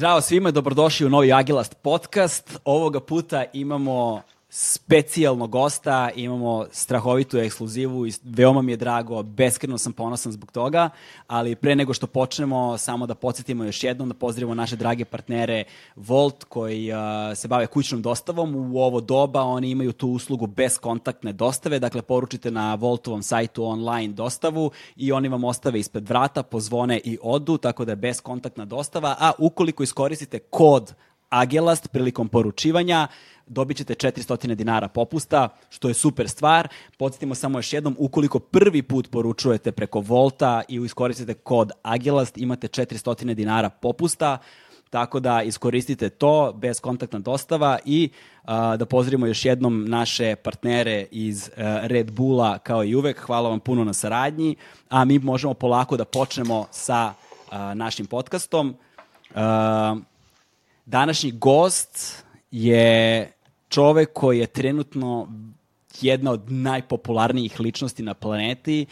[0.00, 2.58] Zdravo svima, dobrodošli u novi Agilast podcast.
[2.64, 4.22] Ovoga puta imamo
[4.52, 10.90] specijalnog gosta, imamo strahovitu ekskluzivu i veoma mi je drago, beskreno sam ponosan zbog toga,
[11.26, 15.64] ali pre nego što počnemo, samo da podsjetimo još jednom da pozdravimo naše drage partnere
[15.96, 16.98] Volt koji uh,
[17.36, 18.74] se bave kućnom dostavom.
[18.74, 24.14] U ovo doba oni imaju tu uslugu beskontaktne dostave, dakle poručite na Voltovom sajtu online
[24.14, 29.16] dostavu i oni vam ostave ispred vrata, pozvone i odu, tako da je beskontaktna dostava,
[29.18, 30.94] a ukoliko iskoristite kod
[31.30, 33.08] Agelast prilikom poručivanja,
[33.46, 36.68] dobit ćete 400 dinara popusta, što je super stvar.
[36.98, 42.68] Podsjetimo samo još jednom, ukoliko prvi put poručujete preko Volta i iskoristite kod Agilast, imate
[42.68, 44.38] 400 dinara popusta,
[44.90, 48.10] tako da iskoristite to, bez kontaktna dostava i
[48.44, 53.20] a, da pozdravimo još jednom naše partnere iz a, Red Bulla kao i uvek.
[53.20, 54.56] Hvala vam puno na saradnji,
[54.88, 57.14] a mi možemo polako da počnemo sa
[57.50, 58.74] a, našim podcastom.
[59.34, 59.96] A,
[60.90, 63.32] današnji gost je
[63.68, 65.28] čovek koji je trenutno
[66.00, 68.86] jedna od najpopularnijih ličnosti na planeti,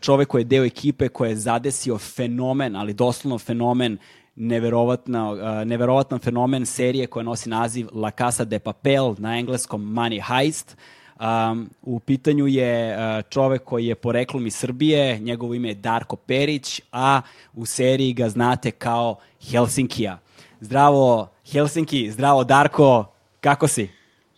[0.00, 3.98] čovek koji je deo ekipe koja je zadesio fenomen, ali doslovno fenomen
[4.36, 10.76] neverovatno, neverovatan fenomen serije koja nosi naziv La Casa de Papel, na engleskom Money Heist.
[11.20, 16.16] Um, u pitanju je uh, čovek koji je poreklom iz Srbije, njegovo ime je Darko
[16.16, 17.20] Perić, a
[17.52, 19.16] u seriji ga znate kao
[19.50, 20.18] Helsinkija.
[20.64, 23.04] Zdravo Helsinki, zdravo Darko,
[23.40, 23.88] kako si?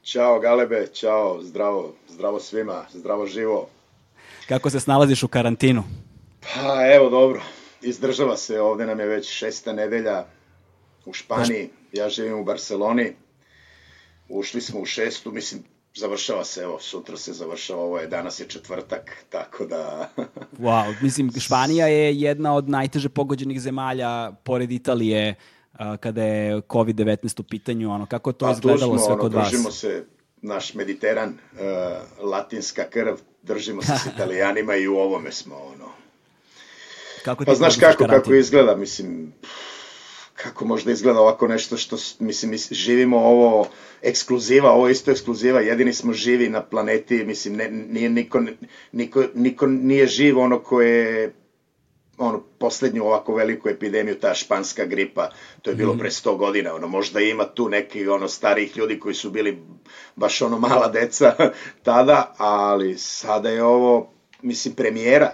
[0.04, 3.68] Ćao Galebe, ćao, zdravo, zdravo svima, zdravo živo.
[4.48, 5.84] Kako se snalaziš u karantinu?
[6.40, 7.42] Pa evo dobro,
[7.82, 10.26] izdržava se, ovde nam je već šesta nedelja
[11.04, 13.12] u Španiji, ja živim u Barceloni,
[14.28, 15.64] ušli smo u šestu, mislim,
[15.94, 20.08] završava se, evo, sutra se završava, ovo je, danas je četvrtak, tako da...
[20.58, 25.34] wow, mislim, Španija je jedna od najteže pogođenih zemalja, pored Italije,
[26.00, 29.50] kada je COVID-19 u pitanju, ono, kako to pa, izgledalo sve ono, kod vas?
[29.50, 30.04] Držimo se,
[30.42, 35.90] naš Mediteran, uh, latinska krv, držimo se s italijanima i u ovome smo, ono.
[37.24, 38.20] Kako pa znaš kako, karantin?
[38.20, 39.32] kako izgleda, mislim,
[40.34, 43.68] kako možda izgleda ovako nešto što, mislim, mi živimo ovo
[44.02, 48.42] ekskluziva, ovo isto ekskluziva, jedini smo živi na planeti, mislim, ne, nije niko,
[48.92, 51.32] niko, niko nije živ ono ko je
[52.18, 55.30] ono, poslednju ovako veliku epidemiju, ta španska gripa,
[55.62, 55.98] to je bilo mm.
[55.98, 59.58] pre 100 godina, ono, možda ima tu neki, ono, starih ljudi koji su bili
[60.16, 61.34] baš, ono, mala deca
[61.82, 64.12] tada, ali sada je ovo,
[64.42, 65.30] mislim, premijera.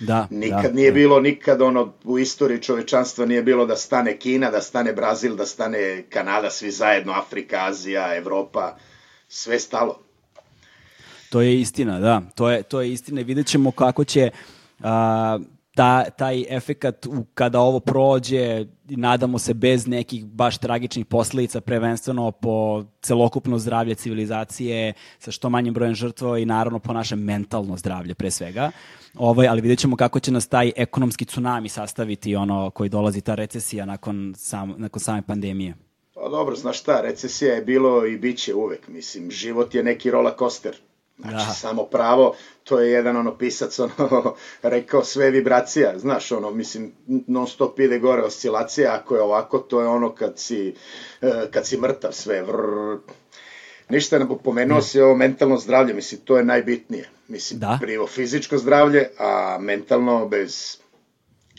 [0.00, 0.94] Da, nikad da, nije da.
[0.94, 5.46] bilo, nikad ono, u istoriji čovečanstva nije bilo da stane Kina, da stane Brazil, da
[5.46, 8.76] stane Kanada, svi zajedno, Afrika, Azija, Evropa,
[9.28, 10.00] sve stalo.
[11.30, 14.30] To je istina, da, to je, to je istina i vidjet ćemo kako će
[14.82, 15.38] a,
[15.78, 22.30] ta, taj efekat u, kada ovo prođe, nadamo se bez nekih baš tragičnih posledica, prvenstveno
[22.30, 28.14] po celokupno zdravlje civilizacije sa što manjim brojem žrtva i naravno po naše mentalno zdravlje
[28.14, 28.70] pre svega.
[29.14, 33.34] Ovaj, ali vidjet ćemo kako će nas taj ekonomski tsunami sastaviti ono koji dolazi ta
[33.34, 35.74] recesija nakon, sam, nakon same pandemije.
[36.14, 40.10] Pa dobro, znaš šta, recesija je bilo i bit će uvek, mislim, život je neki
[40.10, 40.76] roller coaster
[41.18, 41.52] Znači, da.
[41.52, 42.34] samo pravo,
[42.64, 47.98] to je jedan ono pisac ono rekao sve vibracija, znaš ono, mislim non stop ide
[47.98, 50.74] gore oscilacija, ako je ovako, to je ono kad si,
[51.22, 52.98] e, kad si mrtav sve, vrr,
[53.88, 54.82] ništa ne pomenuo mm.
[54.82, 57.08] si ovo mentalno zdravlje, mislim, to je najbitnije.
[57.28, 57.78] Mislim, da.
[57.80, 60.78] prvo fizičko zdravlje, a mentalno bez...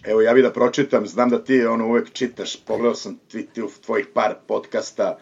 [0.03, 3.61] Evo, ja bih da pročitam, znam da ti ono uvek čitaš, pogledao sam ti, ti
[3.85, 5.17] tvojih par podcasta,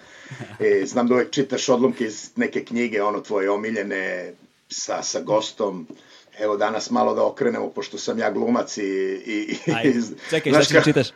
[0.59, 4.33] E, znam da uvek čitaš odlomke iz neke knjige, ono tvoje omiljene
[4.69, 5.87] sa, sa gostom.
[6.39, 8.81] Evo danas malo da okrenemo, pošto sam ja glumac i...
[8.81, 9.93] i, i
[10.29, 11.07] čekaj, šta ćeš čitaš?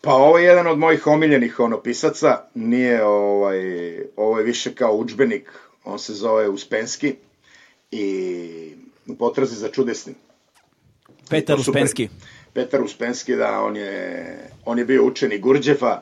[0.00, 3.58] Pa ovo je jedan od mojih omiljenih ono, pisaca, nije ovaj,
[4.16, 5.50] ovo je više kao učbenik,
[5.84, 7.14] on se zove Uspenski
[7.90, 8.74] i
[9.06, 10.14] u potrazi za čudesnim.
[11.30, 12.08] Petar Uspenski.
[12.54, 16.00] Petar Uspenski, da, on je, on je bio učenik Gurđefa,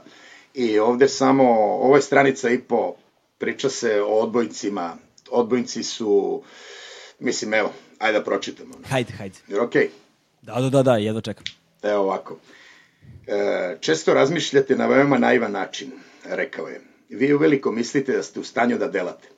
[0.55, 2.95] I ovde samo, ovo je stranica i po,
[3.39, 4.97] priča se o odbojcima.
[5.31, 6.43] Odbojnici su,
[7.19, 8.75] mislim, evo, ajde da pročitamo.
[8.89, 9.39] Hajde, hajde.
[9.49, 9.83] Jer okej?
[9.83, 9.89] Okay?
[10.43, 11.45] Da, da, da, da, jedno čekam.
[11.83, 12.39] Evo ovako.
[13.27, 15.93] E, često razmišljate na veoma naivan način,
[16.25, 16.81] rekao je.
[17.09, 19.29] Vi uveliko mislite da ste u stanju da delate.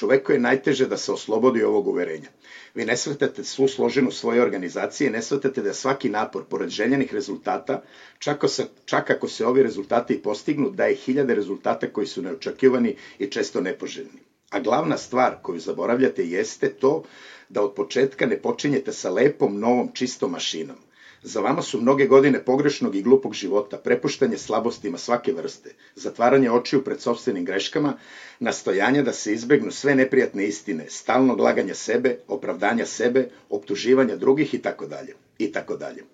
[0.00, 2.28] Čoveku je najteže da se oslobodi ovog uverenja.
[2.74, 7.82] Vi ne shvatate svu složenu svoje organizacije, ne shvatate da svaki napor, pored željenih rezultata,
[8.18, 13.26] čak, se, čak ako se ovi rezultati postignu, daje hiljade rezultata koji su neočekivani i
[13.26, 14.24] često nepoželjni.
[14.50, 17.02] A glavna stvar koju zaboravljate jeste to
[17.48, 20.76] da od početka ne počinjete sa lepom, novom, čistom mašinom.
[21.22, 26.84] Za vama su mnoge godine pogrešnog i glupog života, prepuštanje slabostima svake vrste, zatvaranje očiju
[26.84, 27.98] pred sobstvenim greškama,
[28.38, 34.62] nastojanja da se izbegnu sve neprijatne istine, stalnog laganja sebe, opravdanja sebe, optuživanja drugih i
[34.62, 36.04] tako dalje, i tako dalje.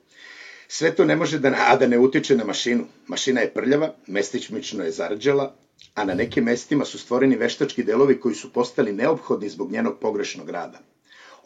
[0.68, 2.84] Sve to ne može da, a da ne utiče na mašinu.
[3.06, 5.54] Mašina je prljava, mestičmično je zarđala,
[5.94, 10.50] a na nekim mestima su stvoreni veštački delovi koji su postali neophodni zbog njenog pogrešnog
[10.50, 10.80] rada.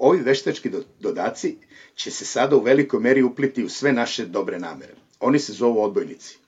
[0.01, 0.71] Ovi veštački
[1.01, 1.57] dodaci
[1.95, 4.95] će se sada u velikoj meri upliti u sve naše dobre namere.
[5.21, 6.39] Oni se zovu odbojnici.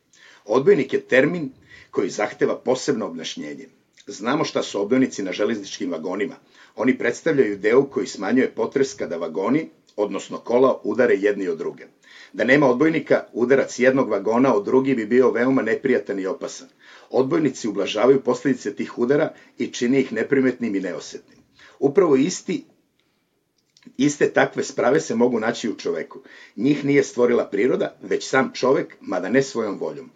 [0.44, 1.50] Odbojnik je termin
[1.90, 3.69] koji zahteva posebno obnašnjenje.
[4.06, 6.37] Znamo šta su odbojnici na železničkim vagonima.
[6.76, 11.87] Oni predstavljaju deo koji smanjuje potres kada vagoni, odnosno kola, udare jedni od druge.
[12.32, 16.69] Da nema odbojnika, udarac jednog vagona od drugi bi bio veoma neprijatan i opasan.
[17.10, 21.38] Odbojnici ublažavaju posledice tih udara i čini ih neprimetnim i neosetnim.
[21.78, 22.64] Upravo isti
[23.96, 26.18] Iste takve sprave se mogu naći u čoveku.
[26.56, 30.10] Njih nije stvorila priroda, već sam čovek, mada ne svojom voljom.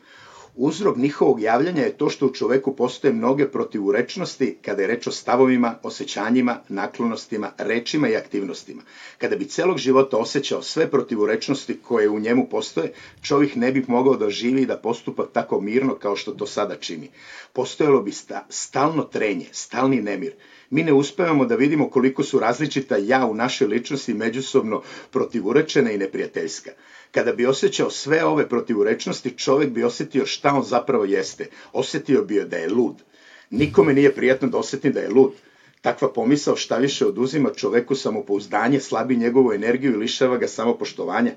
[0.59, 5.11] Uzrok njihovog javljanja je to što u čoveku postoje mnoge protivurečnosti kada je reč o
[5.11, 8.83] stavovima, osjećanjima, naklonostima, rečima i aktivnostima.
[9.19, 12.93] Kada bi celog života osjećao sve protivurečnosti koje u njemu postoje,
[13.23, 16.77] čovjek ne bi mogao da živi i da postupa tako mirno kao što to sada
[16.77, 17.11] čini.
[17.53, 20.35] Postojalo bi sta, stalno trenje, stalni nemir
[20.71, 25.99] mi ne uspevamo da vidimo koliko su različita ja u našoj ličnosti međusobno protivurečena i
[25.99, 26.71] neprijateljska.
[27.11, 31.47] Kada bi osjećao sve ove protivurečnosti, čovek bi osetio šta on zapravo jeste.
[31.73, 33.03] Osetio bi da je lud.
[33.51, 35.33] Nikome nije prijatno da oseti da je lud.
[35.81, 41.33] Takva pomisao šta više oduzima čoveku samopouzdanje, slabi njegovu energiju i lišava ga samopoštovanja.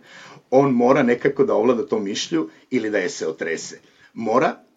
[0.50, 3.80] On mora nekako da ovlada to mišlju ili da je se otrese.
[4.14, 4.69] Mora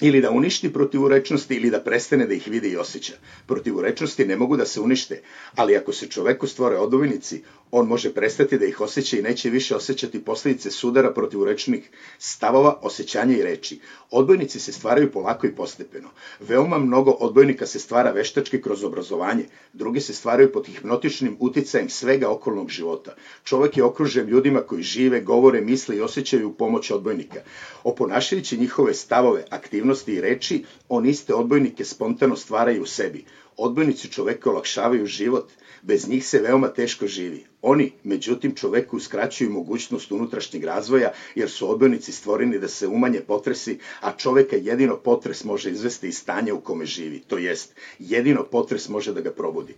[0.00, 3.12] ili da uništi protivurečnosti ili da prestane da ih vidi i osjeća.
[3.46, 5.22] Protivurečnosti ne mogu da se unište,
[5.54, 9.76] ali ako se čoveku stvore odovinici, on može prestati da ih osjeća i neće više
[9.76, 13.80] osjećati posledice sudara protivurečnih stavova, osjećanja i reči.
[14.10, 16.08] Odbojnici se stvaraju polako i postepeno.
[16.40, 22.30] Veoma mnogo odbojnika se stvara veštački kroz obrazovanje, drugi se stvaraju pod hipnotičnim uticajem svega
[22.30, 23.14] okolnog života.
[23.44, 27.40] Čovek je okružen ljudima koji žive, govore, misle i osjećaju pomoć odbojnika.
[27.84, 33.24] Oponašajući njihove stavove, aktivnosti i reči, on iste odbojnike spontano stvaraju u sebi.
[33.56, 35.50] Odbojnici čoveka olakšavaju život,
[35.82, 37.44] bez njih se veoma teško živi.
[37.62, 43.78] Oni, međutim, čoveku uskraćuju mogućnost unutrašnjeg razvoja, jer su odbojnici stvoreni da se umanje potresi,
[44.00, 48.88] a čoveka jedino potres može izvesti iz stanja u kome živi, to jest, jedino potres
[48.88, 49.74] može da ga probudi.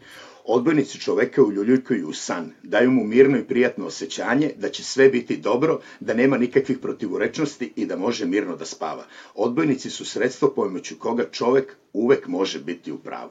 [0.51, 5.37] Odbojnici čoveka uljuljujkuju u san, daju mu mirno i prijatno osjećanje da će sve biti
[5.37, 9.05] dobro, da nema nikakvih protivurečnosti i da može mirno da spava.
[9.35, 13.31] Odbojnici su sredstvo pomoću koga čovek uvek može biti u pravu.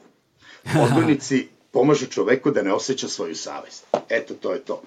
[0.86, 3.86] Odbojnici pomažu čoveku da ne osjeća svoju savest.
[4.10, 4.82] Eto, to je to.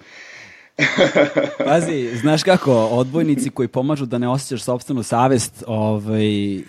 [1.65, 6.61] Pazi, znaš kako, odbojnici koji pomažu da ne osjećaš sobstvenu savest, ovaj,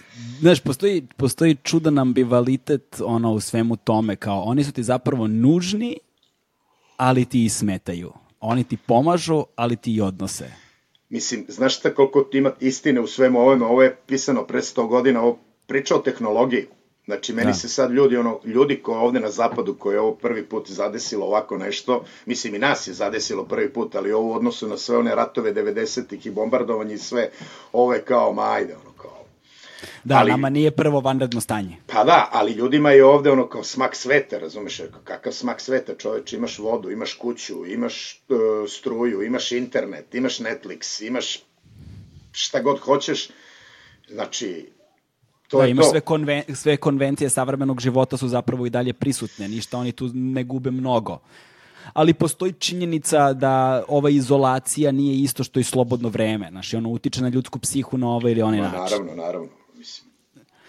[0.42, 5.98] znaš, postoji, postoji čudan ambivalitet ono, u svemu tome, kao oni su ti zapravo nužni,
[6.96, 8.12] ali ti i smetaju.
[8.40, 10.52] Oni ti pomažu, ali ti i odnose.
[11.08, 15.22] Mislim, znaš šta koliko ima istine u svemu ovome, ovo je pisano pre 100 godina,
[15.22, 16.66] ovo priča o tehnologiji.
[17.04, 17.54] Znači, meni da.
[17.54, 21.26] se sad ljudi, ono, ljudi ko ovde na zapadu, koji je ovo prvi put zadesilo
[21.26, 24.98] ovako nešto, mislim i nas je zadesilo prvi put, ali ovo u odnosu na sve
[24.98, 27.30] one ratove 90-ih i bombardovanje i sve,
[27.72, 28.91] ovo je kao, ma ajde, ono,
[30.04, 31.76] Da, ali, nama nije prvo vanredno stanje.
[31.86, 36.32] Pa da, ali ljudima je ovde ono kao smak sveta, razumeš, kakav smak sveta, čoveč,
[36.32, 38.38] imaš vodu, imaš kuću, imaš uh,
[38.70, 41.38] struju, imaš internet, imaš Netflix, imaš
[42.32, 43.28] šta god hoćeš,
[44.08, 44.72] znači,
[45.52, 45.90] To da, imaš to.
[45.90, 50.44] sve, konven, sve konvencije savremenog života su zapravo i dalje prisutne, ništa oni tu ne
[50.44, 51.18] gube mnogo.
[51.92, 56.48] Ali postoji činjenica da ova izolacija nije isto što i slobodno vreme.
[56.50, 58.78] Znaš, ono utiče na ljudsku psihu na ovaj ili onaj način.
[58.80, 59.48] Naravno, naravno.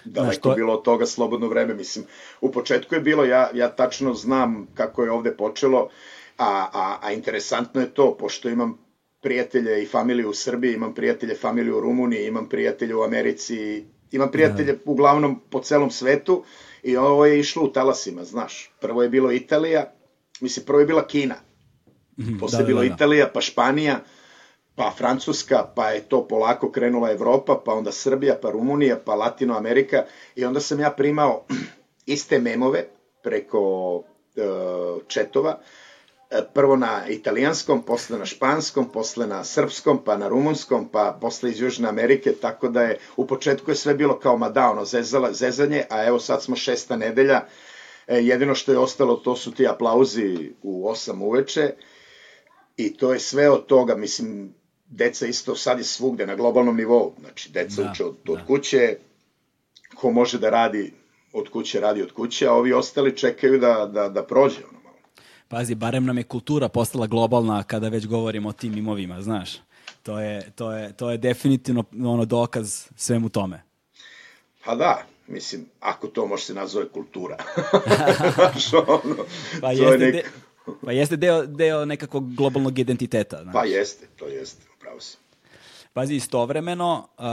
[0.06, 0.56] Daleko Znaš, to...
[0.56, 1.74] bilo od toga slobodno vreme.
[1.74, 2.06] Mislim,
[2.42, 5.90] u početku je bilo, ja, ja tačno znam kako je ovde počelo,
[6.38, 8.78] a, a, a interesantno je to, pošto imam
[9.22, 13.84] prijatelje i familiju u Srbiji, imam prijatelje familiju u Rumuniji, imam prijatelje u Americi,
[14.14, 14.80] Imam prijatelje da.
[14.86, 16.44] uglavnom po celom svetu
[16.84, 18.72] i ovo je išlo u talasima, znaš.
[18.82, 19.94] Prvo je bilo Italija,
[20.42, 21.36] mislim, prvo je bila Kina,
[22.20, 22.96] mhm, posle da, bilo da, da.
[22.96, 24.00] Italija, pa Španija,
[24.76, 30.06] pa Francuska, pa je to polako krenula Evropa, pa onda Srbija, pa Rumunija, pa Latinoamerika
[30.36, 31.46] i onda sam ja primao
[32.06, 32.86] iste memove
[33.24, 33.62] preko
[33.96, 34.04] uh,
[35.08, 35.60] četova,
[36.32, 41.50] e, prvo na italijanskom, posle na španskom, posle na srpskom, pa na rumunskom, pa posle
[41.50, 45.34] iz Južne Amerike, tako da je u početku je sve bilo kao mada, ono, zezala,
[45.34, 47.46] zezanje, a evo sad smo šesta nedelja,
[48.08, 51.74] e, jedino što je ostalo to su ti aplauzi u 8 uveče
[52.78, 54.54] i to je sve od toga, mislim,
[54.96, 58.46] deca isto sad je svugde na globalnom nivou, znači deca da, uče od, od da.
[58.46, 58.98] kuće,
[59.96, 60.94] ko može da radi
[61.34, 64.96] od kuće, radi od kuće, a ovi ostali čekaju da, da, da prođe ono malo.
[65.48, 69.58] Pazi, barem nam je kultura postala globalna kada već govorimo o tim imovima, znaš.
[70.04, 73.64] To je, to je, to je definitivno ono dokaz svemu tome.
[74.66, 77.38] Pa da, mislim, ako to može se nazove kultura.
[78.36, 79.16] Znaš, ono,
[79.62, 80.14] pa jeste, nek...
[80.14, 80.24] de,
[80.86, 83.44] pa jeste deo, deo nekakvog globalnog identiteta.
[83.44, 83.54] Znaš.
[83.54, 85.18] Pa jeste, to jeste, upravo se.
[85.94, 87.24] Pazi, istovremeno uh,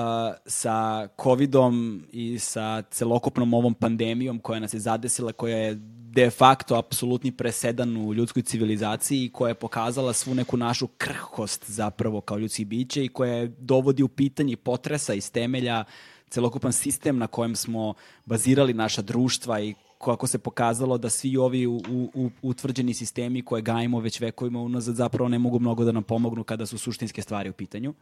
[0.47, 5.79] sa covidom i sa celokupnom ovom pandemijom koja nas je zadesila, koja je
[6.13, 11.71] de facto apsolutni presedan u ljudskoj civilizaciji i koja je pokazala svu neku našu krhkost
[11.71, 15.85] zapravo kao ljudski biće i koja dovodi u pitanje potresa iz temelja
[16.31, 19.75] celokupan sistem na kojem smo bazirali naša društva i
[20.05, 21.81] kako se pokazalo da svi ovi u,
[22.15, 26.45] u, utvrđeni sistemi koje gajimo već vekovima unazad zapravo ne mogu mnogo da nam pomognu
[26.45, 27.95] kada su suštinske stvari u pitanju.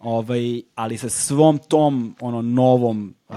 [0.00, 3.36] Ovaj, ali sa svom tom ono novom uh,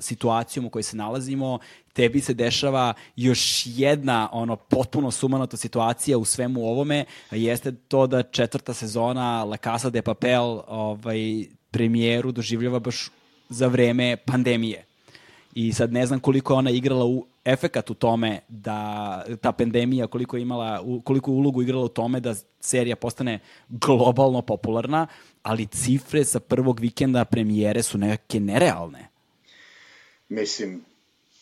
[0.00, 1.58] situacijom u kojoj se nalazimo,
[1.92, 8.22] tebi se dešava još jedna ono potpuno sumanuta situacija u svemu ovome, jeste to da
[8.22, 13.10] četvrta sezona La Casa de Papel ovaj, premijeru doživljava baš
[13.48, 14.93] za vreme pandemije.
[15.54, 20.06] I sad ne znam koliko je ona igrala u efekat u tome da ta pandemija
[20.06, 25.06] koliko je imala koliko je ulogu igrala u tome da serija postane globalno popularna,
[25.42, 29.08] ali cifre sa prvog vikenda premijere su neke nerealne.
[30.28, 30.84] Mislim,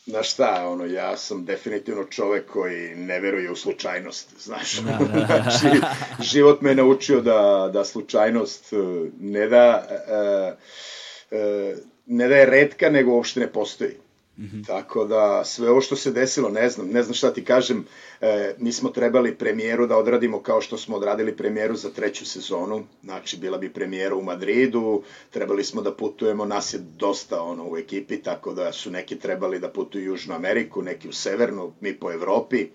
[0.07, 4.78] Znaš šta, ono, ja sam definitivno čovek koji ne veruje u slučajnost, znaš.
[4.78, 5.21] Da, da.
[5.21, 5.26] da.
[5.42, 5.81] znači,
[6.21, 8.76] život me naučio da, da slučajnost e,
[9.21, 13.95] ne da, uh, uh, ne da je redka, nego uopšte ne postoji.
[14.39, 14.67] Mm -hmm.
[14.67, 17.87] Tako da sve ovo što se desilo, ne znam, ne znam šta ti kažem,
[18.21, 22.85] e, mi smo trebali premijeru da odradimo kao što smo odradili premijeru za treću sezonu,
[23.03, 27.77] znači bila bi premijera u Madridu, trebali smo da putujemo, nas je dosta ono u
[27.79, 31.95] ekipi, tako da su neki trebali da putuju u Južnu Ameriku, neki u Severnu, mi
[31.95, 32.69] po Evropi.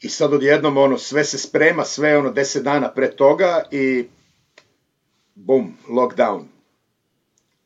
[0.00, 4.08] I sad odjednom ono, sve se sprema, sve ono 10 dana pre toga i
[5.34, 6.57] bum, lockdown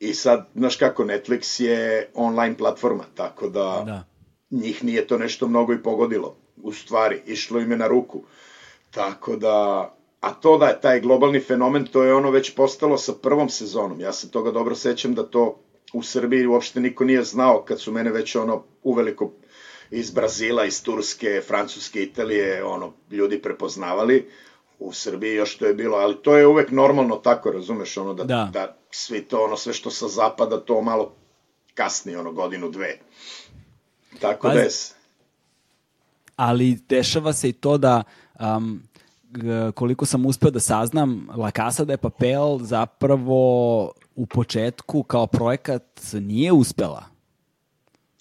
[0.02, 4.04] I sad, znaš kako, Netflix je online platforma, tako da, da.
[4.50, 6.36] njih nije to nešto mnogo i pogodilo.
[6.62, 8.22] U stvari, išlo im je na ruku.
[8.90, 9.88] Tako da,
[10.20, 14.00] a to da je taj globalni fenomen, to je ono već postalo sa prvom sezonom.
[14.00, 15.60] Ja se toga dobro sećam da to
[15.92, 19.30] u Srbiji uopšte niko nije znao kad su mene već ono uveliko
[19.90, 24.30] iz Brazila, iz Turske, Francuske, Italije, ono, ljudi prepoznavali
[24.82, 28.24] u Srbiji još to je bilo, ali to je uvek normalno tako, razumeš, ono da,
[28.24, 28.50] da.
[28.52, 31.12] da svi to, ono sve što sa zapada, to malo
[31.74, 32.98] kasnije, ono godinu, dve.
[34.20, 34.68] Tako da je...
[36.36, 38.02] Ali dešava se i to da
[38.40, 38.82] um,
[39.74, 46.52] koliko sam uspeo da saznam, La Casa de Papel zapravo u početku kao projekat nije
[46.52, 47.04] uspela.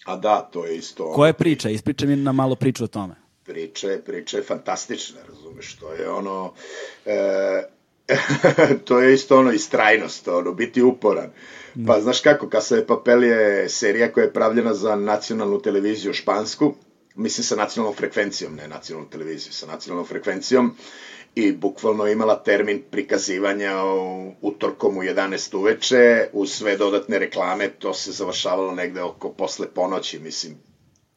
[0.06, 1.12] A da, to je isto...
[1.14, 1.70] Koja je priča?
[1.70, 6.10] Ispričaj mi na malo priču o tome priča je, priča je fantastična, razumeš, to je
[6.10, 6.54] ono,
[7.06, 7.64] e,
[8.86, 11.32] to je isto ono istrajnost, ono, biti uporan.
[11.88, 16.74] Pa znaš kako, Casa de Papel je serija koja je pravljena za nacionalnu televiziju špansku,
[17.16, 20.76] mislim sa nacionalnom frekvencijom, ne nacionalnu televiziju, sa nacionalnom frekvencijom
[21.36, 23.76] i bukvalno imala termin prikazivanja
[24.42, 30.20] utorkom u 11 uveče, uz sve dodatne reklame, to se završavalo negde oko posle ponoći,
[30.20, 30.58] mislim,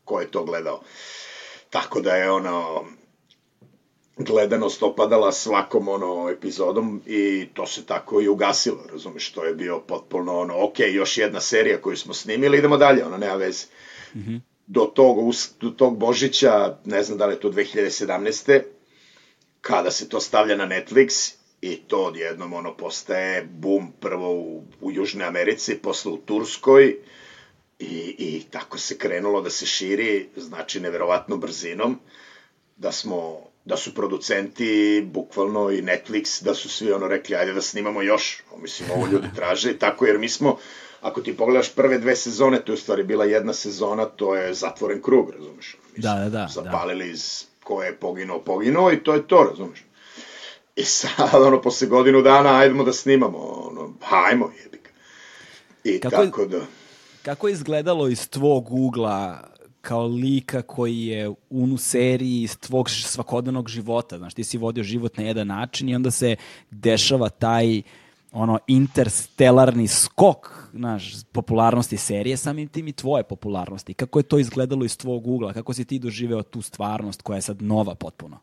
[0.04, 0.82] ko je to gledao.
[1.70, 2.84] Tako da je ono
[4.16, 9.80] gledanost opadala svakom ono epizodom i to se tako i ugasilo, razumeš, to je bio
[9.80, 13.66] potpuno ono, ok, još jedna serija koju smo snimili, idemo dalje, ono, nema veze.
[14.14, 14.40] Mm -hmm.
[14.66, 15.16] do, tog,
[15.60, 18.62] do tog Božića, ne znam da li je to 2017.
[19.60, 24.92] kada se to stavlja na Netflix i to odjednom ono postaje bum prvo u, u
[24.92, 26.96] Južnoj Americi, posle u Turskoj,
[27.78, 31.98] I, I tako se krenulo da se širi, znači neverovatno brzinom,
[32.76, 37.60] da smo da su producenti, bukvalno i Netflix, da su svi ono rekli, ajde da
[37.60, 40.56] snimamo još, mislim, ovo ljudi traže, i tako, jer mi smo,
[41.00, 44.54] ako ti pogledaš prve dve sezone, to je u stvari bila jedna sezona, to je
[44.54, 45.76] zatvoren krug, razumeš?
[45.96, 46.48] Mi da, da, da.
[46.54, 47.10] Zapalili da.
[47.10, 49.84] iz ko je poginuo, poginuo i to je to, razumeš?
[50.76, 54.90] I sad, ono, posle godinu dana, ajdemo da snimamo, ono, hajmo, jebika.
[55.84, 56.60] I Kako tako da...
[57.22, 59.53] Kako je izgledalo iz tvog ugla
[59.84, 64.18] kao lika koji je unu seriji iz tvog svakodnevnog života.
[64.18, 66.36] Znaš, ti si vodio život na jedan način i onda se
[66.70, 67.82] dešava taj
[68.32, 73.94] ono interstelarni skok naš, popularnosti serije, samim tim i tvoje popularnosti.
[73.94, 75.52] Kako je to izgledalo iz tvog ugla?
[75.52, 78.38] Kako si ti doživeo tu stvarnost koja je sad nova potpuno?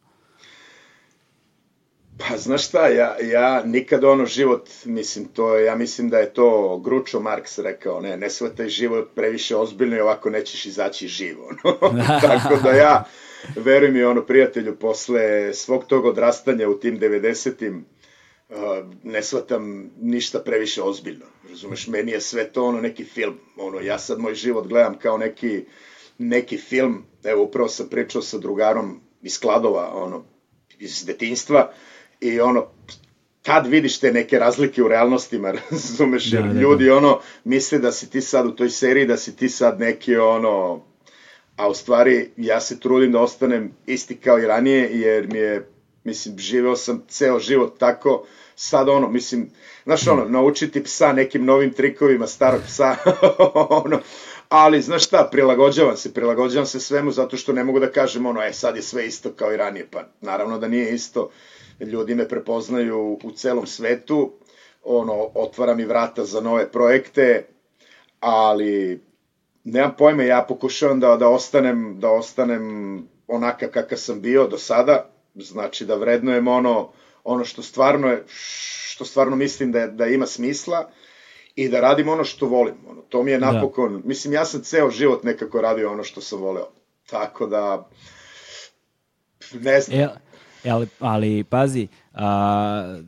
[2.28, 6.78] Pa znaš šta, ja, ja nikad ono život, mislim, to, ja mislim da je to
[6.78, 11.52] Gručo Marks rekao, ne, ne shvataj život previše ozbiljno i ovako nećeš izaći živo.
[11.64, 11.74] No?
[12.28, 13.04] Tako da ja,
[13.56, 17.86] veruj mi, ono, prijatelju, posle svog tog odrastanja u tim 90-im,
[18.50, 18.58] uh,
[19.04, 21.26] ne shvatam ništa previše ozbiljno.
[21.50, 23.40] Razumeš, meni je sve to ono neki film.
[23.58, 25.66] Ono, ja sad moj život gledam kao neki,
[26.18, 27.06] neki film.
[27.24, 30.24] Evo, upravo sam pričao sa drugarom iz Kladova, ono,
[30.80, 31.72] iz detinjstva,
[32.22, 32.68] i ono,
[33.46, 36.98] kad vidiš te neke razlike u realnostima, razumeš, jer da, da, ljudi da.
[36.98, 40.84] ono, misle da si ti sad u toj seriji, da si ti sad neki ono,
[41.56, 45.68] a u stvari ja se trudim da ostanem isti kao i ranije, jer mi je,
[46.04, 48.26] mislim, živeo sam ceo život tako,
[48.56, 49.50] sad ono, mislim,
[49.84, 52.96] znaš ono, naučiti psa nekim novim trikovima starog psa,
[53.86, 54.00] ono,
[54.50, 58.44] ali znaš šta, prilagođavam se, prilagođavam se svemu zato što ne mogu da kažem ono,
[58.44, 61.30] e sad je sve isto kao i ranije, pa naravno da nije isto,
[61.86, 64.34] ljudi me prepoznaju u celom svetu,
[64.84, 67.46] ono, otvara mi vrata za nove projekte,
[68.20, 69.02] ali
[69.64, 75.10] nemam pojma, ja pokušavam da, da ostanem, da ostanem onaka kakav sam bio do sada,
[75.36, 76.92] znači da vrednujem ono,
[77.24, 80.90] ono što stvarno je, što stvarno mislim da, da ima smisla
[81.56, 82.76] i da radim ono što volim.
[82.88, 83.52] Ono, to mi je da.
[83.52, 84.08] napokon, da.
[84.08, 86.68] mislim, ja sam ceo život nekako radio ono što sam voleo.
[87.10, 87.90] Tako da,
[89.54, 90.00] ne znam.
[90.00, 90.31] Ja E,
[90.70, 93.00] ali, ali pazi, a,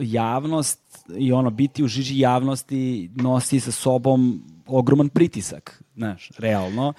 [0.00, 0.80] javnost
[1.16, 6.92] i ono, biti u žiži javnosti nosi sa sobom ogroman pritisak, znaš, realno.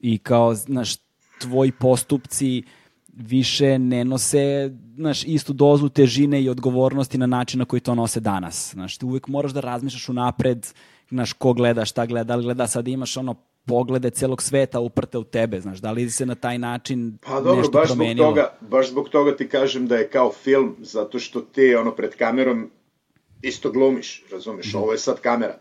[0.00, 0.96] I kao, znaš,
[1.40, 2.62] tvoji postupci
[3.16, 8.20] više ne nose znaš, istu dozu težine i odgovornosti na način na koji to nose
[8.20, 8.70] danas.
[8.72, 10.66] Znaš, ti uvek moraš da razmišljaš unapred,
[11.08, 13.34] znaš, ko gleda, šta gleda, da li gleda, sad imaš ono
[13.66, 17.56] poglede celog sveta uprte u tebe, znaš, da li se na taj način pa, dobro,
[17.56, 18.26] nešto baš promenilo?
[18.26, 21.94] Zbog toga, baš zbog toga ti kažem da je kao film, zato što ti ono
[21.94, 22.70] pred kamerom
[23.42, 24.78] isto glumiš, razumeš, da.
[24.78, 25.58] ovo je sad kamera.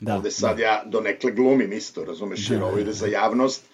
[0.00, 0.62] Da, Ovde sad da.
[0.62, 3.64] ja donekle glumim isto, razumeš, da, jer ovo ide za javnost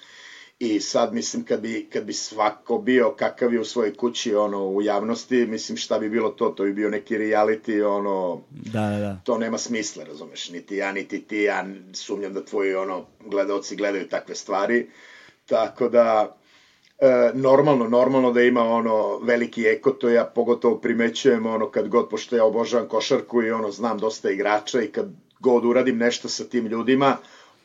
[0.59, 4.69] I sad mislim kad bi, kad bi svako bio kakav je u svojoj kući ono
[4.69, 8.99] u javnosti, mislim šta bi bilo to, to bi bio neki reality, ono da, da,
[8.99, 9.17] da.
[9.25, 14.09] to nema smisla, razumeš, niti ja niti ti, ja sumnjam da tvoji ono gledaoci gledaju
[14.09, 14.91] takve stvari.
[15.47, 16.37] Tako da
[16.99, 22.09] e, normalno, normalno da ima ono veliki eko, to ja pogotovo primećujem ono kad god,
[22.09, 25.07] pošto ja obožavam košarku i ono znam dosta igrača i kad
[25.41, 27.17] god uradim nešto sa tim ljudima,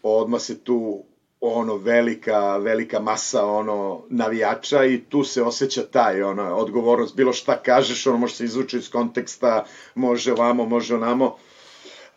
[0.04, 1.04] odmah se tu
[1.46, 7.58] ono velika velika masa ono navijača i tu se osjeća taj ono odgovornost bilo šta
[7.58, 11.38] kažeš ono može se izvući iz konteksta može vamo može onamo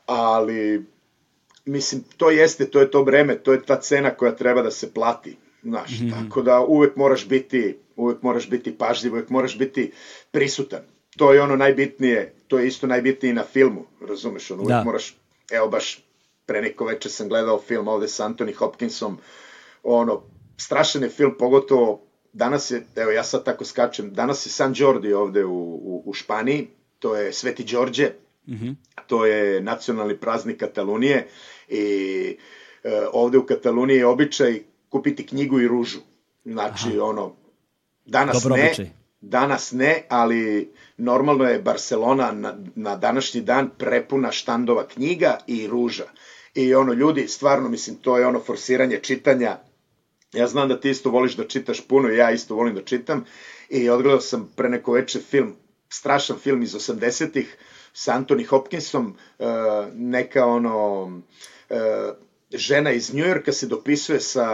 [0.06, 0.86] ali
[1.64, 4.94] mislim to jeste to je to breme to je ta cena koja treba da se
[4.94, 6.24] plati znaš mm -hmm.
[6.24, 9.92] tako da uvek moraš biti uvek moraš biti pažljiv uvek moraš biti
[10.30, 10.80] prisutan
[11.16, 14.84] to je ono najbitnije to je isto najbitnije na filmu razumeš ono uvek da.
[14.84, 15.16] moraš
[15.50, 16.05] evo baš
[16.46, 19.18] pre neko veče sam gledao film ovde sa Anthony Hopkinsom,
[19.82, 20.22] ono,
[20.56, 25.12] strašan je film, pogotovo danas je, evo ja sad tako skačem, danas je San Jordi
[25.12, 28.10] ovde u, u, u Španiji, to je Sveti Đorđe,
[28.46, 28.74] mm -hmm.
[29.06, 31.28] to je nacionalni praznik Katalunije
[31.68, 32.36] i
[32.84, 35.98] e, ovde u Kataluniji je običaj kupiti knjigu i ružu.
[36.44, 37.04] Znači, Aha.
[37.04, 37.36] ono,
[38.04, 38.90] danas Dobro ne, običaj.
[39.20, 46.04] danas ne, ali normalno je Barcelona na, na današnji dan prepuna štandova knjiga i ruža
[46.56, 49.58] i ono ljudi, stvarno mislim to je ono forsiranje čitanja.
[50.32, 53.24] Ja znam da ti isto voliš da čitaš puno i ja isto volim da čitam
[53.68, 55.54] i odgledao sam pre neko veče film,
[55.88, 57.56] strašan film iz 80-ih
[57.92, 59.46] sa Anthony Hopkinsom, uh,
[59.94, 61.76] neka ono uh,
[62.52, 64.48] žena iz Njujorka se dopisuje sa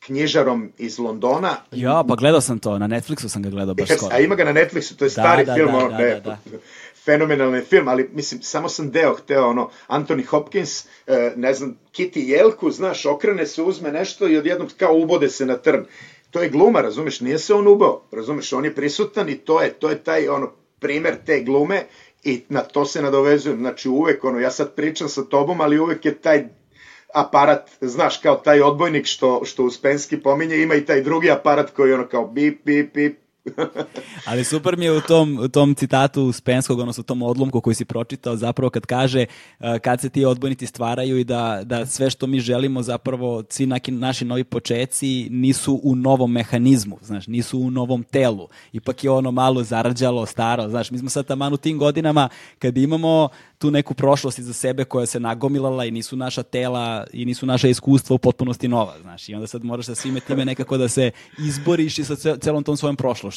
[0.00, 1.56] knjižarom iz Londona.
[1.72, 4.14] Ja, pa gledao sam to, na Netflixu sam ga gledao baš skoro.
[4.16, 6.20] A ima ga na Netflixu, to je da, stari da, film, da, ono, da, ne,
[6.20, 6.58] da, da
[7.04, 12.28] fenomenalni film, ali mislim, samo sam deo hteo, ono, Anthony Hopkins, e, ne znam, Kitty
[12.28, 15.84] Jelku, znaš, okrene se, uzme nešto i odjednom kao ubode se na trn.
[16.30, 19.70] To je gluma, razumeš, nije se on ubao, razumeš, on je prisutan i to je,
[19.70, 21.86] to je taj, ono, primer te glume
[22.22, 26.04] i na to se nadovezujem, znači uvek, ono, ja sad pričam sa tobom, ali uvek
[26.04, 26.44] je taj
[27.14, 31.92] aparat, znaš, kao taj odbojnik što, što Uspenski pominje, ima i taj drugi aparat koji
[31.92, 33.18] ono kao bip, bip, bip,
[34.24, 37.74] Ali super mi je u tom, u tom citatu Spenskog, odnosno u tom odlomku koji
[37.74, 39.26] si pročitao, zapravo kad kaže
[39.58, 43.66] uh, kad se ti odbojnici stvaraju i da, da sve što mi želimo zapravo, svi
[43.66, 48.48] naki, naši novi počeci nisu u novom mehanizmu, znaš, nisu u novom telu.
[48.72, 52.28] Ipak je ono malo zarađalo, staro, znaš, mi smo sad taman u tim godinama
[52.58, 53.28] kad imamo
[53.58, 57.68] tu neku prošlost iza sebe koja se nagomilala i nisu naša tela i nisu naša
[57.68, 61.10] iskustva u potpunosti nova, znaš, i onda sad moraš sa svime time nekako da se
[61.38, 63.33] izboriš i sa celom tom svojom prošlošću.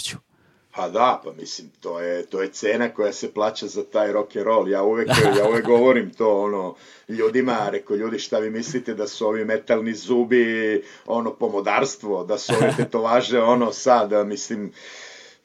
[0.78, 4.36] Pa da, pa mislim, to je, to je cena koja se plaća za taj rock
[4.36, 4.70] and roll.
[4.70, 6.76] Ja uvek, ja uvek govorim to ono,
[7.08, 12.54] ljudima, reko ljudi šta vi mislite da su ovi metalni zubi ono pomodarstvo, da su
[12.54, 14.72] ove tetovaže ono sada, mislim,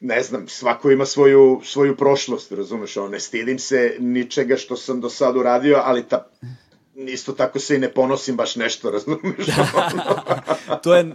[0.01, 5.01] ne znam, svako ima svoju, svoju prošlost, razumeš, ono, ne stidim se ničega što sam
[5.01, 6.31] do sada uradio, ali ta,
[7.09, 9.47] isto tako se i ne ponosim baš nešto, razumeš?
[10.83, 11.13] to je,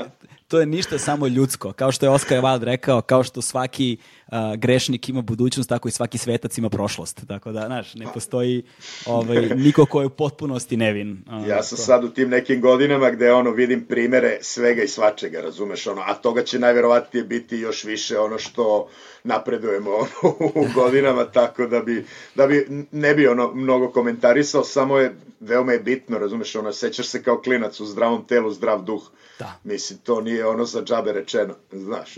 [0.48, 1.74] to je ništa samo ljudsko.
[1.74, 5.92] Kao što je Oscar Wilde rekao, kao što svaki uh, grešnik ima budućnost, tako i
[5.92, 7.28] svaki svetac ima prošlost.
[7.28, 8.64] Tako da, znaš, ne postoji
[9.06, 11.24] ovaj, niko ko je u potpunosti nevin.
[11.28, 11.84] Uh, ja sam to.
[11.84, 16.14] sad u tim nekim godinama gde ono vidim primere svega i svačega, razumeš, ono, a
[16.14, 18.88] toga će najverovatnije biti još više ono što
[19.24, 24.98] napredujemo ono, u godinama, tako da bi, da bi ne bi ono mnogo komentarisao, samo
[24.98, 29.04] je veoma je bitno, razumeš, ono, sećaš se kao klinac u zdravom telu, zdrav duh.
[29.40, 29.60] Da.
[29.64, 32.18] Mislim, to nije ono za džabe rečeno, znaš.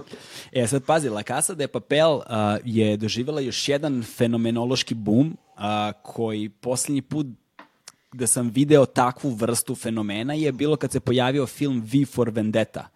[0.52, 2.22] e, sad pazi, La Casa de Papel uh,
[2.64, 5.62] je doživjela još jedan fenomenološki boom uh,
[6.02, 7.26] koji posljednji put
[8.12, 12.88] da sam video takvu vrstu fenomena je bilo kad se pojavio film V for Vendetta,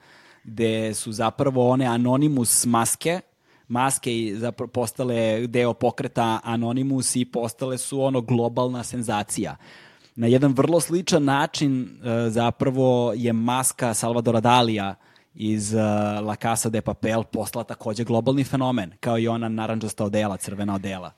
[0.44, 3.20] gde su zapravo one Anonymous maske
[3.68, 9.56] maske i zapravo postale deo pokreta Anonymous i postale su ono globalna senzacija.
[10.16, 14.94] Na jedan vrlo sličan način e, zapravo je maska Salvadora Dalija
[15.34, 15.80] iz uh,
[16.26, 21.12] La Casa de Papel postala takođe globalni fenomen, kao i ona naranđasta odela, crvena odela.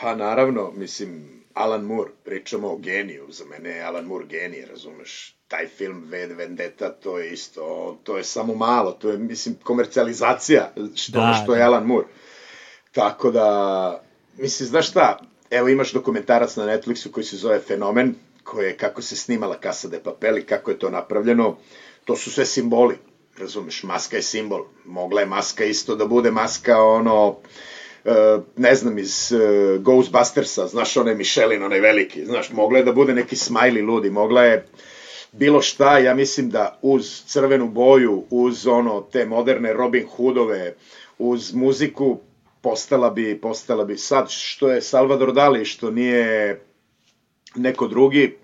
[0.00, 5.40] Pa naravno, mislim, Alan Moore, pričamo o geniju, za mene je Alan Moore genije, razumeš?
[5.50, 10.72] taj film Ved Vendetta, to je isto, to je samo malo, to je, mislim, komercijalizacija,
[10.94, 11.58] što, da, što da.
[11.58, 12.06] je Alan Moore.
[12.92, 14.02] Tako da,
[14.36, 15.18] mislim, znaš šta,
[15.50, 19.88] evo imaš dokumentarac na Netflixu koji se zove Fenomen, koji je kako se snimala Casa
[19.88, 21.56] de Papel i kako je to napravljeno,
[22.04, 22.98] to su sve simboli,
[23.40, 27.36] razumeš, maska je simbol, mogla je maska isto da bude maska, ono,
[28.04, 32.92] Uh, ne znam, iz uh, Ghostbustersa, znaš, onaj Michelin, onaj veliki, znaš, mogla je da
[32.92, 34.66] bude neki smiley ludi, mogla je
[35.32, 40.74] bilo šta, ja mislim da uz crvenu boju, uz ono te moderne Robin Hoodove,
[41.18, 42.18] uz muziku
[42.60, 46.60] postala bi, postala bi sad što je Salvador Dali, što nije
[47.54, 48.36] neko drugi,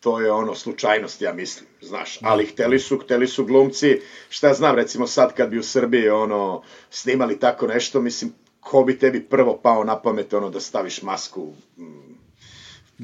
[0.00, 4.76] to je ono slučajnost, ja mislim, znaš, ali hteli su, hteli su glumci, šta znam,
[4.76, 9.60] recimo sad kad bi u Srbiji ono snimali tako nešto, mislim, ko bi tebi prvo
[9.62, 11.52] pao na pamet ono da staviš masku,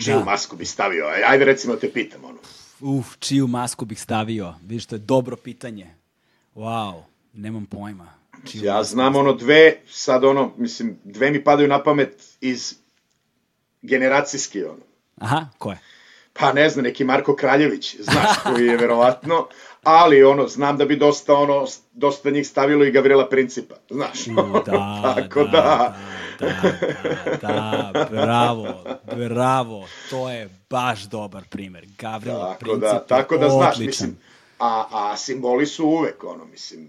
[0.04, 0.24] čiju da.
[0.24, 2.38] masku bi stavio, ajde recimo te pitam ono.
[2.80, 4.54] Uf, čiju masku bih stavio?
[4.62, 5.94] Vidiš, to je dobro pitanje.
[6.54, 7.02] Wow,
[7.32, 8.14] nemam pojma.
[8.50, 12.74] Čiju ja znam ono dve, sad ono, mislim, dve mi padaju na pamet iz
[13.82, 14.82] generacijski ono.
[15.16, 15.78] Aha, ko je?
[16.38, 19.48] Pa ne znam, neki Marko Kraljević, znaš, koji je verovatno,
[19.82, 24.24] ali ono, znam da bi dosta ono, dosta njih stavilo i Gavrila Principa, znaš.
[24.66, 25.96] Da, Tako da,
[26.40, 26.46] da.
[27.42, 28.84] Da, da, da, bravo,
[29.16, 31.86] bravo, to je baš dobar primer.
[31.98, 34.16] Gavrilo tako Princip da, Tako da, znaš, mislim,
[34.58, 36.88] a, a simboli su uvek, ono, mislim.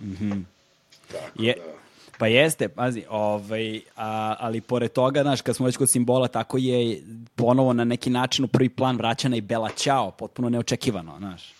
[0.00, 0.42] Mm -hmm.
[1.12, 1.83] Tako je, da...
[2.18, 6.58] Pa jeste, pazi, ovaj, a, ali pored toga, znaš, kad smo već kod simbola, tako
[6.58, 7.02] je
[7.34, 11.54] ponovo na neki način u prvi plan vraćana i Bela Ćao, potpuno neočekivano, znaš.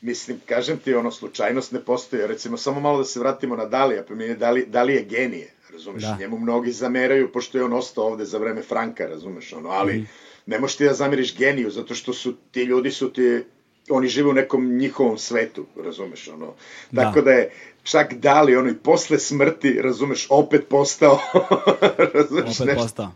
[0.00, 2.26] Mislim, kažem ti, ono, slučajnost ne postoji.
[2.26, 5.52] Recimo, samo malo da se vratimo na Dalija, pa mi je Dali, Dali je genije,
[5.72, 6.02] razumeš?
[6.02, 6.16] Da.
[6.20, 9.52] Njemu mnogi zameraju, pošto je on ostao ovde za vreme Franka, razumeš?
[9.52, 10.08] Ono, ali mm.
[10.46, 13.42] ne možeš ti da zameriš geniju, zato što su ti ljudi su ti
[13.90, 16.54] oni žive u nekom njihovom svetu, razumeš, ono.
[16.90, 17.02] Da.
[17.02, 17.50] Tako da je
[17.82, 21.18] čak Dali, ono, i posle smrti, razumeš, opet postao,
[22.14, 22.82] razumeš, opet nešto.
[22.82, 23.12] postao.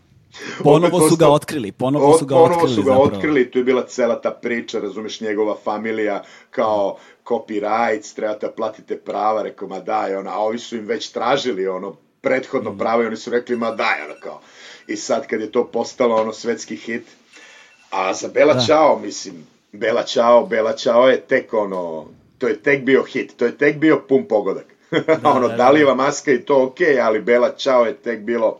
[0.63, 2.59] Ponovo su ga otkrili, ponovo su ga ponovo otkrili.
[2.59, 3.15] Ponovo su ga zapravo.
[3.15, 8.97] otkrili, tu je bila cela ta priča, razumeš, njegova familija, kao copyrights, trebate da platite
[8.97, 12.77] prava, rekao, ma daj, ona, a ovi su im već tražili, ono, prethodno mm.
[12.77, 14.41] pravo i oni su rekli, ma daj, ono, kao.
[14.87, 17.07] I sad kad je to postalo, ono, svetski hit,
[17.89, 18.59] a za Bela da.
[18.59, 23.45] Ćao, mislim, Bela Ćao, Bela Ćao je tek, ono, to je tek bio hit, to
[23.45, 24.65] je tek bio pun pogodak.
[25.21, 28.59] Da, ono, da, da, Dalijeva maska i to okay, ali Bela Ćao je tek bilo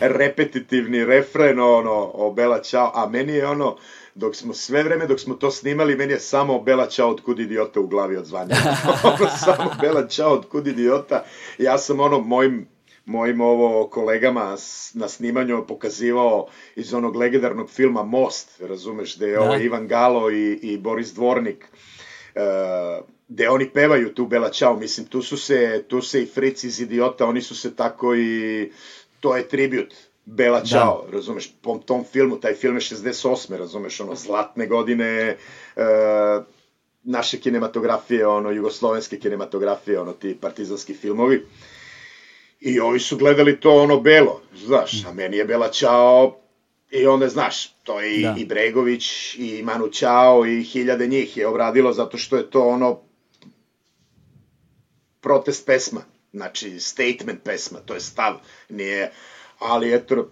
[0.00, 3.76] repetitivni refren, ono, o Bela Ćao, a meni je ono,
[4.14, 7.40] dok smo sve vreme, dok smo to snimali, meni je samo Bela Ćao od kud
[7.40, 8.54] idiota u glavi odzvanja.
[9.44, 11.24] samo Bela Ćao od kud idiota.
[11.58, 12.68] Ja sam ono, mojim
[13.06, 14.56] mojim ovo kolegama
[14.94, 19.42] na snimanju pokazivao iz onog legendarnog filma Most, razumeš, gde je da.
[19.42, 21.68] ovo Ivan Galo i, i Boris Dvornik,
[23.28, 26.80] gde oni pevaju tu Bela Ćao, mislim, tu su se, tu se i Fritz iz
[26.80, 28.72] Idiota, oni su se tako i,
[29.20, 29.94] to je tribut
[30.24, 31.16] Bela Ćao, da.
[31.16, 33.56] razumeš, po tom filmu, taj film je 68.
[33.56, 35.36] razumeš, ono, zlatne godine
[35.76, 35.82] uh,
[37.02, 41.46] naše kinematografije, ono, jugoslovenske kinematografije, ono, ti partizanski filmovi.
[42.60, 46.45] I ovi su gledali to ono belo, znaš, a meni je Bela Ćao
[46.90, 48.34] i onda, znaš, to je da.
[48.38, 53.00] i Bregović i Manu Ćao i hiljade njih je obradilo zato što je to ono
[55.20, 56.00] protest pesma,
[56.32, 58.34] znači statement pesma, to je stav,
[58.68, 59.12] nije,
[59.58, 60.30] ali eto,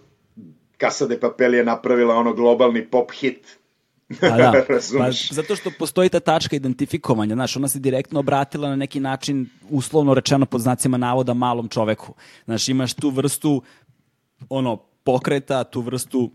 [0.79, 3.57] Casa de Papel je napravila ono globalni pop hit,
[4.21, 8.75] Pa da, pa, zato što postoji ta tačka identifikovanja, znaš, ona se direktno obratila na
[8.75, 12.13] neki način, uslovno rečeno pod znacima navoda, malom čoveku.
[12.45, 13.61] Znaš, imaš tu vrstu
[14.49, 16.31] ono, pokreta, tu vrstu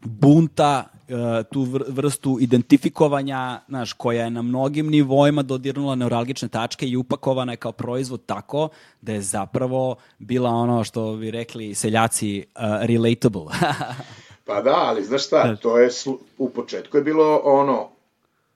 [0.00, 6.96] bunta, e, tu vrstu identifikovanja, znaš, koja je na mnogim nivoima dodirnula neuralgične tačke i
[6.96, 8.68] upakovana je kao proizvod tako
[9.00, 13.46] da je zapravo bila ono što bi rekli seljaci uh, relatable.
[14.46, 15.90] Pa da, ali znaš šta, to je,
[16.38, 17.88] u početku je bilo ono,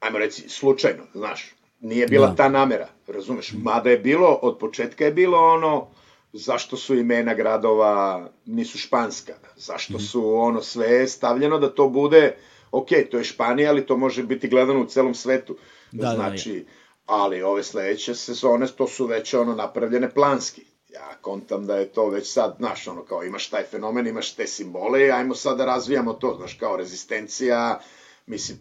[0.00, 2.34] ajmo reći, slučajno, znaš, nije bila da.
[2.34, 5.86] ta namera, razumeš, mada je bilo, od početka je bilo ono,
[6.32, 10.00] zašto su imena gradova nisu španska, zašto mm.
[10.00, 12.36] su ono sve stavljeno da to bude,
[12.70, 15.56] ok, to je Španija, ali to može biti gledano u celom svetu,
[15.92, 16.72] da, da znači, da,
[17.06, 22.08] ali ove sledeće sezone, to su već ono napravljene planski, ja kontam da je to
[22.08, 26.12] već sad, znaš, ono, kao imaš taj fenomen, imaš te simbole, ajmo sad da razvijamo
[26.12, 27.80] to, znaš, kao rezistencija,
[28.26, 28.58] mislim,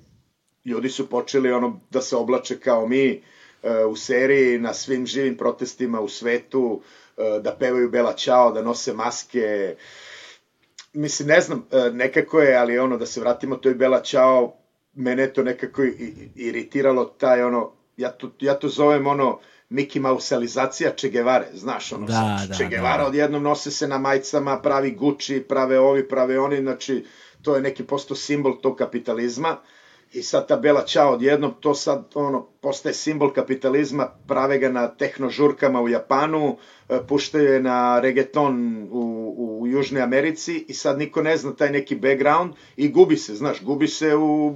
[0.66, 3.24] ljudi su počeli ono da se oblače kao mi
[3.90, 6.82] u seriji na svim živim protestima u svetu,
[7.18, 9.76] e, da pevaju Bela Ćao, da nose maske,
[10.94, 14.54] mislim, ne znam, e, nekako je, ali ono, da se vratimo, to je Bela Ćao,
[14.94, 15.84] mene to nekako
[16.36, 19.40] iritiralo, taj ono, ja to, ja to zovem ono,
[19.70, 22.70] Mickey Mousealizacija Che Guevara, znaš, ono, da, da, Che da.
[22.70, 23.08] Guevara da.
[23.08, 27.06] odjednom nose se na majicama, pravi Gucci, prave ovi, prave oni, znači,
[27.42, 29.58] to je neki posto simbol tog kapitalizma,
[30.14, 34.88] i sad ta Bela Ćao odjednom, to sad, ono, postaje simbol kapitalizma, prave ga na
[34.88, 36.58] tehnožurkama u Japanu,
[36.90, 41.72] e, puštaju je na reggaeton u, u Južnoj Americi i sad niko ne zna taj
[41.72, 44.56] neki background i gubi se, znaš, gubi se u,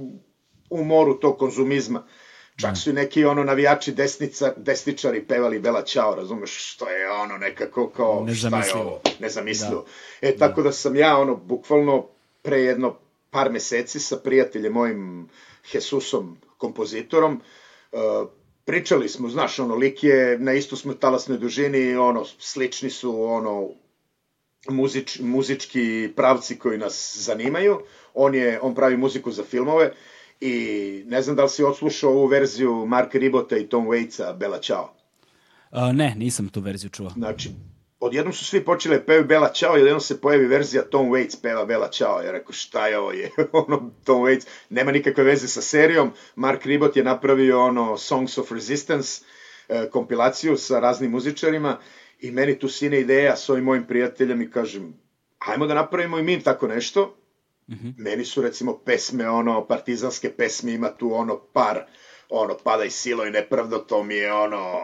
[0.70, 2.06] u moru tog konzumizma.
[2.56, 2.76] Čak da.
[2.76, 7.90] su i neki ono navijači desnica, desničari pevali Bela Ćao, razumeš, što je ono nekako
[7.90, 9.84] kao, šta je ovo, nezamislivo.
[10.22, 10.28] Da.
[10.28, 10.68] E, tako da.
[10.68, 12.06] da sam ja ono, bukvalno
[12.42, 13.01] pre jedno
[13.32, 15.28] par meseci sa prijateljem mojim
[15.72, 17.40] Jesusom, kompozitorom,
[17.92, 18.28] uh,
[18.64, 23.68] pričali smo, znaš, ono, lik je na istu smo talasnoj dužini, ono, slični su, ono,
[24.68, 27.80] muzič, muzički pravci koji nas zanimaju,
[28.14, 29.92] on je, on pravi muziku za filmove,
[30.42, 34.58] I ne znam da li si odslušao ovu verziju Marka Ribota i Tom Waitsa, Bela
[34.60, 34.94] Ćao.
[35.70, 37.10] Uh, ne, nisam tu verziju čuo.
[37.10, 37.50] Znači,
[38.06, 41.42] odjednom su svi počeli da pevaju Bela Ćao i odjednom se pojavi verzija Tom Waits
[41.42, 42.22] peva Bela Ćao.
[42.22, 43.30] Ja rekao, šta je ovo je?
[43.52, 46.12] ono, Tom Waits nema nikakve veze sa serijom.
[46.36, 49.24] Mark Ribot je napravio ono Songs of Resistance,
[49.68, 51.78] eh, kompilaciju sa raznim muzičarima
[52.20, 54.94] i meni tu sine ideja s ovim mojim prijateljem i kažem,
[55.38, 57.16] hajmo da napravimo i mi tako nešto
[57.68, 57.94] Mm -hmm.
[57.96, 61.86] Meni su recimo pesme, ono, partizanske pesme, ima tu ono par,
[62.28, 64.80] ono, pada i silo i nepravdo, to mi je ono,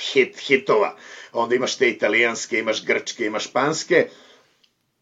[0.00, 0.96] hit, hitova.
[1.32, 4.08] Onda imaš te italijanske, imaš grčke, imaš španske.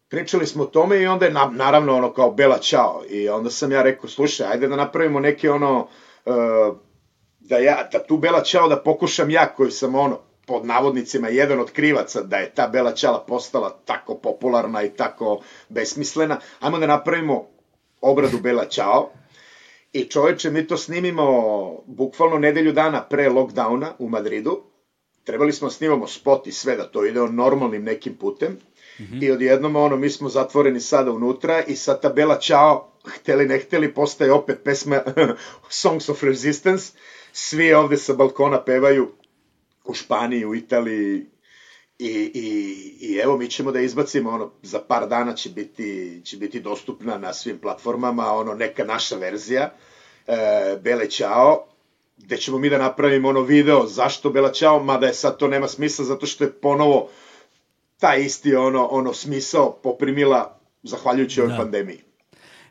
[0.09, 3.03] Pričali smo o tome i onda je na, naravno ono kao Bela Ćao.
[3.09, 5.87] I onda sam ja rekao, slušaj, ajde da napravimo neke ono,
[6.25, 6.77] uh,
[7.39, 11.59] da ja, da tu Bela Ćao da pokušam ja koji sam ono, pod navodnicima jedan
[11.59, 16.87] od krivaca da je ta Bela Ćala postala tako popularna i tako besmislena, ajmo da
[16.87, 17.47] napravimo
[18.01, 19.09] obradu Bela Ćao
[19.93, 21.25] i čoveče mi to snimimo
[21.85, 24.63] bukvalno nedelju dana pre lockdowna u Madridu,
[25.27, 28.51] trebali smo da snimamo spot i sve da to ide normalnim nekim putem.
[28.99, 29.23] Mm -hmm.
[29.23, 33.59] i odjednom ono mi smo zatvoreni sada unutra i sad ta Bela Ćao hteli ne
[33.59, 35.01] hteli postaje opet pesma
[35.69, 36.93] Songs of Resistance.
[37.33, 39.11] Svi ovde sa balkona pevaju
[39.85, 41.25] u Španiji, u Italiji
[41.99, 46.37] i, i, i evo mi ćemo da izbacimo ono za par dana će biti će
[46.37, 49.73] biti dostupna na svim platformama ono neka naša verzija
[50.27, 51.67] e, Bele Ćao
[52.17, 55.67] gde ćemo mi da napravimo ono video zašto Bela Ćao mada je sad to nema
[55.67, 57.09] smisla zato što je ponovo
[57.97, 61.57] taj isti ono ono smisao poprimila zahvaljujući ovoj da.
[61.57, 62.07] pandemiji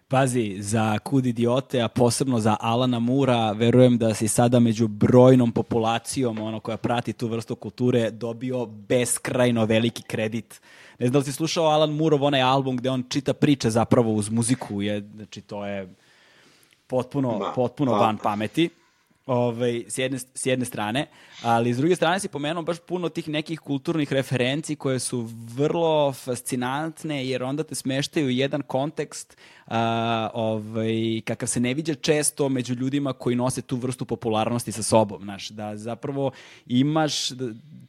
[0.09, 5.52] Pazi, za Kud idiote, a posebno za Alana Mura, verujem da si sada među brojnom
[5.52, 10.61] populacijom ono koja prati tu vrstu kulture dobio beskrajno veliki kredit.
[10.98, 14.12] Ne znam da li si slušao Alan Murov onaj album gde on čita priče zapravo
[14.12, 15.94] uz muziku, je, znači to je
[16.87, 18.70] potpuno, Ma, potpuno van pameti
[19.27, 21.07] ovaj, s, jedne, s jedne strane,
[21.43, 26.12] ali s druge strane si pomenuo baš puno tih nekih kulturnih referenci koje su vrlo
[26.12, 29.37] fascinantne jer onda te smeštaju u jedan kontekst
[29.67, 34.83] a, ovaj, kakav se ne viđa često među ljudima koji nose tu vrstu popularnosti sa
[34.83, 36.31] sobom, znaš, da zapravo
[36.67, 37.29] imaš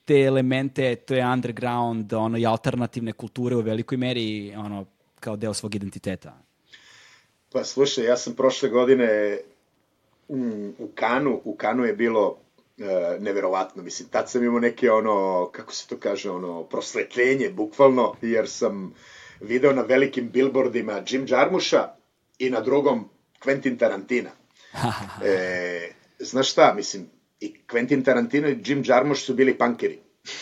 [0.06, 4.86] te elemente, to je underground, ono, i alternativne kulture u velikoj meri, ono,
[5.20, 6.38] kao deo svog identiteta.
[7.52, 9.38] Pa slušaj, ja sam prošle godine
[10.78, 12.38] u Kanu, u Kanu je bilo
[12.78, 18.16] e, neverovatno, mislim, tad sam imao neke ono, kako se to kaže, ono, prosvetljenje, bukvalno,
[18.22, 18.94] jer sam
[19.42, 21.96] video na velikim billboardima Jim Jarmusha
[22.40, 23.10] i na drugom
[23.46, 24.30] Quentin Tarantina.
[25.26, 27.10] e, znaš šta, mislim,
[27.40, 30.00] i Quentin Tarantino i Jim Jarmusch su bili punkeri.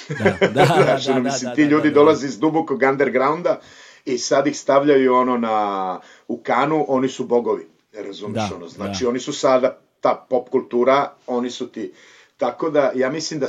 [0.10, 2.00] Da, da, da, da, da, mislim, da, ti da, ljudi da, da.
[2.00, 3.60] dolaze iz dubokog undergrounda
[4.06, 7.75] i sad ih stavljaju ono na, u kanu, oni su bogovi.
[7.98, 9.10] Razumiješ da, ono, znači da.
[9.10, 11.94] oni su sada ta pop kultura, oni su ti
[12.38, 13.48] tako da ja mislim da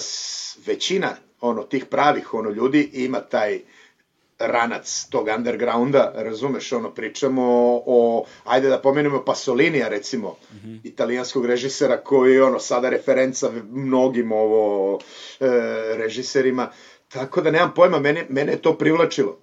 [0.66, 3.60] većina ono tih pravih ono ljudi ima taj
[4.38, 7.42] ranac tog undergrounda, razumeš, ono, pričamo
[7.86, 10.80] o, ajde da pomenemo Pasolinija, recimo, mm -hmm.
[10.84, 14.98] italijanskog režisera koji je, ono, sada referenca mnogim ovo
[15.40, 15.46] e,
[15.96, 16.70] režiserima,
[17.08, 19.38] tako da nemam pojma, mene, mene je to privlačilo.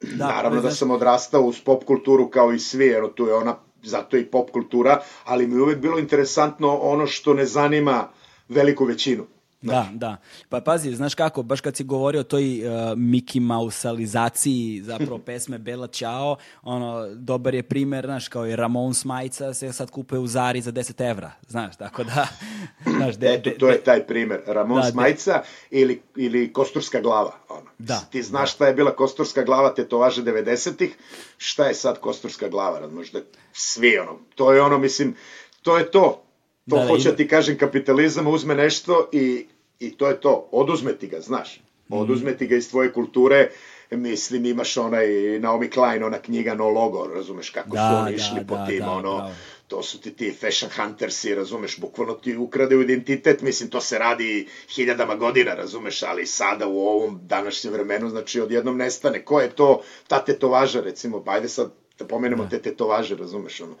[0.00, 3.56] Da, Naravno da sam odrastao uz pop kulturu kao i svi, jer tu je ona
[3.82, 8.08] zato i pop kultura, ali mi je uvek bilo interesantno ono što ne zanima
[8.48, 9.26] veliku većinu.
[9.60, 10.16] Da, da.
[10.48, 15.58] Pa pazi, znaš kako, baš kad si govorio o toj uh, Mickey Mouse-alizaciji zapravo pesme
[15.58, 20.26] Bela Ćao, ono, dobar je primer, znaš, kao i Ramon Smajca se sad kupuje u
[20.26, 22.26] Zari za 10 evra, znaš, tako da...
[22.96, 25.78] Znaš, de, Eto, to je taj primer, Ramon da, Smajca de...
[25.80, 27.70] ili, ili Kosturska glava, ono.
[27.78, 28.00] Da.
[28.10, 28.54] Ti znaš da.
[28.54, 30.96] šta je bila Kosturska glava tetovaže 90-ih,
[31.36, 33.20] šta je sad Kosturska glava, možda
[33.52, 35.16] svi, ono, to je ono, mislim,
[35.62, 36.27] to je to,
[36.70, 39.46] To da, da, hoće da ti kažem, kapitalizam uzme nešto i,
[39.80, 40.48] i to je to.
[40.52, 41.60] Oduzme ti ga, znaš.
[41.88, 42.00] Mhm.
[42.00, 43.50] Oduzme ti ga iz tvoje kulture,
[43.90, 45.06] mislim imaš onaj
[45.40, 48.66] Naomi Klein, ona knjiga No Logo, razumeš kako da, su oni da, išli da, po
[48.68, 49.34] tim, da, ono, bravo.
[49.68, 53.98] to su ti ti fashion huntersi, razumeš, bukvalno ti ukrade u identitet, mislim, to se
[53.98, 59.24] radi hiljadama godina, razumeš, ali sada u ovom današnjem vremenu, znači, odjednom nestane.
[59.24, 62.48] Ko je to, ta tetovaža, recimo, bajde sad da pomenemo da.
[62.48, 63.74] te tetovaže, razumeš, ono,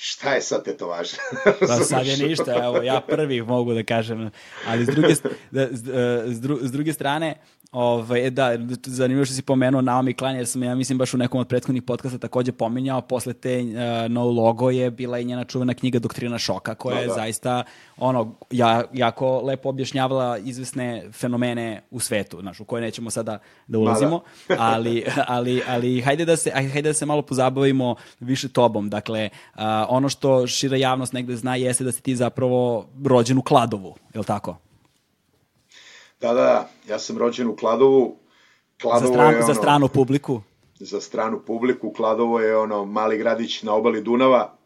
[0.00, 1.16] šta je sad tetovaža?
[1.68, 4.30] pa sad je ništa, evo, ja prvi mogu da kažem,
[4.66, 5.14] ali s druge,
[5.50, 5.82] da, s,
[6.34, 7.34] s, dru, s druge strane,
[7.72, 11.18] Ovaj, e, da, zanimljivo što si pomenuo Naomi Klein, jer sam ja mislim baš u
[11.18, 15.44] nekom od prethodnih podcasta takođe pominjao, posle te uh, No Logo je bila i njena
[15.44, 17.14] čuvena knjiga Doktrina šoka, koja da, je da.
[17.14, 17.62] zaista
[17.96, 23.78] ono, ja, jako lepo objašnjavala izvesne fenomene u svetu, znaš, u koje nećemo sada da
[23.78, 24.56] ulazimo, da.
[24.58, 28.90] ali, ali, ali hajde, da se, hajde da se malo pozabavimo više tobom.
[28.90, 33.42] Dakle, uh, ono što šira javnost negde zna jeste da si ti zapravo rođen u
[33.42, 34.67] Kladovu, je li tako?
[36.20, 38.16] Da, da, ja sam rođen u Kladovu.
[38.82, 40.40] Kladovo za, stranu, je ono, za stranu publiku?
[40.80, 41.92] Za stranu publiku.
[41.92, 44.56] Kladovo je ono mali gradić na obali Dunava,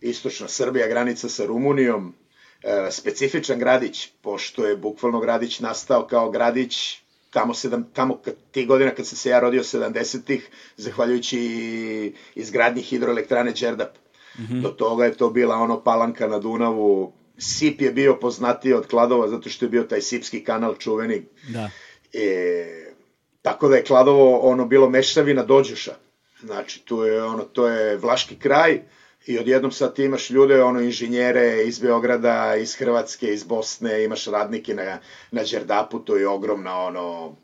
[0.00, 2.14] istočna Srbija, granica sa Rumunijom.
[2.62, 8.66] E, specifičan gradić, pošto je bukvalno gradić nastao kao gradić tamo, sedam, tamo kad, ti
[8.66, 13.96] godina kad sam se ja rodio 70-ih, zahvaljujući izgradnji hidroelektrane Đerdap.
[14.38, 14.62] Mm -hmm.
[14.62, 19.28] Do toga je to bila ono palanka na Dunavu, Sip je bio poznatiji od Kladova
[19.28, 21.22] zato što je bio taj Sipski kanal čuveni.
[21.48, 21.70] Da.
[22.12, 22.94] E,
[23.42, 25.94] tako da je Kladovo ono bilo mešavina dođuša.
[26.40, 28.82] Znači, tu je ono, to je Vlaški kraj
[29.26, 34.26] i odjednom sad ti imaš ljude, ono, inženjere iz Beograda, iz Hrvatske, iz Bosne, imaš
[34.26, 34.98] radnike na,
[35.30, 37.36] na Đerdapu, to je ogromna, ono,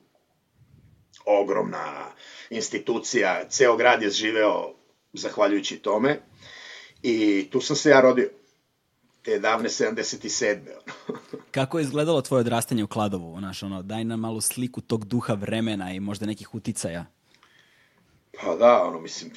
[1.26, 2.12] ogromna
[2.50, 4.74] institucija, ceo grad je živeo
[5.12, 6.20] zahvaljujući tome
[7.02, 8.30] i tu sam se ja rodio
[9.30, 10.58] te davne 77.
[11.56, 13.38] Kako je izgledalo tvoje odrastanje u Kladovu?
[13.38, 17.06] Znaš, ono, daj nam malu sliku tog duha vremena i možda nekih uticaja.
[18.40, 19.30] Pa da, ono, mislim,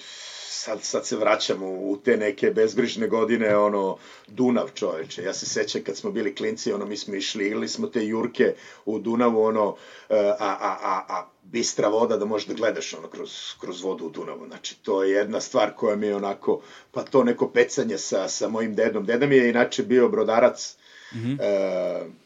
[0.63, 3.97] sad, sad se vraćamo u te neke bezbrižne godine, ono,
[4.28, 5.24] Dunav čoveče.
[5.24, 8.53] Ja se sećam kad smo bili klinci, ono, mi smo išli, ili smo te jurke
[8.86, 9.76] u Dunavu, ono,
[10.09, 14.05] e, a, a, a, a bistra voda da možeš da gledaš ono kroz, kroz vodu
[14.05, 14.47] u Dunavu.
[14.47, 16.61] Znači, to je jedna stvar koja mi je onako,
[16.91, 19.05] pa to neko pecanje sa, sa mojim dedom.
[19.05, 20.76] Deda mi je inače bio brodarac,
[21.14, 21.38] mm -hmm.
[21.41, 22.24] e,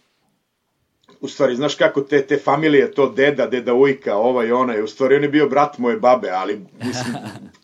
[1.21, 5.15] u stvari, znaš kako te, te familije, to deda, deda ujka, ovaj, onaj, u stvari
[5.15, 7.15] on je bio brat moje babe, ali mislim,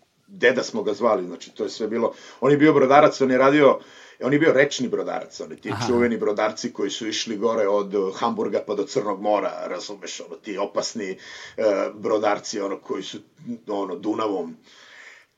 [0.43, 3.37] deda smo ga zvali, znači to je sve bilo, on je bio brodarac, on je
[3.37, 3.79] radio,
[4.23, 5.87] on je bio rečni brodarac, oni ti Aha.
[5.87, 10.57] čuveni brodarci koji su išli gore od Hamburga pa do Crnog mora, razumeš, ono, ti
[10.57, 13.19] opasni uh, brodarci, ono, koji su,
[13.67, 14.57] ono, Dunavom,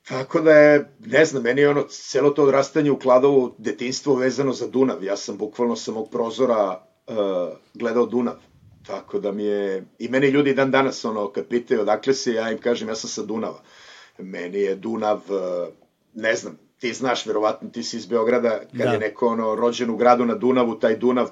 [0.06, 4.54] Tako da je, ne znam, meni je ono, celo to odrastanje u Kladovu detinstvo vezano
[4.54, 5.04] za Dunav.
[5.04, 7.16] Ja sam bukvalno sa mog prozora uh,
[7.74, 8.36] gledao Dunav.
[8.88, 12.52] Tako da mi je, i meni ljudi dan danas, ono, kad pitaju odakle se, ja
[12.52, 13.62] im kažem, ja sam sa Dunava.
[14.18, 15.74] Meni je Dunav, uh,
[16.14, 18.92] ne znam, ti znaš, verovatno ti si iz Beograda, kad da.
[18.92, 21.30] je neko ono, rođen u gradu na Dunavu, taj Dunav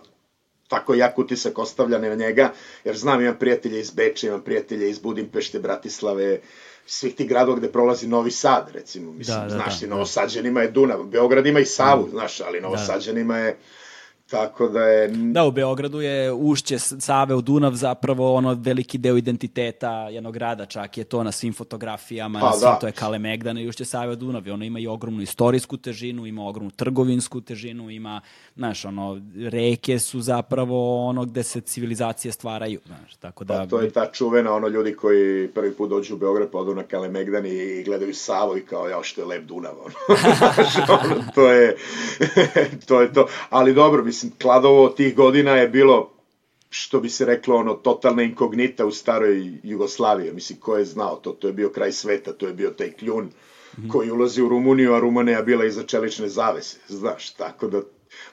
[0.67, 2.51] tako jak utisak ostavlja na njega,
[2.83, 6.39] jer znam, imam prijatelje iz Beča, imam prijatelje iz Budimpešte, Bratislave,
[6.85, 10.61] svih tih gradova gde prolazi Novi Sad, recimo, mislim, da, da, znaš, da, i Novosađanima
[10.61, 12.09] je Dunav, Beograd ima i Savu, mm.
[12.09, 12.67] znaš, ali da.
[12.67, 13.57] Novosađanima je
[14.33, 15.07] Tako da je...
[15.07, 20.65] Da, u Beogradu je ušće Save u Dunav zapravo ono veliki deo identiteta jednog grada,
[20.65, 22.79] čak je to na svim fotografijama, pa, na svim, da.
[22.79, 24.47] to je Kalemegdan i ušće Save u Dunav.
[24.47, 28.21] I ono ima i ogromnu istorijsku težinu, ima ogromnu trgovinsku težinu, ima,
[28.55, 33.53] znaš, ono, reke su zapravo ono gde se civilizacije stvaraju, znaš, tako da...
[33.53, 36.75] Pa to je ta čuvena, ono, ljudi koji prvi put dođu u Beograd, pa odu
[36.75, 40.17] na Kalemegdan i gledaju Savo i kao, ja, što je lep Dunav, ono.
[41.03, 41.77] ono to je,
[42.87, 43.27] to je to.
[43.49, 46.13] Ali dobro, mislim, Kladovo tih godina je bilo
[46.69, 50.31] što bi se reklo, ono, totalna inkognita u staroj Jugoslaviji.
[50.31, 51.31] Mislim, ko je znao to?
[51.31, 53.31] To je bio kraj sveta, to je bio taj kljun mm
[53.77, 53.91] -hmm.
[53.91, 57.81] koji ulazi u Rumuniju, a Rumunija bila iza čelične zavese, znaš, tako da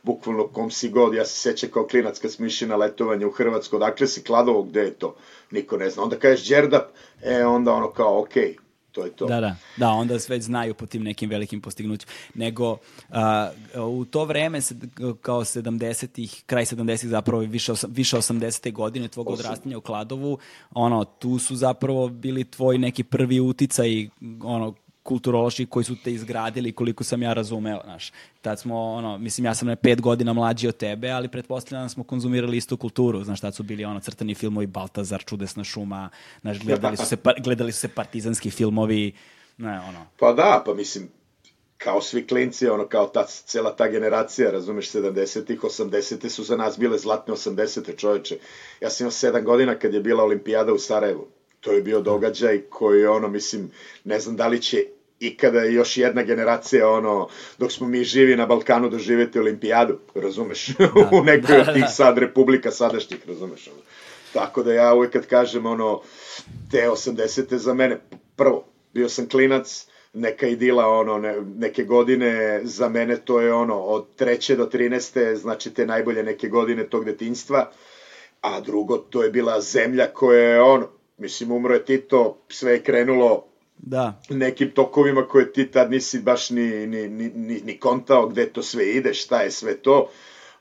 [0.03, 3.31] bukvalno kom si god, ja se sećam kao klinac kad smo išli na letovanje u
[3.31, 5.17] Hrvatsko, dakle si Kladovo, gde je to?
[5.51, 6.03] Niko ne zna.
[6.03, 6.85] Onda kažeš Đerdap,
[7.23, 8.70] e, onda ono kao, okej, okay,
[9.01, 9.27] to je to.
[9.27, 12.13] Da, da, da, onda sve znaju po tim nekim velikim postignućima.
[12.35, 12.77] Nego,
[13.11, 14.75] a, u to vreme, se,
[15.23, 18.73] kao 70-ih, kraj 70-ih, zapravo više, više 80.
[18.73, 19.41] godine tvog Osam.
[19.41, 20.39] odrastanja u Kladovu,
[20.71, 24.09] ono, tu su zapravo bili tvoji neki prvi uticaj,
[24.43, 28.13] ono, kulturološki koji su te izgradili koliko sam ja razumeo, znaš.
[28.43, 31.89] Tad smo, ono, mislim, ja sam na pet godina mlađi od tebe, ali pretpostavljam da
[31.89, 36.09] smo konzumirali istu kulturu, znaš, tad su bili ono crtani filmovi Baltazar, Čudesna šuma,
[36.41, 39.13] znaš, gledali su se, gledali su se partizanski filmovi,
[39.59, 40.07] ne, ono.
[40.19, 41.09] Pa da, pa mislim,
[41.79, 46.79] kao svi klinci, ono, kao ta, cela ta generacija, razumeš, 70-ih, 80-te su za nas
[46.79, 48.39] bile zlatne 80-te čoveče.
[48.81, 51.29] Ja sam imao 7 godina kad je bila olimpijada u Sarajevu.
[51.61, 53.71] To je bio događaj koji, ono, mislim,
[54.05, 54.85] ne znam da li će
[55.21, 60.89] ikada još jedna generacija, ono, dok smo mi živi na Balkanu doživeti olimpijadu, razumeš, da.
[61.21, 61.89] u nekoj da, od tih da.
[61.89, 63.83] sad republika sadašnjih, razumeš, ono.
[64.33, 66.03] Tako da ja uvek kad kažem, ono,
[66.71, 67.57] te 80.
[67.57, 68.01] za mene,
[68.37, 73.81] prvo, bio sam klinac, neka idila, ono, ne, neke godine, za mene to je, ono,
[73.81, 75.35] od treće do 13.
[75.35, 77.71] znači te najbolje neke godine tog detinjstva,
[78.41, 80.89] a drugo, to je bila zemlja koja je, ono,
[81.21, 83.45] mislim, umro je Tito, sve je krenulo
[83.77, 84.21] da.
[84.31, 88.63] nekim tokovima koje ti tad nisi baš ni, ni, ni, ni, ni kontao gde to
[88.63, 90.09] sve ide, šta je sve to,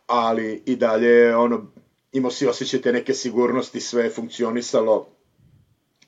[0.07, 1.71] ali i dalje ono,
[2.11, 5.07] imao si osjećate neke sigurnosti, sve je funkcionisalo,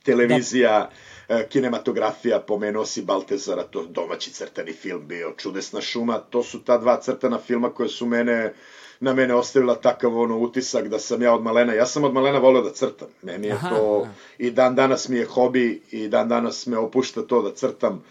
[0.02, 0.90] televizija,
[1.28, 1.38] da.
[1.38, 6.78] E, kinematografija, pomenuo si Baltezara, to domaći crtani film bio, Čudesna šuma, to su ta
[6.78, 8.54] dva crtana filma koje su mene
[9.02, 12.38] na mene ostavila takav ono utisak da sam ja od malena, ja sam od malena
[12.38, 13.08] voleo da crtam.
[13.22, 13.68] Meni je Aha.
[13.68, 18.04] to i dan danas mi je hobi i dan danas me opušta to da crtam.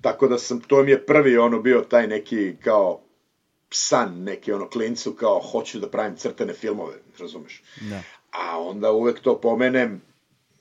[0.00, 3.00] Tako da sam, to mi je prvi ono bio taj neki kao
[3.70, 7.62] san, neki ono klincu kao hoću da pravim crtene filmove, razumeš?
[7.80, 8.02] Da.
[8.30, 10.02] A onda uvek to pomenem,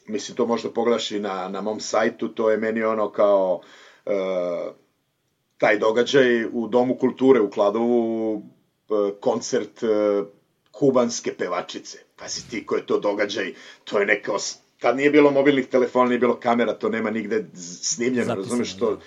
[0.08, 3.62] mislim to možda pogledaš i na, na mom sajtu, to je meni ono kao
[4.06, 4.14] uh,
[5.58, 8.44] taj događaj u Domu kulture u Kladovu
[9.20, 9.88] koncert e,
[10.72, 11.98] kubanske pevačice.
[12.16, 14.32] Pazi ti ko je to događaj, to je neka
[14.80, 17.46] tad nije bilo mobilnih telefona, nije bilo kamera, to nema nigde
[17.82, 19.00] snimljeno, Zapisano, razumeš što uh,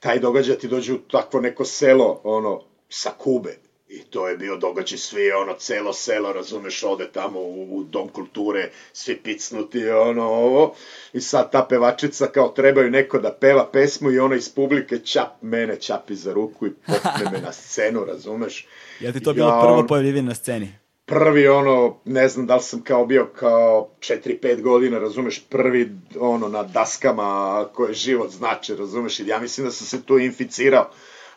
[0.00, 3.58] taj događaj ti dođe u takvo neko selo, ono, sa Kube,
[3.88, 8.08] I to je bio događaj, svi ono, celo selo, razumeš, ode tamo u, u dom
[8.08, 10.74] kulture, svi picnuti, ono, ovo.
[11.12, 15.42] I sad ta pevačica, kao trebaju neko da peva pesmu i ono iz publike čap
[15.42, 18.66] mene, čapi za ruku i popne me na scenu, razumeš.
[19.00, 20.72] Ja ti to bilo ja, prvo pojavljivanje na sceni?
[21.06, 26.48] Prvi, ono, ne znam da li sam kao bio kao 4-5 godina, razumeš, prvi, ono,
[26.48, 30.90] na daskama koje život znače, razumeš, i ja mislim da sam se tu inficirao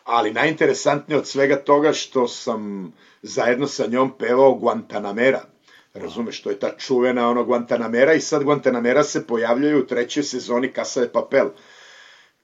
[0.04, 2.92] ali najinteresantnije od svega toga što sam
[3.22, 5.40] zajedno sa njom pevao Guantanamera.
[5.94, 10.72] Razumeš, to je ta čuvena ono Guantanamera i sad Guantanamera se pojavljaju u trećoj sezoni
[10.74, 11.48] Casa de Papel.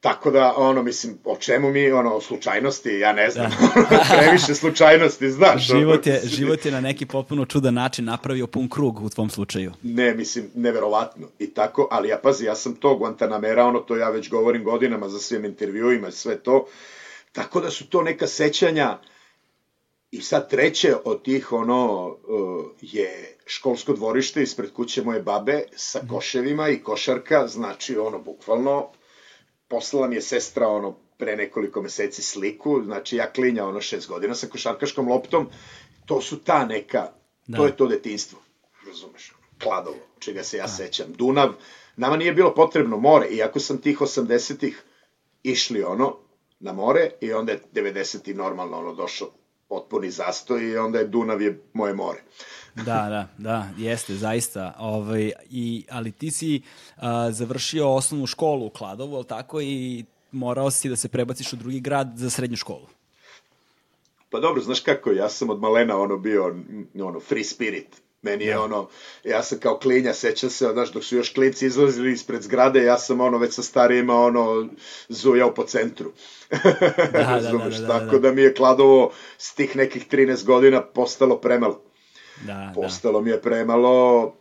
[0.00, 3.50] Tako da, ono, mislim, o čemu mi, ono, o slučajnosti, ja ne znam,
[3.90, 4.04] da.
[4.18, 5.66] previše slučajnosti, znaš.
[5.66, 9.72] Život je, život je na neki potpuno čudan način napravio pun krug u tvom slučaju.
[9.82, 11.26] Ne, mislim, neverovatno.
[11.38, 15.08] I tako, ali ja, pazi, ja sam to Guantanamera, ono, to ja već govorim godinama
[15.08, 16.66] za svim intervjuima i sve to,
[17.32, 18.98] tako da su to neka sećanja,
[20.10, 25.98] i sad treće od tih, ono, uh, je školsko dvorište ispred kuće moje babe sa
[25.98, 26.14] mhm.
[26.14, 28.90] koševima i košarka, znači, ono, bukvalno,
[29.68, 34.34] poslala mi je sestra ono pre nekoliko meseci sliku, znači ja klinja ono šest godina
[34.34, 35.48] sa košarkaškom loptom,
[36.06, 37.12] to su ta neka,
[37.46, 37.56] da.
[37.58, 38.38] to je to detinstvo,
[38.86, 40.68] razumeš, Kladovo, čega se ja da.
[40.68, 41.52] sećam, Dunav,
[41.96, 44.82] nama nije bilo potrebno more, iako sam tih 80-ih
[45.42, 46.16] išli ono,
[46.60, 49.28] na more, i onda je 90-ih normalno ono došao
[49.68, 52.22] potpuni zastoj i onda je Dunav je moje more.
[52.74, 54.74] da, da, da, jeste, zaista.
[54.78, 56.62] Ovaj, i, ali ti si
[56.96, 61.56] uh, završio osnovnu školu u Kladovu, ali tako, i morao si da se prebaciš u
[61.56, 62.86] drugi grad za srednju školu.
[64.30, 66.56] Pa dobro, znaš kako, ja sam od malena ono bio
[67.00, 68.02] ono free spirit.
[68.22, 68.54] Meni je.
[68.54, 68.62] Da.
[68.62, 68.88] ono,
[69.24, 72.98] ja sam kao klinja, sećam se, znaš, dok su još klinci izlazili ispred zgrade, ja
[72.98, 74.68] sam ono već sa starijima ono
[75.08, 76.12] zujao po centru.
[76.50, 76.58] Da,
[77.12, 80.82] da, da, da, da, da, Tako da mi je Kladovo s tih nekih 13 godina
[80.82, 81.82] postalo premalo.
[82.46, 83.24] Da, da, Postalo da.
[83.24, 84.34] mi je premalo,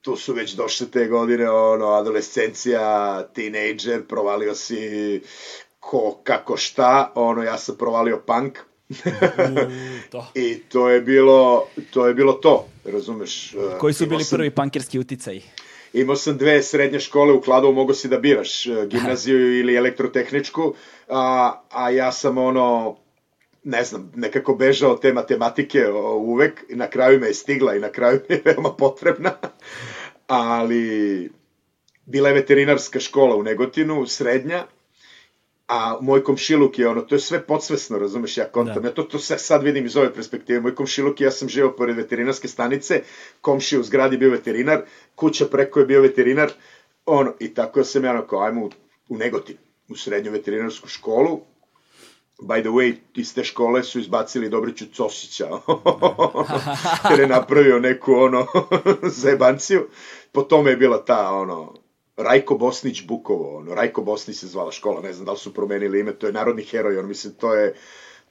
[0.00, 5.22] tu su već došle te godine, ono, adolescencija, teenager, provalio si
[5.80, 8.58] ko, kako šta, ono, ja sam provalio punk,
[10.10, 10.26] to.
[10.34, 13.54] I to je bilo to, je bilo to razumeš.
[13.80, 15.42] Koji su bili sam, prvi pankerski uticaji?
[15.92, 20.74] Imao sam dve srednje škole u Kladovu, mogo si da biraš e, gimnaziju ili elektrotehničku,
[21.08, 22.96] a, a ja sam ono,
[23.64, 27.88] ne znam, nekako bežao te matematike uvek i na kraju me je stigla i na
[27.88, 29.32] kraju mi je veoma potrebna.
[30.26, 31.30] Ali
[32.06, 34.66] bila je veterinarska škola u Negotinu, srednja,
[35.68, 38.88] a moj komšiluk je ono, to je sve podsvesno, razumeš, ja kontam, da.
[38.88, 42.48] ja to, to sad vidim iz ove perspektive, moj komšiluk ja sam živao pored veterinarske
[42.48, 43.02] stanice,
[43.40, 44.82] komši u zgradi bio veterinar,
[45.14, 46.50] kuća preko je bio veterinar,
[47.06, 48.70] ono, i tako sam ja ono, kao, ajmo u,
[49.08, 49.56] u Negotin,
[49.88, 51.40] u srednju veterinarsku školu,
[52.42, 55.48] By the way, iz te škole su izbacili Dobriću Cosića,
[57.10, 58.46] jer je napravio neku ono
[59.22, 59.88] zebanciju.
[60.32, 61.74] Po tome je bila ta ono
[62.16, 66.00] Rajko Bosnić Bukovo, ono, Rajko Bosnić se zvala škola, ne znam da li su promenili
[66.00, 67.74] ime, to je narodni heroj, on mislim, to je,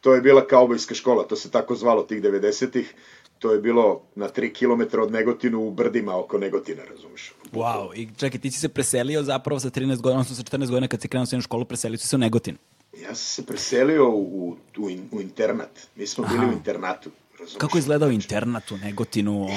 [0.02, 2.94] to je bila kaubojska škola, to se tako zvalo tih 90-ih,
[3.40, 7.34] to je bilo na 3 km od Negotinu u brdima oko Negotina, razumiješ?
[7.54, 10.88] Wow, i čekaj, ti si se preselio zapravo sa 13 godina, odnosno sa 14 godina
[10.88, 12.58] kad si krenuo u školu, preselio si se u Negotin.
[13.02, 16.50] Ja sam se preselio u, u, u internat, mi smo bili Aha.
[16.50, 17.10] u internatu.
[17.58, 19.44] Kako izgledao internat u Negotinu?
[19.44, 19.52] Ono...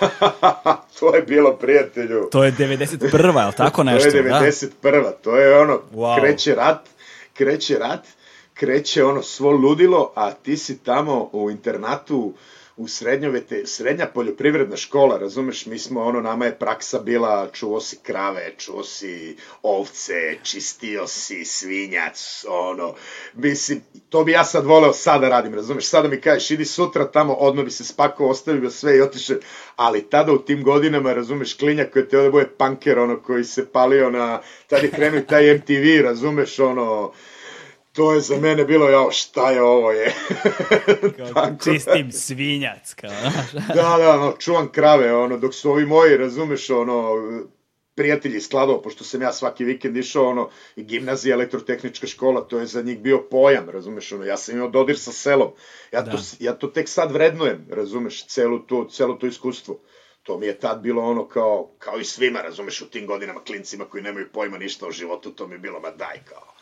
[1.00, 2.28] to je bilo, prijatelju.
[2.32, 3.40] To je 91.
[3.40, 4.10] je li tako nešto?
[4.10, 5.02] to je 91.
[5.02, 5.12] Da?
[5.12, 6.20] To je ono, wow.
[6.20, 6.88] kreće rat,
[7.34, 8.06] kreće rat,
[8.54, 12.34] kreće ono svo ludilo, a ti si tamo u internatu
[12.76, 17.98] u srednjovete, srednja poljoprivredna škola, razumeš, mi smo, ono, nama je praksa bila, čuo si
[18.02, 22.94] krave, čuo si ovce, čistio si svinjac, ono,
[23.34, 27.10] mislim, to bi ja sad voleo sada da radim, razumeš, sada mi kažeš, idi sutra
[27.10, 29.36] tamo, odmah bi se spakao, ostavio sve i otišao,
[29.76, 33.72] ali tada u tim godinama, razumeš, klinja koji te ovde bude panker, ono, koji se
[33.72, 37.12] palio na, tada je krenuo taj MTV, razumeš, ono,
[37.92, 40.14] to je za mene bilo, jao, šta je ovo je?
[41.16, 43.10] kao Tako čistim svinjac, kao,
[43.74, 47.14] da, da, no, čuvam krave, ono, dok su ovi moji, razumeš, ono,
[47.94, 52.66] prijatelji skladao, pošto sam ja svaki vikend išao, ono, i gimnazija, elektrotehnička škola, to je
[52.66, 55.50] za njih bio pojam, razumeš, ono, ja sam imao dodir sa selom,
[55.92, 56.10] ja, da.
[56.10, 59.80] to, ja to tek sad vrednujem, razumeš, celu to, celo to iskustvo.
[60.22, 63.84] To mi je tad bilo ono kao, kao i svima, razumeš, u tim godinama, klincima
[63.84, 66.54] koji nemaju pojma ništa o životu, to mi je bilo, ma daj, kao,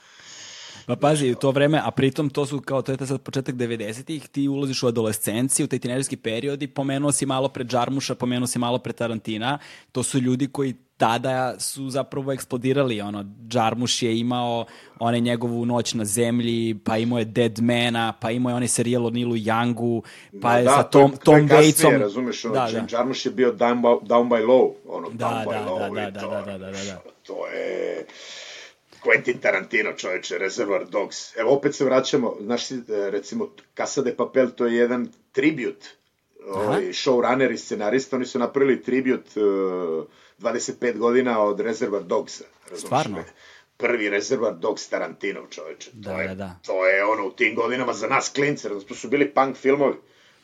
[0.91, 4.28] Pa pazi, u to vreme, a pritom to su kao, to je sad početak 90-ih,
[4.28, 8.47] ti ulaziš u adolescenciju, u taj tinerijski period i pomenuo si malo pre Džarmuša, pomenuo
[8.47, 9.59] si malo pre Tarantina,
[9.93, 14.64] to su ljudi koji tada su zapravo eksplodirali, ono, Džarmuš je imao
[14.99, 19.11] one njegovu noć na zemlji, pa imao je Deadmana, pa imao je onaj serijal o
[19.11, 20.03] Nilu Youngu,
[20.43, 21.99] pa je da, sa Tom, to Tom Waitsom.
[21.99, 22.86] razumeš, ono, da, da.
[22.86, 25.95] Džarmuš je bio down by, down by low, ono, da, down da, by da, low.
[25.95, 27.03] Da, da, da, da, da, da, da.
[27.22, 28.07] To je
[29.03, 31.36] Quentin Tarantino, čoveče, Reservoir Dogs.
[31.36, 35.86] Evo, opet se vraćamo, znaš, e, recimo, Casa de Papel, to je jedan tribut.
[36.46, 39.42] Ovaj, showrunner i scenarista, oni su napravili tribut uh,
[40.38, 42.44] 25 godina od Reservoir Dogsa.
[42.76, 43.24] Stvarno?
[43.76, 45.90] Prvi Reservoir Dogs Tarantino, čoveče.
[45.92, 46.59] Da, to je, da, da.
[46.66, 49.94] To je ono, u tim godinama za nas klince, to su bili punk filmovi.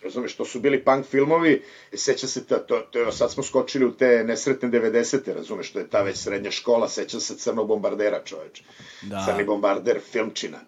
[0.06, 1.62] Razumeš, to su bili punk filmovi,
[1.94, 5.34] seća se, ta, to, to, sad smo skočili u te nesretne 90.
[5.34, 8.62] razumeš, to je ta već srednja škola, seća se Crnog bombardera, čoveč.
[9.02, 9.24] Da.
[9.26, 10.58] Crni bombarder, filmčina.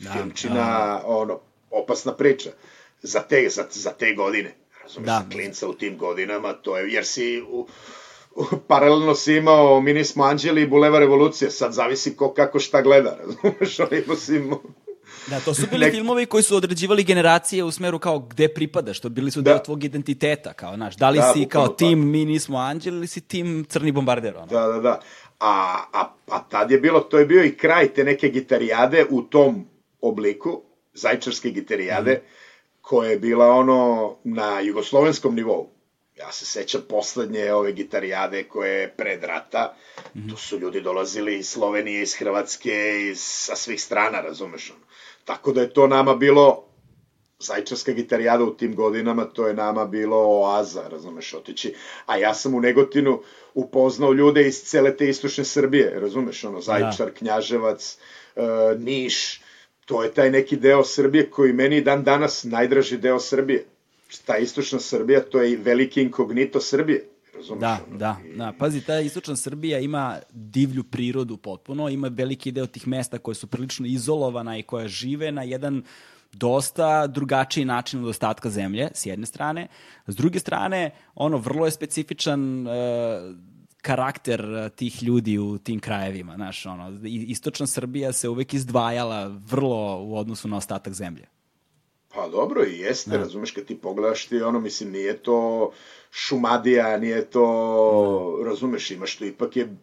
[0.00, 1.02] Da, filmčina, da.
[1.06, 2.50] ono, opasna priča.
[3.02, 4.54] Za te, za, za te godine.
[4.82, 5.26] Razumeš, da.
[5.32, 7.66] klinca u tim godinama, to je, jer si u,
[8.68, 13.16] paralelno si imao Mini smo Anđeli i Buleva revolucije, sad zavisi ko kako šta gleda,
[13.20, 13.76] razumeš,
[14.20, 14.60] si imao
[15.26, 15.94] Da, to su bili Nek...
[15.94, 19.50] filmovi koji su određivali generacije u smeru kao gde pripadaš, to bili su da.
[19.50, 23.06] deo tvog identiteta, kao, znaš, da li da, si kao tim Mi nismo anđeli ili
[23.06, 24.46] si tim Crni bombarder, ono?
[24.46, 25.00] Da, da, da.
[25.40, 29.22] A, a, a tad je bilo, to je bio i kraj te neke gitarijade u
[29.22, 29.66] tom
[30.00, 30.62] obliku,
[30.94, 32.28] zajčarske gitarijade, mm.
[32.80, 35.68] koja je bila ono na jugoslovenskom nivou.
[36.16, 39.76] Ja se sećam poslednje ove gitarijade koje je pred rata,
[40.14, 40.28] mm.
[40.28, 44.86] tu su ljudi dolazili iz Slovenije, iz Hrvatske, iz, sa svih strana, razumeš ono.
[45.26, 46.62] Tako da je to nama bilo
[47.38, 51.74] Zajčarska gitarijada u tim godinama, to je nama bilo oaza, razumeš, otići.
[52.06, 53.20] A ja sam u Negotinu
[53.54, 57.14] upoznao ljude iz cele te istočne Srbije, razumeš, ono, Zajčar, da.
[57.14, 57.98] Knjaževac,
[58.36, 58.40] e,
[58.78, 59.40] Niš,
[59.84, 63.64] to je taj neki deo Srbije koji meni dan danas najdraži deo Srbije.
[64.26, 67.04] Ta istočna Srbija, to je veliki inkognito Srbije.
[67.36, 68.36] Razumeš, da, ono, da, i...
[68.36, 68.52] da.
[68.58, 73.46] Pazi, ta istočna Srbija ima divlju prirodu potpuno, ima veliki deo tih mesta koje su
[73.46, 75.82] prilično izolovana i koja žive na jedan
[76.32, 79.68] dosta drugačiji način od ostatka zemlje, s jedne strane.
[80.06, 82.72] S druge strane, ono, vrlo je specifičan uh,
[83.86, 90.02] karakter e, tih ljudi u tim krajevima, znaš, ono, istočna Srbija se uvek izdvajala vrlo
[90.02, 91.26] u odnosu na ostatak zemlje.
[92.14, 93.16] Pa dobro, i jeste, da.
[93.16, 95.70] razumeš, kad ti pogledaš ti, ono, mislim, nije to
[96.16, 98.48] šumadija, nije to, da.
[98.48, 99.76] razumeš, imaš tu, ipak je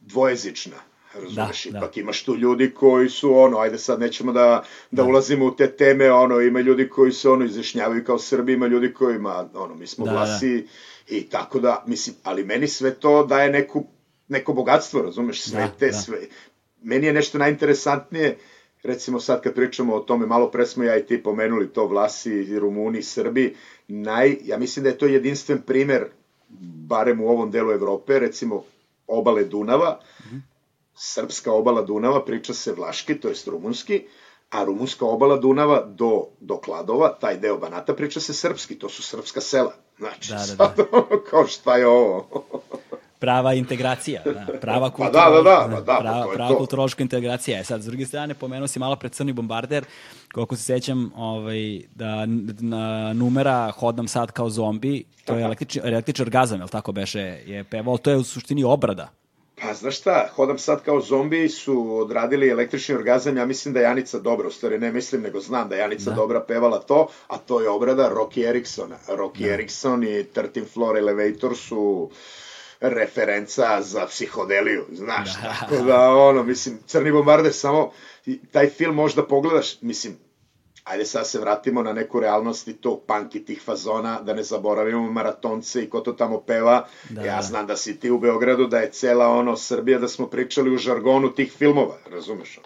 [0.00, 0.76] dvojezična,
[1.14, 1.78] razumeš, da, da.
[1.78, 2.00] ipak da.
[2.00, 5.04] imaš tu ljudi koji su, ono, ajde sad nećemo da, da, da.
[5.04, 8.92] ulazimo u te teme, ono, ima ljudi koji se, ono, izjašnjavaju kao Srbi, ima ljudi
[8.94, 11.16] koji, ima, ono, mi smo da, glasi da.
[11.16, 13.84] i tako da, mislim, ali meni sve to daje neku,
[14.28, 15.92] neko bogatstvo, razumeš, sve da, te, da.
[15.92, 16.18] sve,
[16.82, 18.38] meni je nešto najinteresantnije,
[18.82, 22.58] recimo sad kad pričamo o tome, malo pre smo ja i ti pomenuli to Vlasi,
[22.58, 23.54] Rumuni, Srbi,
[23.88, 26.04] naj, ja mislim da je to jedinstven primer,
[26.88, 28.64] barem u ovom delu Evrope, recimo
[29.06, 30.40] obale Dunava, mm -hmm.
[30.94, 34.06] srpska obala Dunava priča se vlaški, to jest rumunski,
[34.50, 39.02] a rumunska obala Dunava do, do Kladova, taj deo Banata priča se srpski, to su
[39.02, 39.74] srpska sela.
[39.98, 40.74] Znači, da, da, da.
[40.74, 40.86] sad,
[41.30, 42.44] kao šta je ovo?
[43.18, 47.60] Prava integracija, da, prava kultura, pa da, da, da, da, da, prava, prava kulturološka integracija.
[47.60, 49.84] E sad, s druge strane, pomenuo si malo pred Crni bombarder,
[50.34, 52.26] koliko se sećam, ovaj, da
[52.60, 57.64] na numera Hodam sad kao zombi, to je električni, električni orgazam, jel tako beše, je
[57.64, 59.08] pevao, to je u suštini obrada.
[59.62, 64.18] Pa znaš šta, hodam sad kao zombi su odradili električni orgazam, ja mislim da Janica
[64.18, 66.16] Dobra, u stvari ne mislim, nego znam da Janica da.
[66.16, 68.96] Dobra pevala to, a to je obrada Rocky Eriksona.
[69.08, 69.54] Rocky da.
[69.54, 72.10] Erikson i 13 Floor Elevator su
[72.80, 75.56] referenca za psihodeliju, znaš, da.
[75.60, 77.92] tako da, ono, mislim, Crni bombarder samo,
[78.52, 80.18] taj film možda pogledaš, mislim,
[80.84, 84.42] ajde sad se vratimo na neku realnost i to punk i tih fazona, da ne
[84.42, 86.86] zaboravimo maratonce i ko to tamo peva.
[87.10, 90.26] Da, ja znam da si ti u Beogradu, da je cela ono Srbija, da smo
[90.26, 92.58] pričali u žargonu tih filmova, razumeš?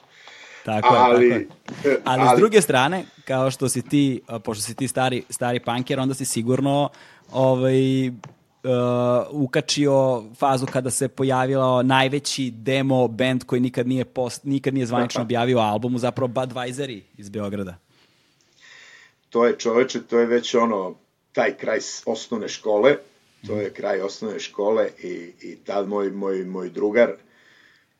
[0.65, 2.01] Tako ali, je, tako je.
[2.05, 6.01] Ali, ali, s druge strane, kao što si ti, pošto si ti stari, stari punker,
[6.01, 6.89] onda si sigurno
[7.33, 8.11] ovaj,
[8.65, 14.87] uh, ukačio fazu kada se pojavilo najveći demo band koji nikad nije, post, nikad nije
[14.87, 17.77] zvanično objavio albumu, zapravo Budweiseri iz Beograda.
[19.31, 20.95] To je čoveče, to je već ono,
[21.33, 22.97] taj kraj osnovne škole,
[23.47, 27.11] to je kraj osnovne škole i, i tad moj, moj, moj drugar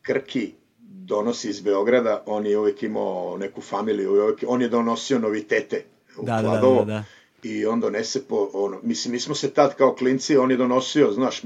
[0.03, 5.85] Krki donosi iz Beograda, on je uvek imao neku familiju, on je donosio novitete
[6.19, 6.75] u da, Kladovo.
[6.75, 9.95] Da, da, da, da i on donese po, ono, mislim, mi smo se tad kao
[9.95, 11.43] klinci, on je donosio, znaš,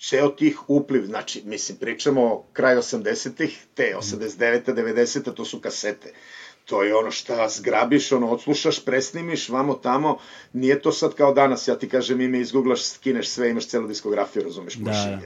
[0.00, 6.12] ceo tih upliv, znači, mislim, pričamo kraj 80-ih, te 89 90 to su kasete.
[6.64, 10.18] To je ono šta zgrabiš, ono, odslušaš, presnimiš, vamo tamo,
[10.52, 14.42] nije to sad kao danas, ja ti kažem ime, izgooglaš, skineš sve, imaš celu diskografiju,
[14.42, 14.90] razumeš, da.
[14.90, 15.20] da.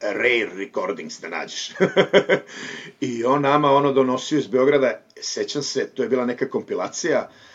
[0.00, 1.70] rare recordings da nađeš.
[3.00, 7.47] I on nama ono donosio iz Beograda, sećam se, to je bila neka kompilacija, uh,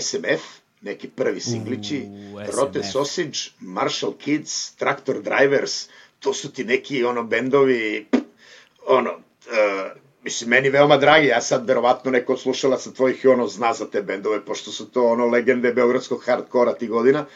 [0.00, 0.42] SMF,
[0.80, 2.02] neki prvi singlići,
[2.34, 5.88] uh, Rotten Sausage, Marshall Kids, Tractor Drivers,
[6.18, 8.06] to su ti neki ono bendovi,
[8.86, 13.46] ono, uh, mislim, meni veoma dragi, ja sad verovatno neko od slušalaca tvojih i ono
[13.46, 17.26] zna za te bendove, pošto su to ono legende beogradskog hardkora ti godina,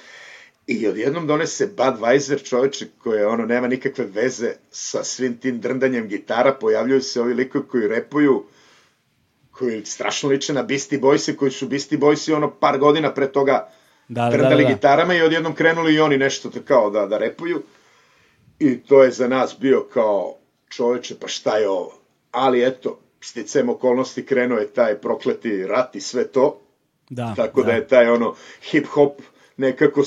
[0.67, 6.53] I odjednom donese Budweiser čoveče koje ono nema nikakve veze sa svim tim drndanjem gitara,
[6.55, 8.45] pojavljuju se ovi likovi koji repuju
[9.53, 13.69] koji strašno liče na Beastie Boyse, koji su Beastie Boysi ono par godina pre toga
[14.09, 14.75] Da, da, trndali da, da.
[14.75, 17.63] gitarama i odjednom krenuli i oni nešto da, kao da, da repuju.
[18.59, 20.35] I to je za nas bio kao
[20.69, 21.99] čoveče, pa šta je ovo?
[22.31, 26.61] Ali eto, sticajem okolnosti krenuo je taj prokleti rat i sve to.
[27.11, 29.23] Da, Tako da, je taj ono hip hop
[29.57, 30.03] nekako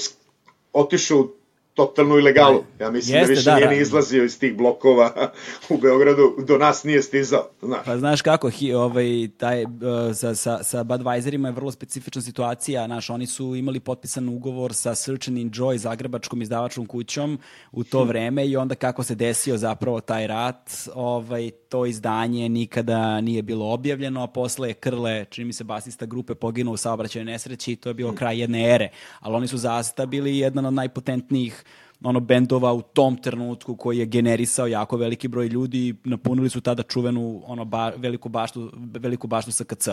[0.74, 1.32] otišao u
[1.76, 2.63] totalnu ilegalu.
[2.80, 3.71] Ja mislim Jeste, da više da, nije da.
[3.71, 5.11] ni izlazio iz tih blokova
[5.69, 7.86] u Beogradu, do nas nije stizao, znaš.
[7.86, 9.69] Pa znaš kako, hi, ovaj, taj, uh,
[10.13, 12.86] sa, sa, sa Budweiserima je vrlo specifična situacija.
[12.86, 17.39] Znaš, oni su imali potpisan ugovor sa Search and Enjoy, zagrebačkom izdavačkom kućom
[17.71, 18.07] u to Hm.
[18.07, 23.65] vreme i onda kako se desio zapravo taj rat, ovaj, to izdanje nikada nije bilo
[23.73, 27.76] objavljeno, a posle je Krle, čini mi se basista grupe, poginuo u saobraćajnoj nesreći i
[27.76, 28.17] to je bilo Hm.
[28.17, 28.89] kraj jedne ere.
[29.19, 31.63] Ali oni su zaista bili jedan od najpotentnijih
[32.03, 36.61] ono bendova u tom trenutku koji je generisao jako veliki broj ljudi i napunili su
[36.61, 39.88] tada čuvenu ono ba, veliku baštu veliku baštu SKC.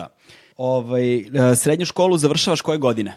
[0.57, 3.15] Ovaj e, srednju školu završavaš koje godine?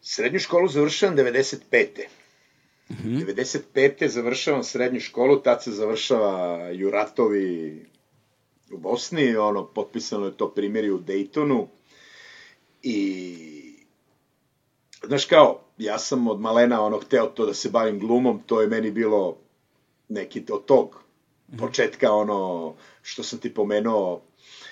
[0.00, 1.86] Srednju školu završavam 95.
[2.90, 3.34] Mm -hmm.
[3.74, 4.08] 95.
[4.08, 7.86] završavam srednju školu, tad se završava Juratovi
[8.72, 11.66] u Bosni, ono, potpisano je to primjeri u Daytonu
[12.82, 13.36] i
[15.06, 18.68] znaš kao, ja sam od malena ono hteo to da se bavim glumom, to je
[18.68, 19.36] meni bilo
[20.08, 21.02] neki od tog
[21.58, 24.22] početka ono što sam ti pomenuo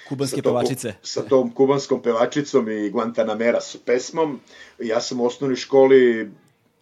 [0.08, 0.94] Kubanske sa tom- pevačice.
[1.02, 4.40] Sa tom kubanskom pevačicom i Guantanamera su pesmom.
[4.78, 6.30] Ja sam u osnovnoj školi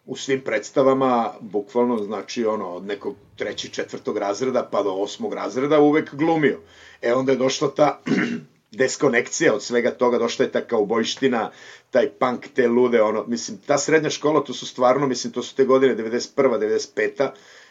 [0.07, 5.80] u svim predstavama, bukvalno, znači, ono, od nekog trećeg, četvrtog razreda pa do osmog razreda
[5.80, 6.61] uvek glumio.
[7.02, 8.02] E, onda je došla ta
[8.78, 11.50] deskonekcija od svega toga, došla je ta kaubojština,
[11.90, 15.57] taj punk, te lude, ono, mislim, ta srednja škola, to su stvarno, mislim, to su
[15.57, 16.30] te godine 91.
[16.36, 17.30] 95.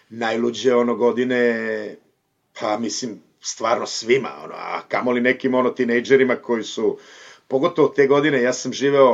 [0.10, 1.96] najluđe, ono, godine,
[2.60, 6.98] pa, mislim, stvarno svima, ono, a kamoli nekim, ono, tinejdžerima koji su,
[7.48, 9.10] pogotovo te godine, ja sam živeo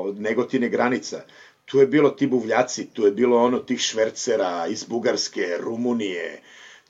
[0.00, 1.24] od Negotine granica,
[1.64, 6.42] tu je bilo ti buvljaci, tu je bilo ono tih švercera iz Bugarske, Rumunije,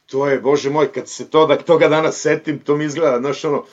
[0.06, 3.44] to je, bože moj, kad se to, da toga danas setim, to mi izgleda, znaš,
[3.44, 3.64] ono,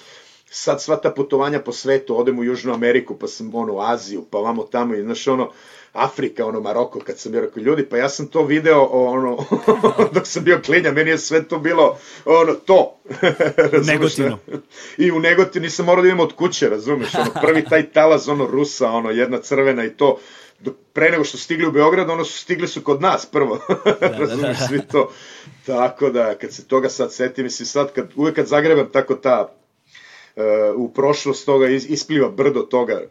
[0.49, 4.37] sad sva ta putovanja po svetu, odem u Južnu Ameriku, pa sam ono, Aziju, pa
[4.37, 5.51] vamo tamo, i znaš, ono,
[5.93, 9.37] Afrika, ono, Maroko, kad sam bio rekao, ljudi, pa ja sam to video, ono,
[10.13, 12.97] dok sam bio klinja, meni je sve to bilo, ono, to.
[13.91, 14.37] Negotinu.
[14.97, 18.47] I u Negotinu nisam morao da idem od kuće, razumeš, ono, prvi taj talaz, ono,
[18.47, 20.19] Rusa, ono, jedna crvena i to,
[20.61, 23.59] do, pre nego što stigli u Beograd, ono su stigli su kod nas prvo,
[24.19, 24.67] razumeš, da.
[24.67, 25.11] svi to.
[25.65, 29.55] Tako da, kad se toga sad setim, mislim, sad, kad, uvek kad zagrebam tako ta,
[30.35, 30.43] uh,
[30.75, 33.01] u prošlost toga is, ispliva brdo toga,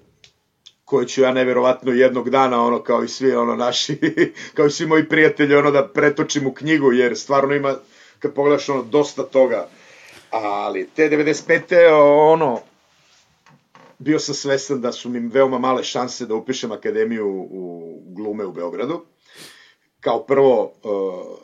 [0.84, 3.98] koje ću ja neverovatno jednog dana, ono, kao i svi, ono, naši,
[4.56, 7.74] kao i svi moji prijatelji, ono, da pretočim u knjigu, jer stvarno ima,
[8.18, 9.68] kad pogledaš, ono, dosta toga.
[10.30, 11.90] Ali, te 95.
[12.32, 12.60] ono,
[14.00, 18.52] bio sam svestan da su mi veoma male šanse da upišem akademiju u glume u
[18.52, 19.04] Beogradu.
[20.00, 21.38] Kao prvo, uh,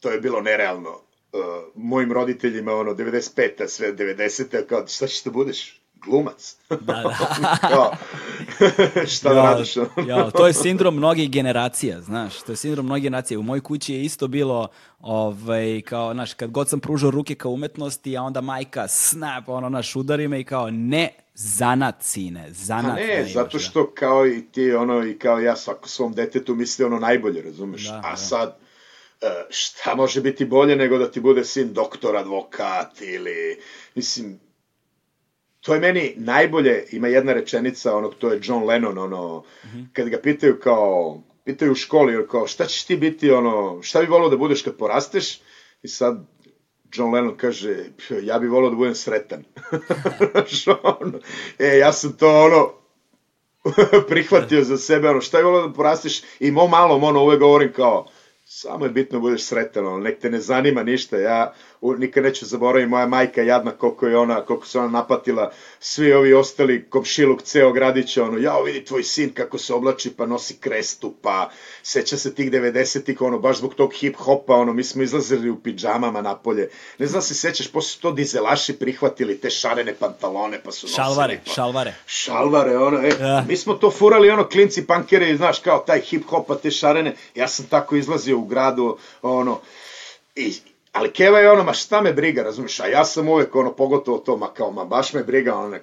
[0.00, 0.90] to je bilo nerealno.
[0.90, 1.40] Uh,
[1.74, 3.68] mojim roditeljima, ono, 95.
[3.68, 4.66] sve 90.
[4.66, 5.78] kao, šta ćeš da budeš?
[6.06, 6.56] Glumac.
[6.68, 7.56] Da, da.
[7.74, 7.92] kao,
[9.14, 9.76] šta da Ja, radiš?
[9.76, 9.88] ono?
[10.06, 13.38] ja, to je sindrom mnogih generacija, znaš, to je sindrom mnogih generacija.
[13.38, 14.68] U mojoj kući je isto bilo,
[15.00, 19.68] ovaj, kao, znaš, kad god sam pružao ruke ka umetnosti, a onda majka snap, ono,
[19.68, 22.92] naš udari me i kao, ne, zanat, sine, zanat.
[22.92, 23.64] A da ne, imaš, zato da.
[23.64, 27.88] što kao i ti, ono, i kao ja svako svom detetu misli ono najbolje, razumeš?
[27.88, 28.16] Da, A da.
[28.16, 28.58] sad,
[29.20, 33.60] e, šta može biti bolje nego da ti bude sin doktor, advokat ili,
[33.94, 34.40] mislim,
[35.60, 39.44] to je meni najbolje, ima jedna rečenica, ono, to je John Lennon, ono,
[39.92, 44.06] kad ga pitaju kao, pitaju u školi, kao, šta ćeš ti biti, ono, šta bi
[44.06, 45.40] volao da budeš kad porasteš?
[45.82, 46.26] I sad
[46.92, 49.44] John Lennon kaže, "Pf, ja bi volao da budem sretan.
[51.58, 52.72] E, ja sam to, ono,
[54.08, 57.72] prihvatio za sebe, ono, šta je volao da porasteš i mo malom, ono, uvek govorim
[57.72, 58.06] kao,
[58.54, 62.24] samo je bitno da budeš sretan, ono, nek te ne zanima ništa, ja u, nikad
[62.24, 66.86] neću zaboraviti moja majka jadna koliko je ona, koliko se ona napatila, svi ovi ostali
[66.90, 71.50] komšiluk ceo gradića, ono, jao vidi tvoj sin kako se oblači, pa nosi krestu, pa
[71.82, 76.22] seća se tih 90-ih, ono, baš zbog tog hip-hopa, ono, mi smo izlazili u pidžamama
[76.22, 80.86] napolje, ne znam da se sećaš, posle to dizelaši prihvatili te šarene pantalone, pa su
[80.86, 81.94] nosili, Šalvare, pa, šalvare.
[82.06, 83.44] šalvare, ono, e, Da.
[83.48, 87.66] mi smo to furali, ono, klinci, pankeri, znaš, kao taj hip-hopa, te šarene, ja sam
[87.66, 89.60] tako izlazio u gradu, ono,
[90.36, 90.54] i,
[90.92, 94.18] ali Keva je ono, ma šta me briga, razumiješ, a ja sam uvek, ono, pogotovo
[94.18, 95.82] to, ma kao, ma baš me briga, ono, nek,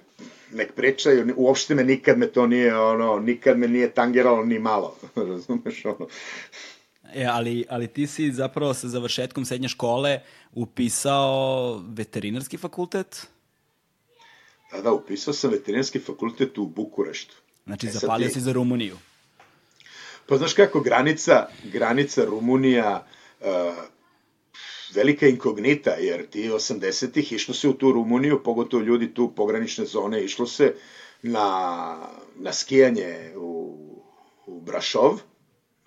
[0.51, 4.95] nek pričaju, uopšte me nikad me to nije, ono, nikad me nije tangeralo ni malo,
[5.15, 6.07] razumeš, ono,
[7.13, 10.19] E, ali, ali ti si zapravo sa završetkom srednje škole
[10.53, 13.27] upisao veterinarski fakultet?
[14.71, 17.35] Da, da, upisao sam veterinarski fakultet u Bukureštu.
[17.65, 18.33] Znači, e, zapalio ti...
[18.33, 18.97] si za Rumuniju.
[20.29, 23.07] Pa znaš kako, granica, granica Rumunija,
[23.41, 23.47] uh,
[24.93, 30.23] velika inkognita, jer ti 80-ih išlo se u tu Rumuniju, pogotovo ljudi tu pogranične zone,
[30.23, 30.75] išlo se
[31.21, 31.97] na,
[32.35, 33.77] na skijanje u,
[34.45, 35.19] u Brašov,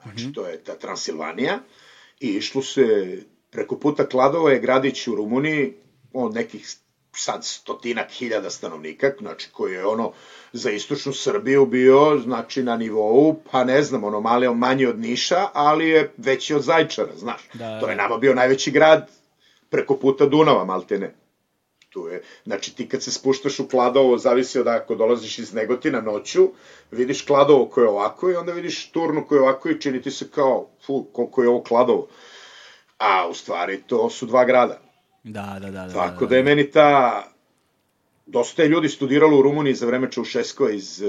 [0.03, 0.35] znači mm -hmm.
[0.35, 1.59] to je ta Transilvanija,
[2.21, 3.17] i išlo se
[3.51, 5.75] preko puta Kladova je gradić u Rumuniji
[6.13, 6.67] od nekih
[7.13, 10.13] sad stotinak hiljada stanovnika, znači koji je ono
[10.53, 15.49] za istočnu Srbiju bio, znači na nivou, pa ne znam, ono mali, manji od Niša,
[15.53, 17.49] ali je veći od Zajčara, znaš.
[17.55, 18.03] Da, to je da.
[18.03, 19.11] nama bio najveći grad
[19.71, 21.15] preko puta Dunava, maltene.
[21.89, 26.01] Tu je, znači ti kad se spuštaš u Kladovo, zavisi od ako dolaziš iz Negotina
[26.01, 26.49] noću,
[26.91, 30.11] vidiš Kladovo koje je ovako i onda vidiš Turnu koje je ovako i čini ti
[30.11, 32.09] se kao, fu, koliko je ovo Kladovo.
[32.99, 34.92] A u stvari to su dva grada.
[35.23, 35.87] Da, da, da.
[35.87, 37.23] da Tako da, da, da je meni ta...
[38.27, 41.09] Dosta je ljudi studiralo u Rumuniji za vreme Čaušesko iz, eh,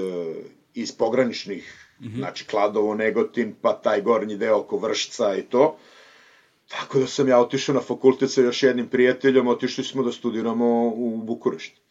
[0.73, 2.17] iz pograničnih, mm -hmm.
[2.17, 5.77] znači Kladovo, Negotin, pa taj gornji deo oko Vršca i to.
[6.67, 10.87] Tako da sam ja otišao na fakultet sa još jednim prijateljom, otišli smo da studiramo
[10.87, 11.81] u Bukurešti.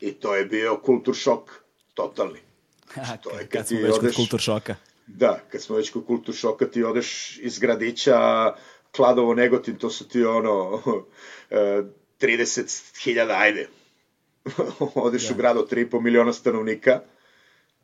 [0.00, 1.50] I to je bio kultur šok,
[1.94, 2.38] totalni.
[2.94, 4.74] Znači, to je kad, kad smo već odeš, kod kultur šoka.
[5.06, 8.52] Da, kad smo već kod kultur šoka, ti odeš iz gradića
[8.96, 10.82] Kladovo, Negotin, to su ti ono
[11.50, 13.68] 30.000, e, ajde.
[14.94, 15.34] Odeš da.
[15.34, 17.00] u grad od 3,5 miliona stanovnika.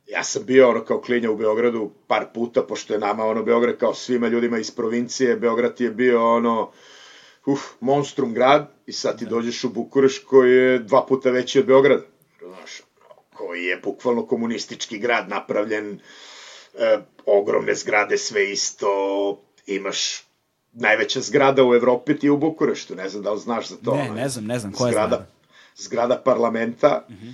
[0.06, 3.76] Ja sam bio ono kao klinja u Beogradu par puta, pošto je nama ono Beograd
[3.76, 6.72] kao svima ljudima iz provincije, Beograd je bio ono
[7.46, 9.30] uf, monstrum grad i sad ti da.
[9.30, 12.02] dođeš u Bukureš koji je dva puta veći od Beograda.
[12.40, 12.82] Znaš,
[13.34, 16.00] koji je bukvalno komunistički grad napravljen,
[16.74, 18.88] e, ogromne zgrade, sve isto,
[19.66, 20.32] imaš
[20.73, 23.95] najveća zgrada u Evropi ti je u Bukureštu, ne znam da li znaš za to.
[23.95, 25.27] Ne, ne znam, ne znam, koja je zgrada?
[25.77, 27.27] Zgrada parlamenta, uh mhm.
[27.27, 27.33] -huh.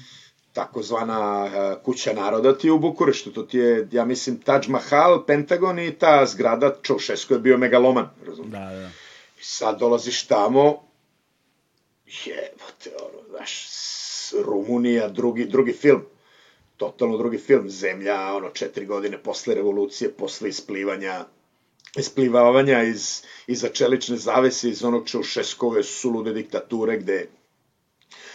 [0.53, 5.26] takozvana uh, kuća naroda ti je u Bukureštu, to ti je, ja mislim, Taj Mahal,
[5.26, 8.53] Pentagon i ta zgrada, Čaušesko je bio megaloman, razumiješ?
[8.53, 8.91] Da, da.
[9.41, 10.82] I sad dolaziš tamo,
[12.07, 13.68] jebote, ono, znaš,
[14.45, 16.03] Rumunija, drugi, drugi film,
[16.76, 21.24] totalno drugi film, zemlja, ono, četiri godine posle revolucije, posle isplivanja
[21.97, 27.28] isplivavanja iz, iza čelične zavese, iz onog Čaušeskove sulude diktature, gde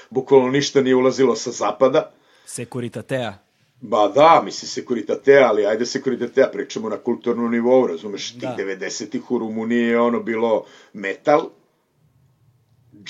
[0.09, 2.11] bukvalno ništa nije ulazilo sa zapada.
[2.45, 3.39] Sekuritatea.
[3.81, 8.55] Ba da, misli sekuritatea, ali ajde sekuritatea, pričamo na kulturnom nivou, razumeš, tih da.
[8.57, 11.49] 90-ih u Rumuniji je ono bilo metal,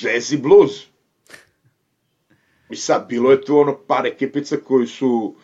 [0.02, 0.72] jazz i blues.
[2.70, 5.36] I sad, bilo je tu ono par ekipica koji su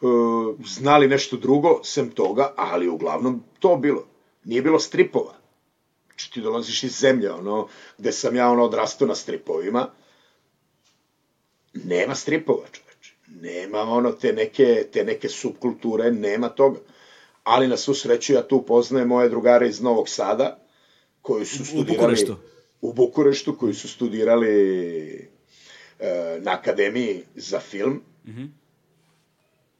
[0.00, 4.11] uh, znali nešto drugo, sem toga, ali uglavnom to bilo
[4.44, 5.34] nije bilo stripova.
[6.08, 7.68] Znači ti dolaziš iz zemlje, ono,
[7.98, 9.90] gde sam ja ono odrastao na stripovima,
[11.74, 13.14] nema stripova, čoveče.
[13.28, 16.80] Nema ono te neke, te neke subkulture, nema toga.
[17.44, 20.58] Ali na svu sreću ja tu poznajem moje drugare iz Novog Sada,
[21.22, 21.92] koji su studirali...
[21.92, 22.36] U Bukureštu.
[22.80, 25.30] U Bukureštu, koji su studirali
[25.98, 28.02] e, na Akademiji za film.
[28.26, 28.48] Mm -hmm.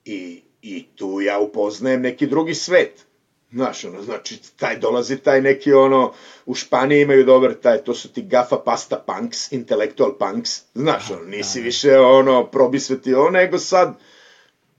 [0.05, 3.07] I, I tu ja upoznajem neki drugi svet
[3.53, 6.13] Znaš, ono, znači, taj dolazi taj neki, ono,
[6.47, 11.25] u Španiji imaju dobar taj, to su ti gafa pasta punks, intellectual punks, znaš, ono,
[11.25, 11.65] nisi da, da.
[11.65, 13.95] više, ono, probisveti ovo, nego sad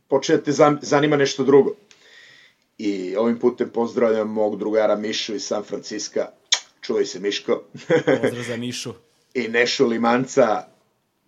[0.08, 0.52] počne da te
[0.82, 1.76] zanima nešto drugo.
[2.78, 6.28] I ovim putem pozdravljam mog drugara Mišu iz San Franciska,
[6.82, 7.64] čuvaj se Miško.
[8.22, 8.94] Pozdrav za Mišu.
[9.34, 10.68] I Nešu Limanca,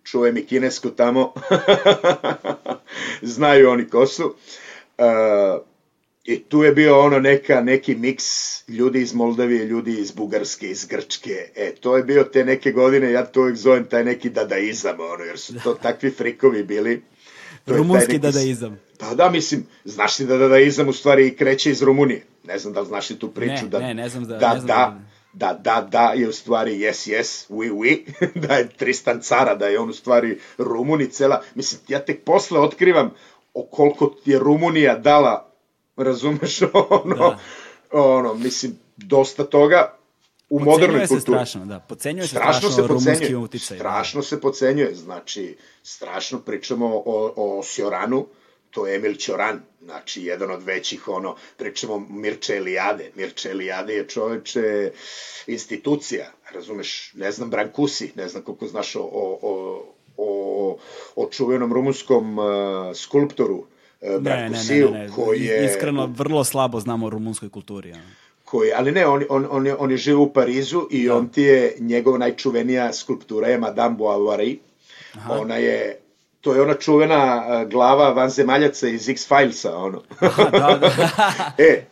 [0.04, 1.32] čuvaj mi kinesku tamo,
[3.22, 4.34] znaju oni ko su.
[4.98, 5.75] Uh,
[6.26, 8.24] I tu je bio ono neka, neki miks
[8.68, 11.50] ljudi iz Moldavije, ljudi iz Bugarske, iz Grčke.
[11.56, 15.24] E, to je bio te neke godine, ja to uvijek zovem taj neki dadaizam, ono,
[15.24, 17.02] jer su to takvi frikovi bili.
[17.64, 18.18] To Rumunski neki...
[18.18, 18.80] dadaizam.
[18.98, 22.22] Pa da, mislim, znaš ti da dadaizam u stvari kreće iz Rumunije.
[22.44, 23.64] Ne znam da li znaš ti tu priču.
[23.64, 24.36] Ne, da, ne, ne znam da...
[24.36, 25.00] Da, ne znam da,
[25.32, 28.04] da, da, da, da je u stvari yes, yes, oui, oui,
[28.46, 31.42] da je Tristan Cara, da je on u stvari Rumuni cela.
[31.54, 33.10] Mislim, ja tek posle otkrivam
[33.54, 35.45] o koliko je Rumunija dala
[35.96, 37.38] razumeš, ono, da.
[37.92, 39.96] ono, mislim, dosta toga
[40.48, 41.20] u Pocenjuje modernoj kulturi.
[41.20, 41.78] se strašno, da.
[41.78, 43.76] Pocenjuje se strašno, strašno se rumunski uticaj.
[43.76, 43.82] Da.
[43.82, 44.26] Strašno da.
[44.26, 48.26] se pocenjuje, znači, strašno pričamo o, o Sjoranu,
[48.70, 53.10] to je Emil Ćoran, znači jedan od većih, ono, pričamo Mirče Elijade.
[53.14, 54.90] Mirče Elijade je čoveče
[55.46, 60.78] institucija, razumeš, ne znam Brankusi, ne znam koliko znaš o, o, o,
[61.16, 62.46] o čuvenom rumunskom uh,
[62.94, 63.66] skulptoru
[64.20, 65.64] Brankusiju, ne, ne, ne, ne, koji je...
[65.64, 67.88] Iskreno, vrlo slabo znamo o rumunskoj kulturi.
[67.88, 67.96] Ja.
[68.44, 71.16] Koji, ali ne, on, on, on, je, on je živo u Parizu i da.
[71.16, 74.58] on ti je, njegova najčuvenija skulptura je Madame Bovary.
[75.14, 75.34] Aha.
[75.34, 76.00] Ona je
[76.40, 80.02] to je ona čuvena glava vanzemaljaca iz X-Filesa, ono.
[80.52, 80.90] da, da.
[81.64, 81.84] e,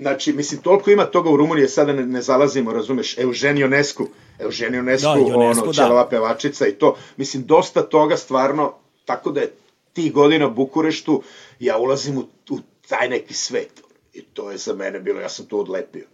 [0.00, 4.06] Znači, mislim, toliko ima toga u Rumuniji, sada ne, ne zalazimo, razumeš, Eugenio Nesku,
[4.38, 6.06] Eugenio Nesku, da, Ionescu, ono, da.
[6.10, 8.72] pevačica i to, mislim, dosta toga stvarno,
[9.04, 9.52] tako da je
[9.92, 11.22] ti godina u Bukureštu,
[11.58, 12.20] ja ulazim u,
[12.50, 13.82] u taj neki svet,
[14.14, 16.06] i to je za mene bilo, ja sam to odlepio,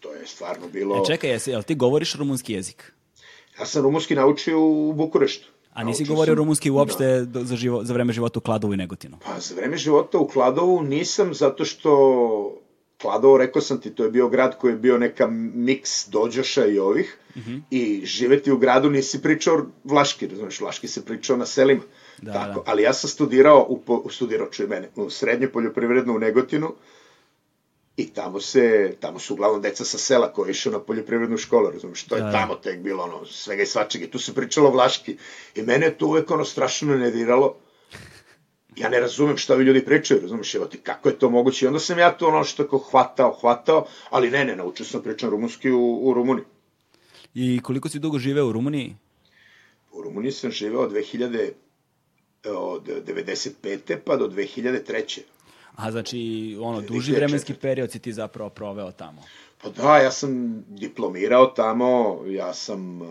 [0.00, 1.02] to je stvarno bilo...
[1.02, 2.92] E, čekaj, jesi, jel ti govoriš rumunski jezik?
[3.58, 5.48] Ja sam rumunski naučio u Bukureštu.
[5.72, 7.44] A nisi govorio sam, rumunski uopšte da.
[7.44, 9.16] za, živo, za vreme života u Kladovu i Negotinu?
[9.24, 12.60] Pa za vreme života u Kladovu nisam, zato što
[13.00, 16.78] Kladovo, rekao sam ti, to je bio grad koji je bio neka miks dođoša i
[16.78, 17.60] ovih mm -hmm.
[17.70, 21.82] i živeti u gradu nisi pričao vlaški, razumeš, vlaški se pričao na selima.
[22.22, 22.70] Da, Tako, da.
[22.70, 26.74] Ali ja sam studirao, u, studirao čuje mene, u srednje poljoprivrednu u Negotinu
[27.96, 32.04] i tamo se, tamo su uglavnom deca sa sela koji išao na poljoprivrednu školu, razumeš,
[32.04, 32.32] to je da, da.
[32.32, 35.16] tamo tek bilo ono, svega i svačega tu se pričalo vlaški
[35.54, 37.56] i mene je to uvek ono strašno nerviralo
[38.76, 41.64] ja ne razumem šta vi ljudi pričaju, razumeš, evo ti, kako je to moguće?
[41.64, 45.02] I onda sam ja to ono što kao hvatao, hvatao, ali ne, ne, naučio sam
[45.02, 46.44] pričam rumunski u, u Rumuniji.
[47.34, 48.96] I koliko si dugo živeo u Rumuniji?
[49.92, 51.50] U Rumuniji sam živeo od 2000,
[52.48, 53.96] od 95.
[54.04, 55.20] pa do 2003.
[55.76, 59.22] A znači, ono, duži vremenski period si ti zapravo proveo tamo?
[59.62, 63.08] Pa da, ja sam diplomirao tamo, ja sam uh,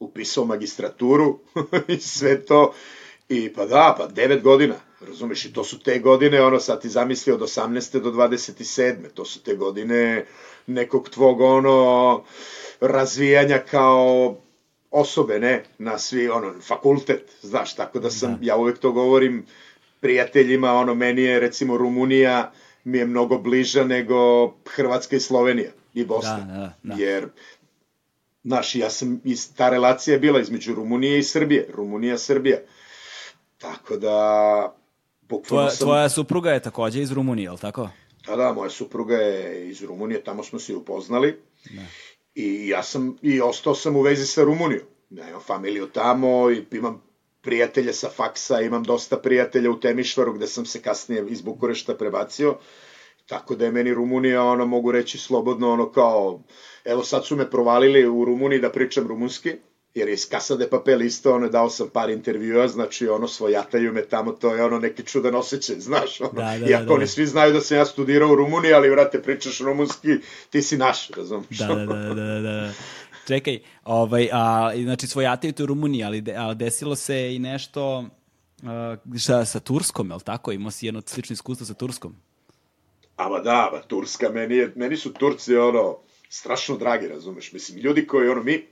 [0.00, 1.38] upisao magistraturu
[1.88, 2.74] i sve to.
[3.28, 6.88] I pa da, pa devet godina, razumeš, i to su te godine, ono, sad ti
[6.88, 8.00] zamisli od 18.
[8.00, 9.08] do 27.
[9.14, 10.26] To su te godine
[10.66, 12.22] nekog tvog, ono,
[12.80, 14.36] razvijanja kao
[14.92, 18.46] osobe, ne, na svi, ono, fakultet, znaš, tako da sam, da.
[18.46, 19.46] ja uvek to govorim
[20.00, 22.52] prijateljima, ono, meni je, recimo, Rumunija
[22.84, 27.02] mi je mnogo bliža nego Hrvatska i Slovenija i Bosna, da, da, da.
[27.02, 27.28] jer
[28.44, 29.20] Znaš, ja sam,
[29.56, 32.58] ta relacija je bila između Rumunije i Srbije, Rumunija-Srbija.
[33.58, 34.76] Tako da...
[35.48, 35.86] Tvoja, sam...
[35.86, 37.88] tvoja supruga je takođe iz Rumunije, je li tako?
[38.26, 41.42] Da, da, moja supruga je iz Rumunije, tamo smo se upoznali.
[41.70, 41.86] Ne.
[42.34, 44.86] I ja sam, i ostao sam u vezi sa Rumunijom.
[45.10, 47.02] Ja imam familiju tamo i imam
[47.40, 52.56] prijatelje sa faksa, imam dosta prijatelja u Temišvaru gde sam se kasnije iz Bukurešta prebacio.
[53.26, 56.42] Tako da je meni Rumunija, ono, mogu reći slobodno, ono kao,
[56.84, 59.52] evo sad su me provalili u Rumuniji da pričam rumunski,
[59.94, 63.92] jer je iz Casa de Papel isto, ono, dao sam par intervjua, znači, ono, svojataju
[63.92, 66.94] me tamo, to je ono neki čudan osjećaj, znaš, ono, da, da, iako da, da.
[66.94, 70.08] oni svi znaju da sam ja studirao u Rumuniji, ali, vrate, pričaš rumunski,
[70.50, 71.58] ti si naš, razumiješ?
[71.58, 72.70] Da, da, da, da, da.
[73.26, 77.98] Čekaj, ovaj, a, znači, svojataju te u Rumuniji, ali, de, ali desilo se i nešto
[77.98, 80.52] uh, sa, sa Turskom, je li tako?
[80.52, 82.16] Imao si jedno slično iskustvo sa Turskom?
[83.16, 88.06] Ama da, ba, Turska, meni, je, meni su Turci, ono, strašno dragi, razumeš, mislim, ljudi
[88.06, 88.66] koji, ono, mi,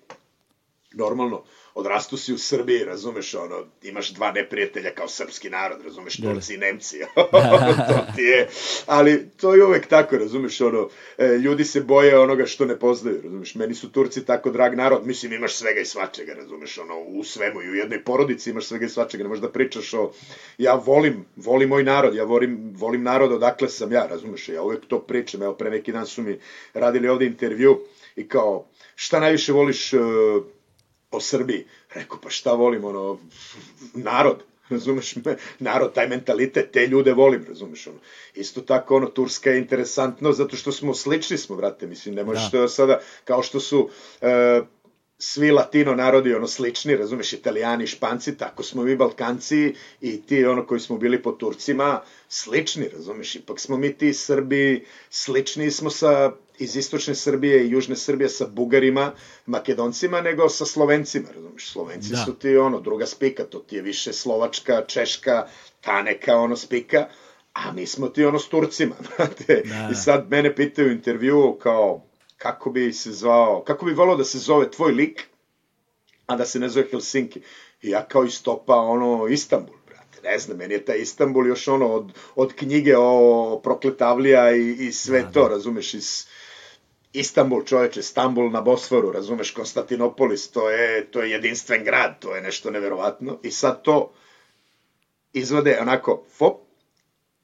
[0.95, 6.33] normalno, odrastu si u Srbiji, razumeš, ono, imaš dva neprijatelja kao srpski narod, razumeš, da.
[6.33, 6.99] Turci i Nemci,
[7.89, 8.49] to ti je,
[8.87, 10.89] ali to je uvek tako, razumeš, ono,
[11.19, 15.07] e, ljudi se boje onoga što ne poznaju, razumeš, meni su Turci tako drag narod,
[15.07, 18.87] mislim, imaš svega i svačega, razumeš, ono, u svemu i u jednoj porodici imaš svega
[18.87, 20.13] i svačega, ne možeš da pričaš o,
[20.59, 24.87] ja volim, volim moj narod, ja volim, volim narod odakle sam ja, razumeš, ja uvek
[24.87, 26.39] to pričam, evo, pre neki dan su mi
[26.75, 27.81] radili ovde intervju
[28.17, 30.01] i kao, šta najviše voliš uh,
[31.11, 31.65] o Srbiji.
[31.95, 33.19] Rekao, pa šta volim, ono,
[33.95, 37.99] narod, razumeš me, narod, taj mentalitet, te ljude volim, razumeš, ono.
[38.35, 42.51] Isto tako, ono, Turska je interesantno zato što smo slični smo, vrate, mislim, ne možeš
[42.51, 42.69] da.
[42.69, 43.89] sada, kao što su
[44.21, 44.61] e,
[45.19, 50.67] svi latino narodi, ono, slični, razumeš, italijani, španci, tako smo mi Balkanci i ti, ono,
[50.67, 56.33] koji smo bili po Turcima, slični, razumeš, ipak smo mi ti Srbi, slični smo sa
[56.61, 59.13] iz istočne Srbije i južne Srbije sa Bugarima,
[59.47, 61.73] Makedoncima, nego sa Slovencima, razumiješ?
[61.73, 62.25] Slovenci da.
[62.25, 65.47] su ti ono, druga spika, to ti je više Slovačka, Češka,
[65.81, 67.09] ta neka ono spika,
[67.53, 69.63] a mi smo ti ono s Turcima, znate.
[69.65, 69.89] Da.
[69.93, 72.03] I sad mene pitaju u intervjuu kao,
[72.37, 75.27] kako bi se zvao, kako bi volao da se zove tvoj lik,
[76.27, 77.41] a da se ne zove Helsinki.
[77.83, 79.81] I ja kao istopa ono Istanbul
[80.23, 84.93] ne znam, meni je taj Istanbul još ono od, od knjige o prokletavlija i, i
[84.93, 85.49] sve da, to, da.
[85.49, 86.27] razumeš, iz,
[87.13, 92.43] Istanbul, čoveče, Stambul na Bosforu, razumeš, Konstantinopolis, to je, to je jedinstven grad, to je
[92.43, 93.39] nešto neverovatno.
[93.43, 94.13] I sad to
[95.33, 96.61] izvode onako, fop,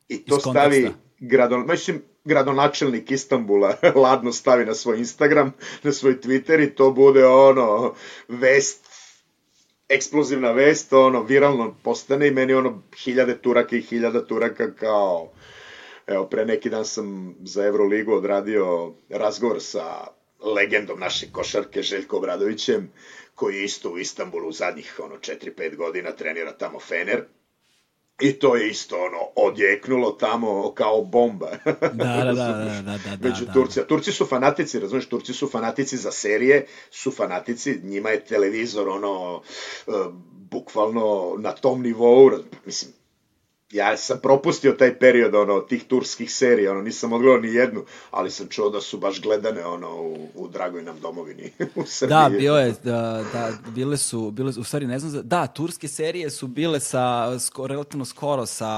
[0.09, 5.53] i to stavi gradon, mislim, gradonačelnik Istambula ladno stavi na svoj Instagram,
[5.83, 7.95] na svoj Twitter i to bude ono,
[8.29, 8.87] vest,
[9.89, 15.33] eksplozivna vest, ono, viralno postane i meni ono, hiljade turaka i hiljada turaka kao,
[16.07, 20.07] Evo, pre neki dan sam za Euroligu odradio razgovor sa
[20.55, 22.93] legendom naše košarke Željko Obradovićem,
[23.35, 27.25] koji isto u Istanbulu zadnjih ono 4-5 godina trenira tamo Fener.
[28.21, 31.51] I to je isto ono odjeknulo tamo kao bomba.
[31.65, 33.53] Da, da, da, da, da, da, Među da.
[33.53, 33.81] Turci.
[33.81, 38.89] A Turci su fanatici, razumiješ, Turci su fanatici za serije, su fanatici, njima je televizor
[38.89, 39.35] ono,
[39.87, 39.95] uh,
[40.51, 42.31] bukvalno na tom nivou,
[42.65, 42.93] mislim,
[43.71, 48.31] ja sam propustio taj period ono tih turskih serija, ono nisam odgledao ni jednu, ali
[48.31, 52.17] sam čuo da su baš gledane ono u, u dragoj nam domovini u Srbiji.
[52.17, 55.89] Da, bio je, da, da, bile su, bile, u stvari ne znam, za, da, turske
[55.89, 58.69] serije su bile sa, sko, relativno skoro sa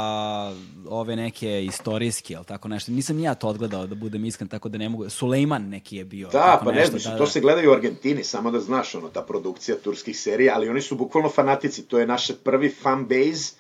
[0.89, 2.93] ove neke istorijske, ali tako nešto.
[2.93, 5.11] Nisam ni ja to odgledao, da budem iskren, tako da ne mogu.
[5.11, 6.29] Sulejman neki je bio.
[6.29, 7.31] Da, pa ne nešto, znam, da, to da.
[7.31, 10.97] se gleda u Argentini, samo da znaš, ono, ta produkcija turskih serija, ali oni su
[10.97, 13.58] bukvalno fanatici, to je naše prvi fan base,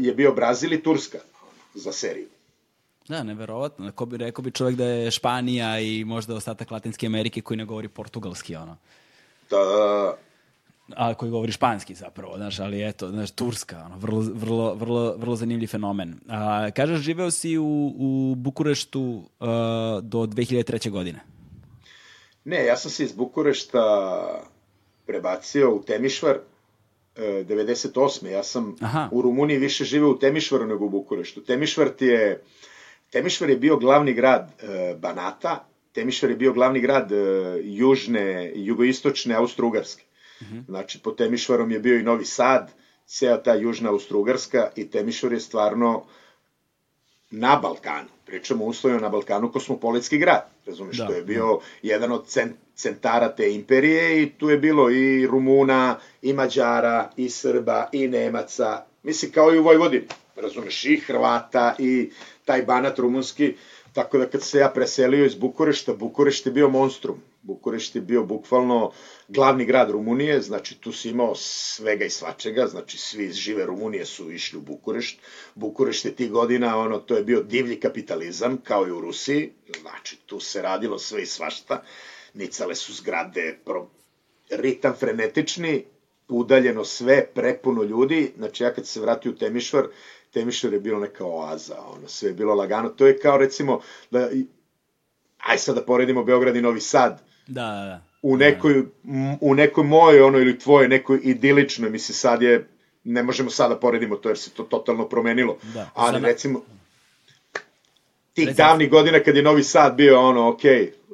[0.00, 1.18] je bio Brazil i Turska
[1.74, 2.28] za seriju.
[3.08, 3.92] Da, neverovatno.
[3.92, 7.64] Ko bi rekao bi čovjek da je Španija i možda ostatak Latinske Amerike koji ne
[7.64, 8.76] govori portugalski, ono.
[9.50, 10.16] Da,
[10.96, 15.36] a koji govori španski zapravo, znaš, ali eto, znaš, Turska, ono, vrlo, vrlo, vrlo, vrlo
[15.36, 16.20] zanimljiv fenomen.
[16.28, 19.48] A, kažeš, živeo si u, u Bukureštu uh,
[20.02, 20.90] do 2003.
[20.90, 21.20] godine.
[22.44, 23.80] Ne, ja sam se iz Bukurešta
[25.06, 26.38] prebacio u Temišvar
[27.16, 28.26] 98.
[28.26, 29.08] Ja sam Aha.
[29.12, 31.40] u Rumuniji više živeo u Temišvaru nego u Bukureštu.
[31.40, 32.42] Temišvar ti je,
[33.10, 37.16] Temišvar je bio glavni grad e, Banata, Temišvar je bio glavni grad e,
[37.62, 40.02] južne, jugoistočne Austro-Ugarske.
[40.66, 42.70] Znači, po Temišvarom je bio i Novi Sad,
[43.06, 46.04] ceo ta južna Austro-Ugarska i Temišvar je stvarno
[47.30, 48.08] na Balkanu.
[48.26, 50.50] Pričamo uslovno na Balkanu kosmopolitski grad.
[50.66, 54.90] Razumeš, Da, to je bio jedan od cen- centara te imperije i tu je bilo
[54.90, 58.84] i Rumuna, i Mađara, i Srba, i Nemaca.
[59.02, 60.06] Mislim, kao i u Vojvodini.
[60.36, 62.10] Razumeš, i Hrvata, i
[62.44, 63.54] taj banat rumunski.
[63.92, 67.22] Tako da kad se ja preselio iz Bukurešta, Bukurešt je bio monstrum.
[67.42, 68.92] Bukurešt je bio bukvalno
[69.28, 74.06] glavni grad Rumunije, znači tu si imao svega i svačega, znači svi iz žive Rumunije
[74.06, 75.18] su išli u Bukurešt.
[75.54, 80.16] Bukurešt je tih godina, ono, to je bio divlji kapitalizam, kao i u Rusiji, znači
[80.26, 81.82] tu se radilo sve i svašta,
[82.34, 83.86] nicale su zgrade, pro...
[84.50, 85.84] ritam frenetični,
[86.28, 89.86] udaljeno sve, prepuno ljudi, znači ja kad se vratio u Temišvar,
[90.30, 93.80] Temišvar je bilo neka oaza, ono, sve je bilo lagano, to je kao recimo,
[94.10, 94.28] da,
[95.38, 98.02] aj sad da poredimo Beograd i Novi Sad, Da, da, da.
[98.22, 98.72] u nekoj,
[99.04, 102.68] m- u nekoj mojoj ono ili tvojoj nekoj idiličnoj, misli sad je,
[103.04, 105.90] ne možemo sad da poredimo to jer se to totalno promenilo, Da.
[105.94, 106.62] ali recimo,
[108.34, 110.60] tih Recimo- davnih godina kad je Novi Sad bio ono, ok,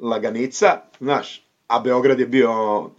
[0.01, 2.51] laganica, znaš, a Beograd je bio,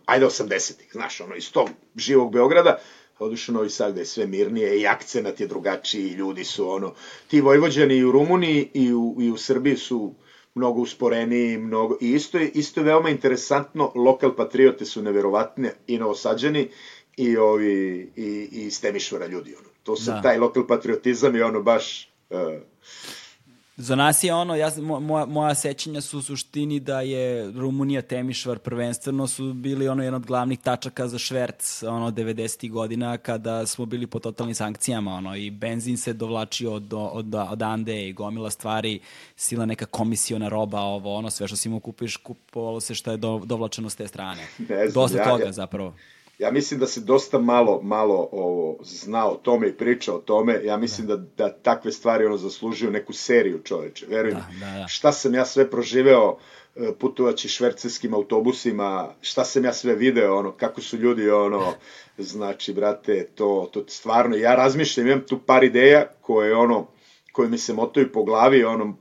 [0.04, 2.78] ajde 80-ih, znaš, ono, iz tog živog Beograda,
[3.18, 6.70] odiš u Novi Sad gde je sve mirnije i akcenat je drugačiji, i ljudi su
[6.70, 6.94] ono,
[7.28, 10.14] ti Vojvođani i u Rumuniji i u, i u Srbiji su
[10.54, 15.98] mnogo usporeniji, mnogo, i isto je, isto je veoma interesantno, lokal patriote su neverovatne i
[15.98, 16.68] novosađani
[17.16, 19.68] i ovi, i, i iz Temišvara ljudi, ono.
[19.82, 20.22] To su Da.
[20.22, 22.38] taj lokal patriotizam i ono baš, uh,
[23.82, 28.58] Za nas je ono, ja, moja, moja sećanja su u suštini da je Rumunija Temišvar
[28.58, 32.70] prvenstveno su bili ono jedan od glavnih tačaka za šverc ono 90.
[32.70, 37.62] godina kada smo bili pod totalnim sankcijama ono i benzin se dovlačio od, od, od
[37.62, 39.00] Ande i gomila stvari
[39.36, 43.16] sila neka komisiona roba ovo ono sve što si mu kupiš kupovalo se što je
[43.16, 44.42] do, dovlačeno s te strane
[44.94, 45.94] dosta toga zapravo
[46.38, 50.60] Ja mislim da se dosta malo, malo ovo, zna o tome i priča o tome.
[50.64, 54.06] Ja mislim da, da takve stvari ono zaslužuju neku seriju čoveče.
[54.06, 54.38] Verujem.
[54.38, 54.88] Da, da, da.
[54.88, 56.36] Šta sam ja sve proživeo
[56.76, 61.72] e, putovaći švercerskim autobusima, šta sam ja sve video, ono, kako su ljudi, ono,
[62.18, 66.86] znači, brate, to, to stvarno, ja razmišljam, imam tu par ideja koje, ono,
[67.32, 68.96] koje mi se motaju po glavi, ono,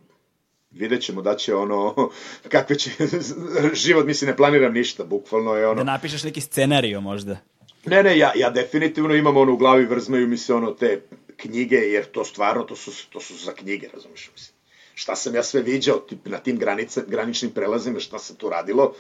[0.72, 2.09] vidjet ćemo da će ono,
[2.51, 2.91] kakve će,
[3.84, 7.38] život, mislim, ne planiram ništa, bukvalno je ono, da napišeš neki scenario možda
[7.86, 11.01] Ne, ne, ja, ja definitivno imam ono u glavi, vrzmaju mi se ono te
[11.38, 14.55] knjige, jer to stvarno, to su, to su za knjige, razumiješ, mislim.
[14.93, 18.93] Šta sam ja sve viđao tip, na tim granica, graničnim prelazima, šta se tu radilo,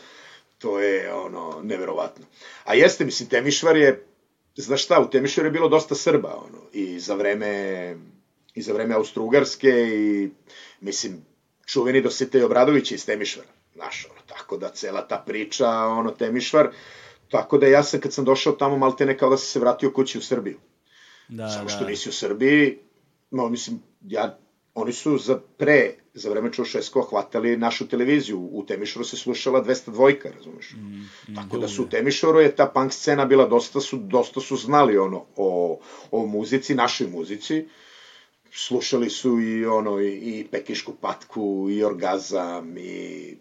[0.57, 2.25] to je ono, neverovatno.
[2.63, 4.05] A jeste, mislim, Temišvar je,
[4.55, 7.95] znaš šta, u Temišvaru je bilo dosta Srba, ono, i za vreme,
[8.55, 10.29] i za vreme Austro-Ugarske i,
[10.79, 11.25] mislim,
[11.71, 16.69] čuveni Dositej Obradović iz Temišvara, znaš, ono, tako da cela ta priča, ono, Temišvar,
[17.29, 19.91] tako da ja sam, kad sam došao tamo, malte ne kao da sam se vratio
[19.91, 20.59] kući u Srbiju.
[21.27, 21.69] da, Samo da.
[21.69, 22.79] što nisi u Srbiji,
[23.31, 24.37] no, mislim, ja,
[24.73, 28.39] oni su za pre, za vreme Čaušeskova hvatali našu televiziju.
[28.51, 30.73] U Temišoru se slušala 202, razumeš?
[30.73, 34.55] Mm, Tako da su u Temišoru je ta punk scena bila dosta su, dosta su
[34.55, 35.79] znali ono o,
[36.11, 37.67] o muzici, našoj muzici.
[38.53, 43.37] Slušali su i ono i, i Pekišku patku i Orgazam i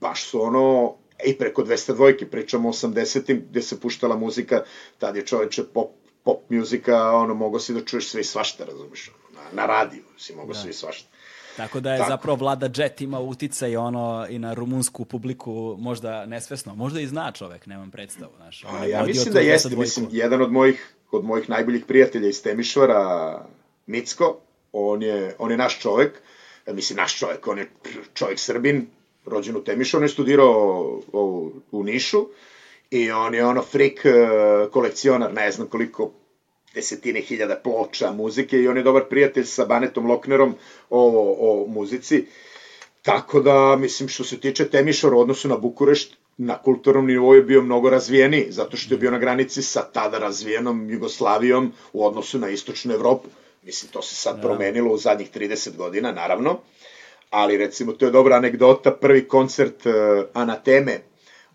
[0.00, 0.94] baš su ono
[1.26, 4.62] i preko 200 dvojke, pričamo o 80-im, gde se puštala muzika,
[4.98, 5.90] tad je čoveče pop,
[6.24, 10.34] pop muzika, ono, mogo si da čuješ sve i svašta, razumiješ, na, na radiju si
[10.34, 10.58] mogo da.
[10.58, 11.08] sve i svašta.
[11.56, 12.10] Tako da je Tako.
[12.10, 16.74] zapravo Vlada Jet ima uticaj ono i na rumunsku publiku možda nesvesno.
[16.74, 18.32] Možda i zna čovek, nemam predstavu.
[18.36, 18.64] Znaš.
[18.64, 19.76] A, ja mislim da jeste.
[19.76, 23.44] Mislim, jedan od mojih, od mojih najboljih prijatelja iz Temišvara,
[23.86, 24.40] Micko,
[24.72, 26.22] on je, on je naš čovek,
[26.66, 27.70] mislim naš čovek, on je
[28.14, 28.86] čovek Srbin,
[29.26, 30.80] rođen u Temišu, on je studirao
[31.12, 32.26] u, u Nišu
[32.90, 34.10] i on je ono frik e,
[34.70, 36.10] kolekcionar, ne znam koliko
[36.74, 40.54] desetine hiljada ploča muzike i on je dobar prijatelj sa Banetom Loknerom
[40.90, 41.00] o,
[41.40, 42.26] o muzici.
[43.02, 47.42] Tako da, mislim, što se tiče Temišora u odnosu na Bukurešt, na kulturnom nivou je
[47.42, 52.38] bio mnogo razvijeniji, zato što je bio na granici sa tada razvijenom Jugoslavijom u odnosu
[52.38, 53.28] na istočnu Evropu.
[53.62, 54.42] Mislim, to se sad da.
[54.42, 56.60] promenilo u zadnjih 30 godina, naravno,
[57.30, 59.92] ali recimo, to je dobra anegdota, prvi koncert uh,
[60.34, 61.00] Anateme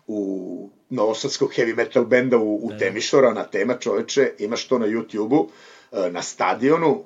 [0.06, 2.78] u novosadskog heavy metal benda u, u da.
[2.78, 5.48] Temišora na tema čoveče, imaš to na YouTube-u,
[5.92, 7.04] e, na stadionu,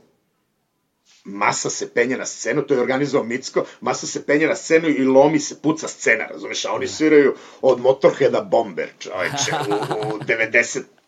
[1.24, 5.05] masa se penje na scenu, to je organizovao Micko, masa se penje na scenu i
[5.05, 6.93] lomi se, puca scena, razumeš, a oni da.
[6.93, 10.19] sviraju od Motorheada Bomber, čoveče, u, u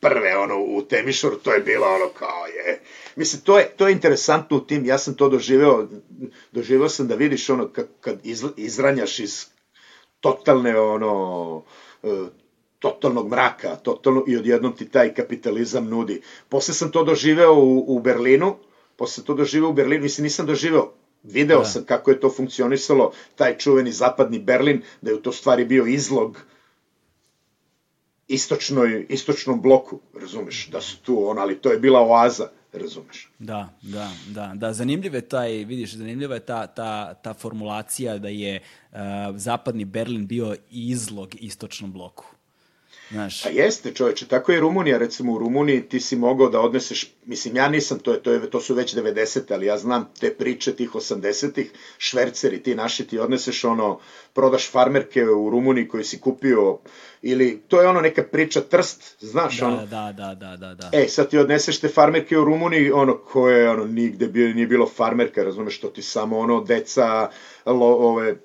[0.04, 0.42] 91.
[0.42, 2.80] ono, u Temišoru, to je bilo ono kao je...
[3.16, 5.88] Mislim, to je, to je interesantno u tim, ja sam to doživeo,
[6.52, 8.18] doživeo sam da vidiš ono, kad, kad
[8.56, 9.46] izranjaš iz
[10.20, 11.62] totalne ono
[12.02, 12.08] e,
[12.78, 16.22] totalnog mraka, totalno, i odjednom ti taj kapitalizam nudi.
[16.48, 18.56] Posle sam to doživeo u, u Berlinu,
[18.96, 21.64] posle to doživeo u Berlinu, mislim nisam doživeo, video da.
[21.64, 25.86] sam kako je to funkcionisalo, taj čuveni zapadni Berlin, da je u to stvari bio
[25.86, 26.40] izlog
[28.28, 33.30] istočnoj, istočnom bloku, razumeš, da su tu on, ali to je bila oaza, razumeš.
[33.38, 38.28] Da, da, da, da, zanimljiv je taj, vidiš, zanimljiva je ta, ta, ta formulacija da
[38.28, 38.60] je
[38.92, 38.98] uh,
[39.36, 42.33] zapadni Berlin bio izlog istočnom bloku.
[43.14, 43.42] Znaš.
[43.42, 47.56] Pa jeste, čoveče, tako je Rumunija, recimo u Rumuniji ti si mogao da odneseš, mislim
[47.56, 49.52] ja nisam, to, je, to, je, to su već 90.
[49.52, 53.98] ali ja znam te priče tih 80-ih, šverceri, ti naši ti odneseš ono,
[54.32, 56.78] prodaš farmerke u Rumuniji koji si kupio,
[57.22, 59.76] ili to je ono neka priča trst, znaš da, ono.
[59.76, 60.90] Da, da, da, da, da.
[60.92, 64.86] E, sad ti odneseš te farmerke u Rumuniji, ono koje ono nigde bio, nije bilo
[64.86, 67.30] farmerka, razumeš, to ti samo ono deca,
[67.66, 68.36] lo, ove,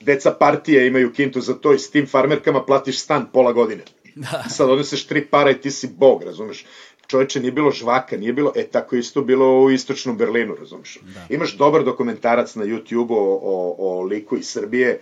[0.00, 3.82] deca partije imaju kintu za to i s tim farmerkama platiš stan pola godine.
[4.14, 4.44] Da.
[4.48, 6.64] Sad odneseš tri para i ti si bog, razumeš?
[7.06, 10.98] Čoveče, nije bilo žvaka, nije bilo, e tako isto bilo u istočnom Berlinu, razumeš?
[11.02, 11.26] Da.
[11.34, 15.00] Imaš dobar dokumentarac na YouTube o, o, o liku iz Srbije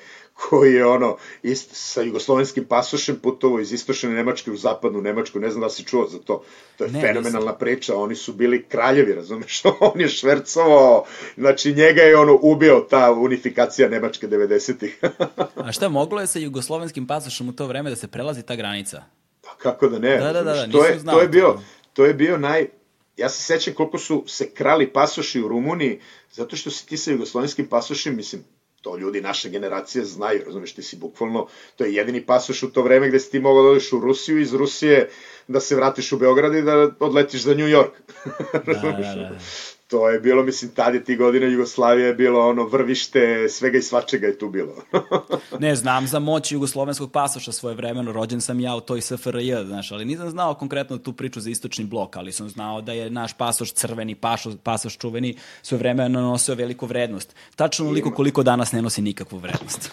[0.48, 5.50] koji je ono ist, sa jugoslovenskim pasošem putovo iz istočne Nemačke u zapadnu Nemačku, ne
[5.50, 6.44] znam da si čuo za to.
[6.76, 7.58] To je ne, fenomenalna nisam.
[7.58, 9.62] priča, oni su bili kraljevi, razumeš?
[9.94, 11.04] On je švercovao,
[11.36, 15.00] znači njega je ono ubio ta unifikacija Nemačke 90-ih.
[15.66, 19.04] A šta, moglo je sa jugoslovenskim pasošem u to vreme da se prelazi ta granica?
[19.42, 20.16] Pa kako da ne?
[20.16, 21.58] Da, da, da, da to je, znao to je bio,
[21.92, 22.66] to je bio naj,
[23.16, 26.00] ja se sećam koliko su se krali pasoši u Rumuniji,
[26.32, 28.44] zato što si ti sa jugoslovenskim pasošem, mislim,
[28.82, 31.46] to ljudi naše generacije znaju, razumeš, ti si bukvalno,
[31.76, 34.40] to je jedini pasoš u to vreme gde si ti mogao da odeš u Rusiju,
[34.40, 35.08] iz Rusije
[35.48, 37.92] da se vratiš u Beograd i da odletiš za New York.
[38.66, 39.38] da, da, da
[39.92, 43.82] to je bilo, mislim, tad je ti godina Jugoslavije je bilo ono vrvište, svega i
[43.82, 44.74] svačega je tu bilo.
[45.60, 49.92] ne, znam za moć jugoslovenskog pasoša svoje vremeno, rođen sam ja u toj SFRJ, znaš,
[49.92, 53.32] ali nisam znao konkretno tu priču za istočni blok, ali sam znao da je naš
[53.32, 57.34] pasoš crveni, pasoš, pasoš čuveni, svoje vremeno nosio veliku vrednost.
[57.56, 59.90] Tačno onoliko koliko danas ne nosi nikakvu vrednost.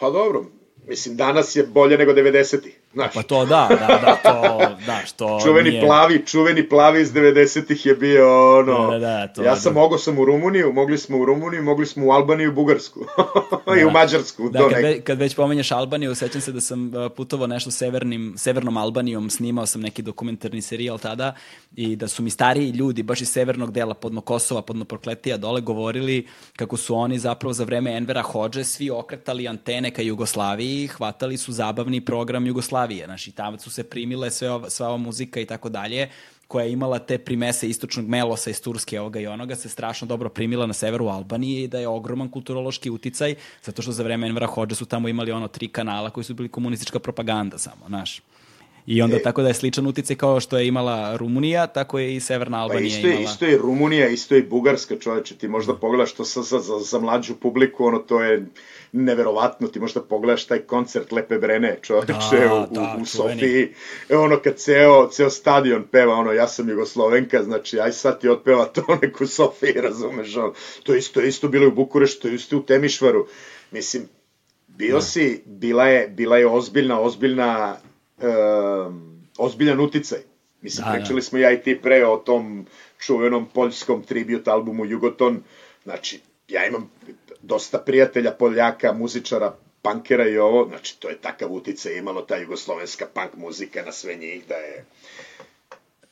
[0.00, 0.44] Pa dobro,
[0.88, 2.76] Mislim, danas je bolje nego 90-ih.
[2.98, 3.14] Znaš.
[3.14, 5.86] Pa to da, da, da, to, da, što Čuveni nije...
[5.86, 9.80] plavi, čuveni plavi iz 90-ih je bio, ono, da, da, da, to ja sam da.
[9.80, 13.00] mogao sam u Rumuniju, mogli smo u Rumuniju, mogli smo u Albaniju, Bugarsku
[13.66, 13.76] da.
[13.80, 14.48] i u Mađarsku.
[14.48, 18.34] Da, kad, ve, kad već pomenješ Albaniju, sećam se da sam uh, putovao nešto severnim,
[18.36, 21.34] severnom Albanijom, snimao sam neki dokumentarni serijal tada
[21.76, 25.60] i da su mi stariji ljudi, baš iz severnog dela podno Kosova, podno Prokletija dole,
[25.60, 26.26] govorili
[26.56, 31.52] kako su oni zapravo za vreme Envera Hođe svi okretali antene ka Jugoslaviji, hvatali su
[31.52, 35.40] zabavni program Jugoslavije Jugoslavije, znaš, i tamo su se primile sve ova, sva ova muzika
[35.40, 36.08] i tako dalje,
[36.48, 40.28] koja je imala te primese istočnog melosa iz Turske ovoga i onoga, se strašno dobro
[40.28, 44.46] primila na severu Albanije i da je ogroman kulturološki uticaj, zato što za vreme Envera
[44.46, 48.22] Hođe su tamo imali ono tri kanala koji su bili komunistička propaganda samo, znaš.
[48.88, 52.16] I onda e, tako da je sličan uticaj kao što je imala Rumunija, tako je
[52.16, 53.32] i Severna pa Albanija pa isto je, imala.
[53.32, 57.00] Isto je Rumunija, isto je Bugarska čoveče, ti možda pogledaš to sa, za, za, za
[57.00, 58.46] mlađu publiku, ono to je
[58.92, 63.74] neverovatno, ti možda pogledaš taj koncert Lepe Brene, čoveče, da, u, da, u, u Sofiji,
[64.08, 68.28] e, ono kad ceo, ceo stadion peva, ono, ja sam Jugoslovenka, znači, aj sad ti
[68.28, 70.52] otpeva to neku Sofiji, razumeš, ono,
[70.82, 73.26] to isto, isto bilo u Bukureštu, to isto u Temišvaru,
[73.70, 74.08] mislim,
[74.78, 75.00] Bio da.
[75.00, 77.76] si, bila je, bila je ozbiljna, ozbiljna,
[78.22, 80.18] um, ozbiljan uticaj.
[80.60, 81.22] Mislim, da, pričali da.
[81.22, 82.66] smo ja i ti pre o tom
[82.98, 85.42] čuvenom poljskom tribute albumu Jugoton.
[85.84, 86.90] Znači, ja imam
[87.42, 93.06] dosta prijatelja Poljaka, muzičara, pankera i ovo, znači to je takav uticaj imalo ta jugoslovenska
[93.14, 94.84] punk muzika na sve njih da je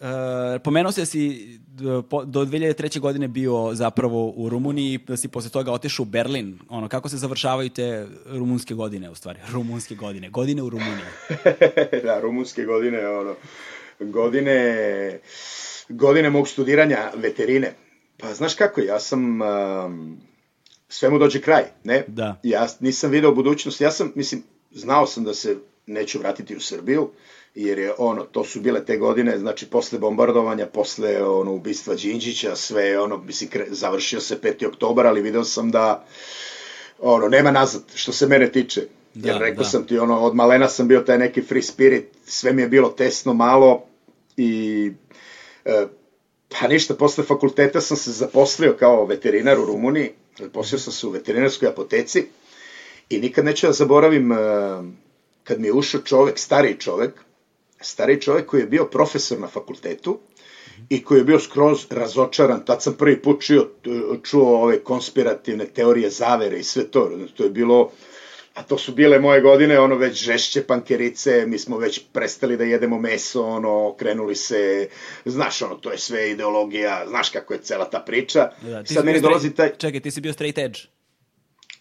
[0.01, 3.01] Uh, pomenuo se da si do, do 2003.
[3.01, 6.59] godine bio zapravo u Rumuniji, da si posle toga otišao u Berlin.
[6.69, 9.39] Ono, kako se završavaju te rumunske godine, u stvari?
[9.53, 10.31] Rumunske godine.
[10.31, 11.05] Godine u Rumuniji.
[12.05, 13.35] da, rumunske godine, ono,
[14.01, 15.19] godine,
[15.89, 17.73] godine mog studiranja veterine.
[18.19, 19.41] Pa, znaš kako, ja sam...
[19.43, 20.21] Um,
[20.89, 22.05] sve mu dođe kraj, ne?
[22.07, 22.41] Da.
[22.43, 25.57] Ja nisam video budućnost, ja sam, mislim, znao sam da se
[25.87, 27.11] neću vratiti u Srbiju,
[27.55, 32.57] jer je ono, to su bile te godine, znači posle bombardovanja, posle ono, ubistva Đinđića,
[32.57, 34.67] sve ono, mislim, kre, završio se 5.
[34.67, 36.07] oktobar, ali video sam da
[36.99, 38.83] ono, nema nazad, što se mene tiče.
[39.15, 39.69] Da, jer rekao da.
[39.69, 42.89] sam ti, ono, od malena sam bio taj neki free spirit, sve mi je bilo
[42.89, 43.85] tesno, malo
[44.37, 44.93] i
[45.65, 45.87] e,
[46.49, 51.11] pa ništa, posle fakulteta sam se zaposlio kao veterinar u Rumuniji, zaposlio sam se u
[51.11, 52.27] veterinarskoj apoteci
[53.11, 54.37] i nikad neću da zaboravim e,
[55.45, 57.11] kad mi je ušao čovek, stariji čovek,
[57.81, 60.19] stari čovjek koji je bio profesor na fakultetu
[60.89, 63.67] i koji je bio skroz razočaran, tad sam prvi put čuo,
[64.23, 67.91] čuo ove konspirativne teorije zavere i sve to, to je bilo,
[68.57, 72.65] a to su bile moje godine, ono već žešće pankerice, mi smo već prestali da
[72.65, 74.89] jedemo meso, ono, krenuli se,
[75.25, 78.51] znaš, ono, to je sve ideologija, znaš kako je cela ta priča.
[78.63, 79.71] Da, ti Sad meni dolazi taj...
[79.79, 80.79] Čekaj, ti si bio straight edge.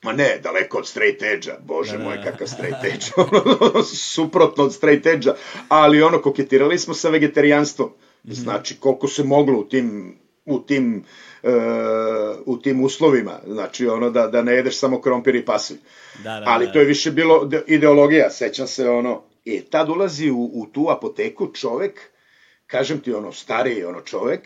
[0.04, 2.24] Ma ne, daleko od straight edge-a, bože da, moj, da.
[2.24, 3.06] kakav straight edge,
[4.16, 5.36] suprotno od straight edge-a,
[5.68, 7.90] ali ono, koketirali smo sa vegetarijanstvom,
[8.26, 8.34] -hmm.
[8.34, 11.06] znači koliko se moglo u tim, u tim, uh,
[12.46, 15.78] u tim uslovima, znači ono da, da ne jedeš samo krompir i pasulj.
[16.24, 20.30] Da, da, ali da, to je više bilo ideologija, sećam se ono, e, tad ulazi
[20.30, 22.10] u, u tu apoteku čovek,
[22.68, 24.42] kažem ti ono, stariji ono čovek,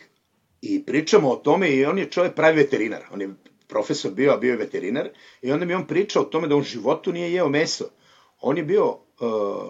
[0.62, 3.30] i pričamo o tome i on je čovek pravi veterinar, on je
[3.68, 5.10] profesor bio, a bio je veterinar,
[5.42, 7.86] i onda mi on pričao o tome da on životu nije jeo meso.
[8.42, 8.98] On je bio uh,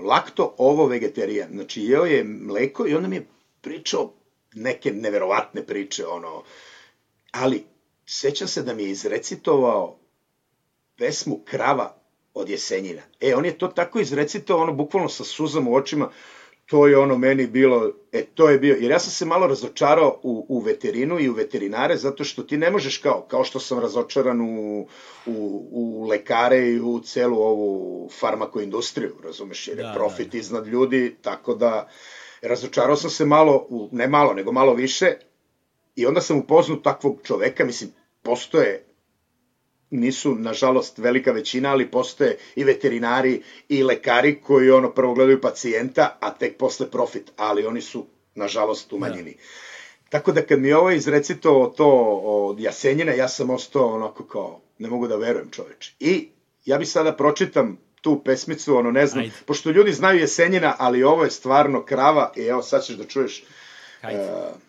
[0.03, 3.27] lakto ovo vegetarijan, znači jeo je mleko i onda mi je
[3.61, 4.13] pričao
[4.53, 6.43] neke neverovatne priče, ono,
[7.31, 7.65] ali
[8.05, 9.99] sećam se da mi je izrecitovao
[10.97, 11.95] pesmu Krava
[12.33, 13.01] od Jesenjina.
[13.19, 16.09] E, on je to tako izrecitovao, ono, bukvalno sa suzama u očima,
[16.65, 20.19] to je ono meni bilo, e to je bio, jer ja sam se malo razočarao
[20.23, 23.79] u, u veterinu i u veterinare, zato što ti ne možeš kao, kao što sam
[23.79, 24.87] razočaran u,
[25.25, 30.37] u, u lekare i u celu ovu farmakoindustriju, razumeš, jer je da, profit da, da.
[30.37, 31.89] iznad ljudi, tako da
[32.41, 35.13] razočarao sam se malo, u, ne malo, nego malo više,
[35.95, 37.91] i onda sam upoznao takvog čoveka, mislim,
[38.23, 38.85] postoje
[39.89, 46.17] nisu, nažalost, velika većina, ali postoje i veterinari i lekari koji ono prvo gledaju pacijenta,
[46.19, 48.05] a tek posle profit, ali oni su,
[48.35, 49.07] nažalost, u da.
[49.07, 49.31] manjini.
[49.31, 49.39] Da.
[50.09, 51.89] Tako da kad mi ovo izrecito to
[52.23, 55.93] od Jasenjina, ja sam ostao onako kao, ne mogu da verujem čoveče.
[55.99, 56.29] I
[56.65, 59.35] ja bi sada pročitam tu pesmicu, ono ne znam, Ajde.
[59.45, 63.43] pošto ljudi znaju Jesenjina, ali ovo je stvarno krava i evo sad ćeš da čuješ.
[64.01, 64.23] Ajde.
[64.23, 64.68] Uh,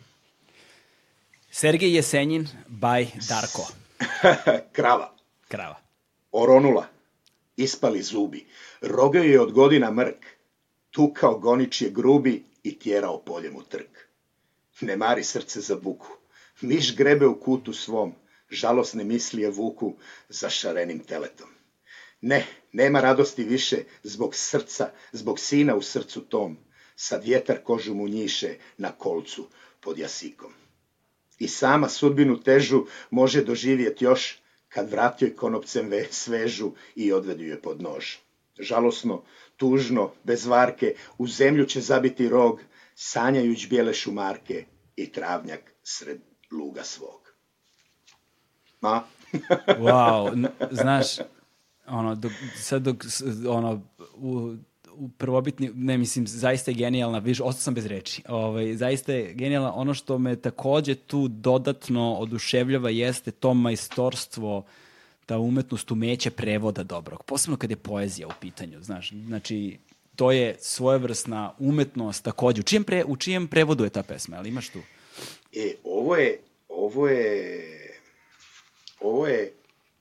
[1.52, 3.66] Sergej Jesenjin by Darko.
[4.76, 5.10] Krava.
[5.48, 5.80] Krava.
[6.32, 6.86] Oronula.
[7.56, 8.46] Ispali zubi.
[8.80, 10.26] Rogao je od godina mrk.
[10.90, 13.98] Tukao gonič je grubi i tjerao poljem u trk.
[14.80, 16.08] Ne mari srce za buku.
[16.60, 18.14] Miš grebe u kutu svom.
[18.50, 19.94] Žalosne mislije vuku
[20.28, 21.48] za šarenim teletom.
[22.20, 26.58] Ne, nema radosti više zbog srca, zbog sina u srcu tom.
[26.96, 29.48] Sad vjetar kožu mu njiše na kolcu
[29.80, 30.52] pod jasikom
[31.40, 34.38] i sama sudbinu težu može doživjeti još
[34.68, 38.16] kad vratio je konopcem ve, svežu i odvedu je pod nož.
[38.58, 39.22] Žalosno,
[39.56, 42.60] tužno, bez varke, u zemlju će zabiti rog,
[42.94, 44.64] sanjajuć bijele šumarke
[44.96, 46.20] i travnjak sred
[46.52, 47.34] luga svog.
[48.80, 49.02] Ma?
[49.66, 51.06] wow, znaš,
[51.86, 52.96] ono, dok, sad dok,
[53.48, 53.82] ono,
[54.14, 54.54] u,
[55.18, 58.22] prvobitni, ne mislim, zaista je genijalna, viš, ostao sam bez reči.
[58.28, 59.74] Ovaj, zaista je genijalna.
[59.74, 64.64] Ono što me takođe tu dodatno oduševljava jeste to majstorstvo,
[65.26, 67.22] ta umetnost umeće prevoda dobrog.
[67.22, 69.12] Posebno kad je poezija u pitanju, znaš.
[69.26, 69.78] Znači,
[70.16, 72.60] to je svojevrsna umetnost takođe.
[72.60, 74.36] U čijem, pre, u čijem prevodu je ta pesma?
[74.36, 74.78] Ali imaš tu?
[75.56, 77.62] E, ovo je, ovo je,
[79.00, 79.52] ovo je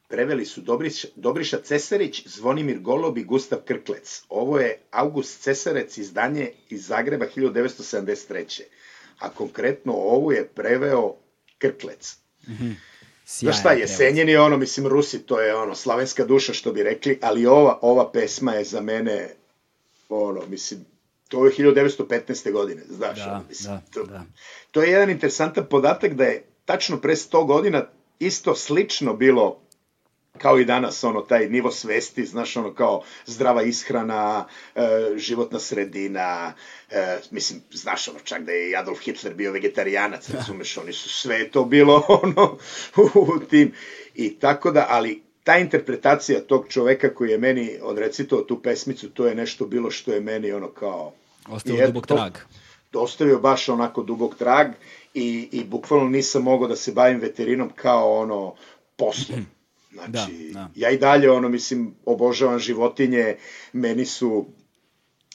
[0.10, 4.24] Preveli su Dobriša, Dobriša Cesarić, Zvonimir Golob i Gustav Krklec.
[4.30, 8.62] Ovo je August Cesarec izdanje iz Zagreba 1973.
[9.20, 11.16] A konkretno ovo je preveo
[11.58, 12.18] Krklec.
[12.48, 12.76] Mm -hmm.
[13.26, 17.20] Znaš šta, Jesenjen je ono, mislim, Rusi, to je ono, slavenska duša, što bi rekli,
[17.22, 19.30] ali ova, ova pesma je za mene,
[20.10, 20.86] ono, mislim,
[21.28, 22.52] to je 1915.
[22.52, 24.24] godine, znaš, da, ono, mislim, da, to, da.
[24.72, 27.86] to je jedan interesantan podatak da je tačno pre 100 godina
[28.20, 29.62] isto slično bilo
[30.40, 34.82] kao i danas, ono, taj nivo svesti, znaš, ono, kao zdrava ishrana, e,
[35.16, 36.54] životna sredina,
[36.92, 41.50] e, mislim, znaš, ono, čak da je Adolf Hitler bio vegetarijanac, razumeš, oni su sve
[41.50, 42.58] to bilo, ono,
[43.16, 43.74] u tim,
[44.16, 49.28] i tako da, ali ta interpretacija tog čoveka koji je meni odrecitao tu pesmicu, to
[49.28, 51.14] je nešto bilo što je meni, ono, kao...
[51.48, 52.38] Ostavio dubog trag.
[52.94, 54.68] Ostavio baš onako dubog trag
[55.14, 58.56] i, i bukvalno nisam mogao da se bavim veterinom kao, ono,
[58.96, 59.46] poslom.
[59.92, 60.70] Znači, da, da.
[60.76, 63.36] ja i dalje, ono, mislim, obožavam životinje,
[63.74, 64.46] meni su,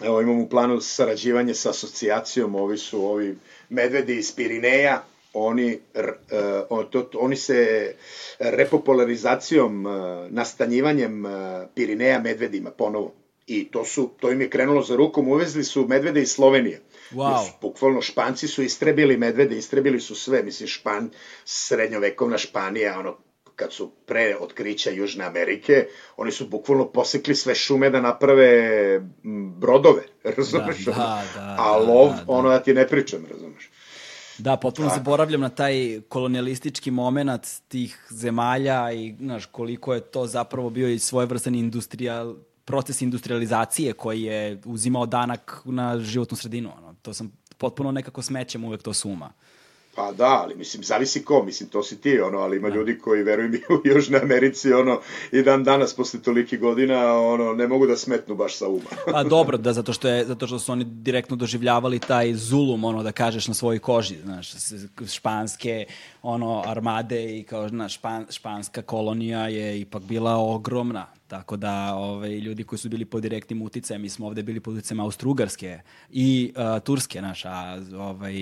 [0.00, 3.36] evo, imam u planu sarađivanje sa asocijacijom, ovi su ovi
[3.68, 5.02] medvedi iz Pirineja,
[5.34, 5.78] oni,
[6.70, 7.94] uh, to, oni se
[8.38, 9.92] repopularizacijom, uh,
[10.30, 11.32] nastanjivanjem uh,
[11.74, 13.12] Pirineja medvedima ponovo.
[13.46, 16.80] I to su, to im je krenulo za rukom, uvezli su medvede iz Slovenije.
[17.10, 17.50] Wow.
[17.60, 21.10] Bukvalno Španci su istrebili medvede, istrebili su sve, mislim Špan,
[21.44, 23.16] srednjovekovna Španija, ono
[23.56, 25.86] kad su pre otkrića Južne Amerike,
[26.16, 29.00] oni su bukvalno posekli sve šume da naprave
[29.56, 30.02] brodove,
[30.36, 30.84] razumeš?
[30.84, 32.24] Da, da, da, A lov, da, da.
[32.26, 33.70] ono da ti ne pričam, razumeš?
[34.38, 34.98] Da, potpuno Tako.
[34.98, 40.98] zaboravljam na taj kolonialistički moment tih zemalja i znaš, koliko je to zapravo bio i
[40.98, 46.70] svojevrstan industrijal, proces industrializacije koji je uzimao danak na životnu sredinu.
[46.78, 46.94] Ono.
[47.02, 49.32] To sam potpuno nekako smećem uvek to suma.
[49.96, 52.74] Pa da, ali mislim, zavisi ko, mislim, to si ti, ono, ali ima da.
[52.74, 55.00] ljudi koji, veruj mi, u Južnoj Americi, ono,
[55.32, 58.90] i dan danas, posle toliki godina, ono, ne mogu da smetnu baš sa uma.
[59.12, 63.02] pa dobro, da, zato što, je, zato što su oni direktno doživljavali taj zulum, ono,
[63.02, 64.50] da kažeš na svojoj koži, znaš,
[65.14, 65.86] španske,
[66.22, 72.38] ono, armade i kao, znaš, špan, španska kolonija je ipak bila ogromna, Tako da ovaj,
[72.38, 75.80] ljudi koji su bili pod direktnim uticajem, mi smo ovde bili pod uticajem Austrougarske
[76.10, 78.34] i uh, Turske, naš, a ovaj,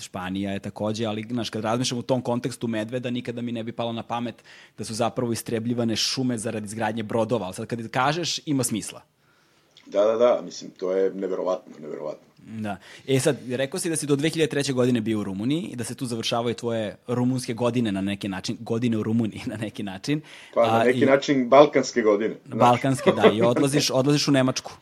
[0.00, 3.72] Španija je takođe, ali znaš, kad razmišljam u tom kontekstu medveda, nikada mi ne bi
[3.72, 4.42] palo na pamet
[4.78, 9.02] da su zapravo istrebljivane šume zarad izgradnje brodova, ali sad kad kažeš, ima smisla.
[9.86, 12.27] Da, da, da, mislim, to je neverovatno, neverovatno.
[12.38, 12.76] Da.
[13.08, 14.72] E sad, rekao si da si do 2003.
[14.72, 18.56] godine bio u Rumuniji i da se tu završavaju tvoje rumunske godine na neki način,
[18.60, 20.20] godine u Rumuniji na neki način.
[20.54, 22.34] Pa na neki A, i, način balkanske godine.
[22.44, 24.72] Balkanske, da, i odlaziš, odlaziš u Nemačku.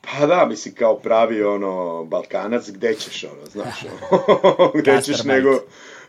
[0.00, 5.60] Pa da, mislim, kao pravi, ono, Balkanac, gde ćeš, ono, znaš, ono, gde ćeš nego,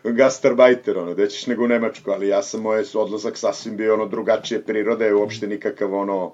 [0.04, 4.06] gastarbajter, ono, gde ćeš nego u Nemačku, ali ja sam, moj odlazak sasvim bio, ono,
[4.06, 6.32] drugačije prirode, uopšte nikakav, ono,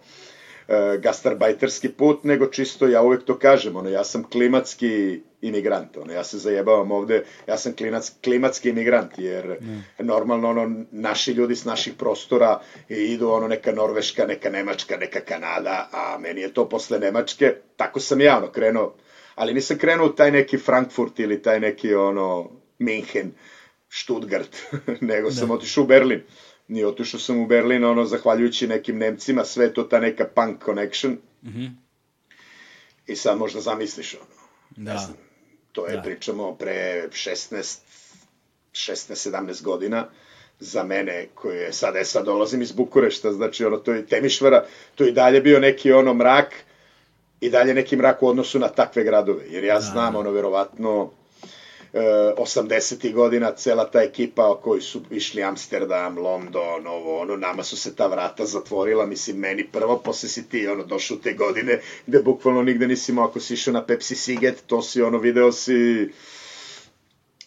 [0.69, 6.12] e, gastarbajterski put, nego čisto, ja uvek to kažem, ono, ja sam klimatski imigrant, ono,
[6.12, 9.85] ja se zajebavam ovde, ja sam klinac, klimatski imigrant, jer mm.
[9.99, 15.89] normalno, ono, naši ljudi s naših prostora idu, ono, neka Norveška, neka Nemačka, neka Kanada,
[15.93, 18.95] a meni je to posle Nemačke, tako sam ja, ono, krenuo,
[19.35, 23.32] ali nisam krenuo taj neki Frankfurt ili taj neki, ono, Minhen,
[23.91, 24.57] Stuttgart,
[25.01, 25.55] nego sam da.
[25.55, 26.23] otišao u Berlin
[26.69, 31.19] ni otišao sam u Berlin, ono, zahvaljujući nekim Nemcima, sve to ta neka punk connection.
[31.43, 31.70] Mm -hmm.
[33.07, 34.24] I sad možda zamisliš, ono,
[34.77, 34.93] da.
[34.93, 35.16] ne znam,
[35.73, 36.03] to je, da.
[36.03, 37.78] pričamo, pre 16,
[38.73, 40.09] 16-17 godina,
[40.61, 44.65] za mene, koji je sad, e sad dolazim iz Bukurešta, znači, ono, to je Temišvara,
[44.95, 46.55] to je dalje bio neki, ono, mrak,
[47.41, 49.81] i dalje neki mrak u odnosu na takve gradove, jer ja da.
[49.81, 51.11] znam, ono, verovatno,
[51.95, 53.12] 80.
[53.12, 58.07] godina cela ta ekipa koji su išli Amsterdam, London, ovo, ono, nama su se ta
[58.07, 62.87] vrata zatvorila, mislim, meni prvo, posle si ti, ono, došao te godine, gde bukvalno nigde
[62.87, 66.09] nisi imao, ako si išao na Pepsi Siget, to si, ono, video si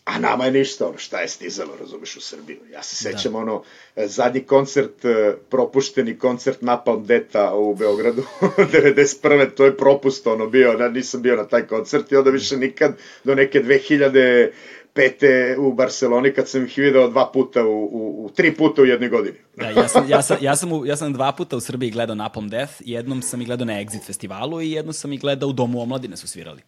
[0.07, 2.57] A nama je ništa, ono, šta je stizalo, razumeš, u Srbiju.
[2.71, 3.17] Ja se da.
[3.17, 3.39] sećam, da.
[3.39, 3.63] ono,
[3.95, 8.23] zadnji koncert, e, propušteni koncert Napalm Deta u Beogradu,
[8.57, 9.49] 91.
[9.55, 12.93] to je propust, ono, bio, ja nisam bio na taj koncert i onda više nikad,
[13.23, 14.49] do neke 2000
[14.93, 18.85] pete u Barceloni kad sam ih video dva puta u, u, u tri puta u
[18.85, 19.37] jednoj godini.
[19.55, 22.15] da, ja sam, ja, sam, ja, sam u, ja sam dva puta u Srbiji gledao
[22.15, 25.53] Napalm Death, jednom sam ih gledao na Exit festivalu i jednom sam ih gledao u
[25.53, 26.61] Domu omladine su svirali.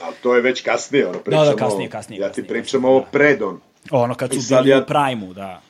[0.00, 1.44] Ali to je već kasnije, ono, pričamo...
[1.44, 2.20] Da, da, kasnije, kasnije.
[2.20, 3.60] Ja ti pričam ovo pred on.
[3.90, 5.62] Ono, kad su bili ja u Prime-u, da.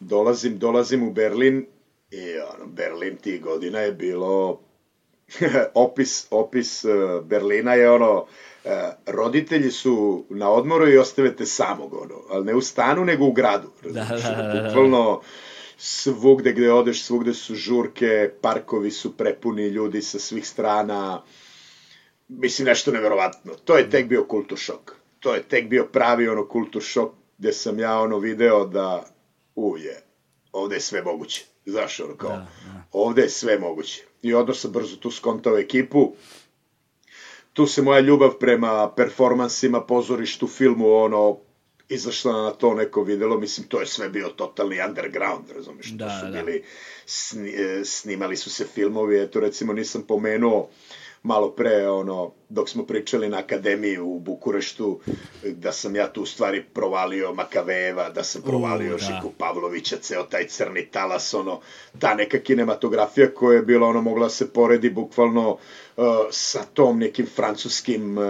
[0.00, 1.66] Dolazim, dolazim u Berlin
[2.10, 4.60] i ono, Berlin tih godina je bilo...
[5.74, 8.26] opis, opis uh, Berlina je ono...
[8.64, 8.70] Uh,
[9.06, 13.68] roditelji su na odmoru i ostavete samog, ono, ali ne u stanu, nego u gradu.
[13.82, 14.62] Da, da, da, da.
[14.62, 15.20] Bukvalno
[15.78, 21.22] svugde gde odeš, svugde su žurke, parkovi su prepuni ljudi sa svih strana,
[22.28, 23.54] mislim, nešto neverovatno.
[23.54, 24.94] To je tek bio kultur šok.
[25.20, 29.04] To je tek bio pravi ono kultur šok gde sam ja ono video da
[29.54, 30.02] uje,
[30.52, 31.44] ovde je sve moguće.
[31.66, 32.82] Znaš, ono kao, da, da.
[32.92, 34.04] ovde je sve moguće.
[34.22, 36.12] I odmah sam brzo tu skontao ekipu.
[37.52, 41.38] Tu se moja ljubav prema performansima, pozorištu, filmu, ono,
[41.88, 46.20] izašla na to neko videlo, mislim, to je sve bio totalni underground, razumiješ, da, to
[46.20, 46.42] su da.
[46.42, 46.64] bili,
[47.06, 50.68] sni, e, snimali su se filmovi, eto, recimo, nisam pomenuo, uh,
[51.28, 55.00] malo pre, ono, dok smo pričali na akademiji u Bukureštu,
[55.44, 59.06] da sam ja tu u stvari provalio Makaveva, da sam provalio uh, da.
[59.06, 61.60] Žiku Pavlovića, ceo taj crni talas, ono,
[61.98, 67.26] ta neka kinematografija koja je bila, ono, mogla se poredi bukvalno uh, sa tom nekim
[67.26, 68.24] francuskim uh,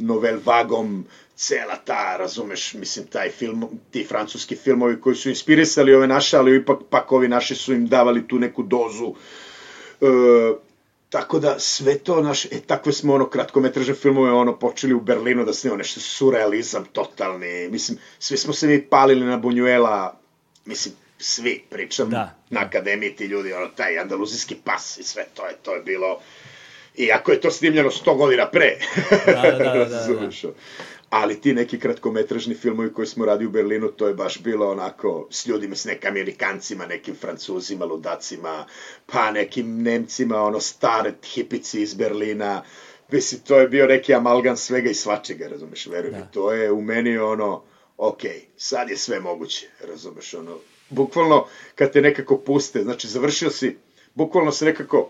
[0.00, 1.04] novel vagom,
[1.36, 6.56] cela ta, razumeš, mislim, taj film, ti francuski filmovi koji su inspirisali ove naše, ali
[6.56, 10.56] ipak pak ovi naši su im davali tu neku dozu uh,
[11.10, 15.44] Tako da sve to naš, e, takve smo ono kratkometražne filmove ono počeli u Berlinu
[15.44, 17.68] da snimamo nešto surrealizam totalni.
[17.70, 20.18] Mislim, svi smo se mi palili na Bunjuela,
[20.64, 22.34] mislim, svi pričam da.
[22.50, 26.20] na akademiji ti ljudi, ono, taj andaluzijski pas i sve to je, to je bilo,
[26.96, 28.76] iako je to snimljeno 100 godina pre.
[29.26, 29.74] Da, da, da.
[29.74, 30.48] da, da.
[31.10, 35.28] ali ti neki kratkometražni filmovi koji smo radili u Berlinu, to je baš bilo onako
[35.30, 38.66] s ljudima, s nekim Amerikancima, nekim Francuzima, ludacima,
[39.06, 42.62] pa nekim Nemcima, ono stare hipici iz Berlina,
[43.12, 46.26] Mislim, to je bio neki amalgam svega i svačega, razumeš, veruj da.
[46.26, 47.62] to je u meni ono,
[47.96, 48.20] ok,
[48.56, 50.58] sad je sve moguće, razumeš, ono,
[50.90, 53.78] bukvalno kad te nekako puste, znači završio si,
[54.14, 55.08] bukvalno se nekako,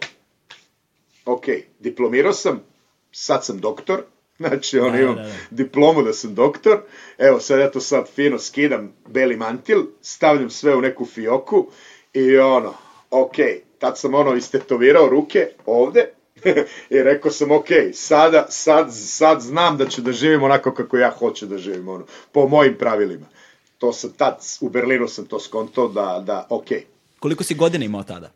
[1.24, 1.44] ok,
[1.78, 2.64] diplomirao sam,
[3.12, 4.02] sad sam doktor,
[4.40, 5.32] Znači, on da, imam da, da.
[5.50, 6.80] diplomu da sam doktor,
[7.18, 11.66] evo sad ja to sad fino skidam beli mantil, stavljam sve u neku fioku
[12.12, 12.74] i ono,
[13.10, 13.34] ok,
[13.78, 16.10] tad sam ono istetovirao ruke ovde
[16.90, 21.10] i rekao sam, ok, sada, sad, sad znam da ću da živim onako kako ja
[21.10, 23.26] hoću da živim, ono, po mojim pravilima.
[23.78, 26.66] To sam tad, u Berlinu sam to skontao da, da, ok.
[27.18, 28.30] Koliko si godina imao tada?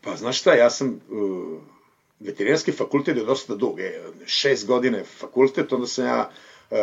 [0.00, 1.00] Pa znaš šta, ja sam...
[1.10, 1.77] Uh,
[2.20, 6.30] veterinarski fakultet je dosta dug, je, šest godine fakultet, onda sam ja
[6.70, 6.78] uh,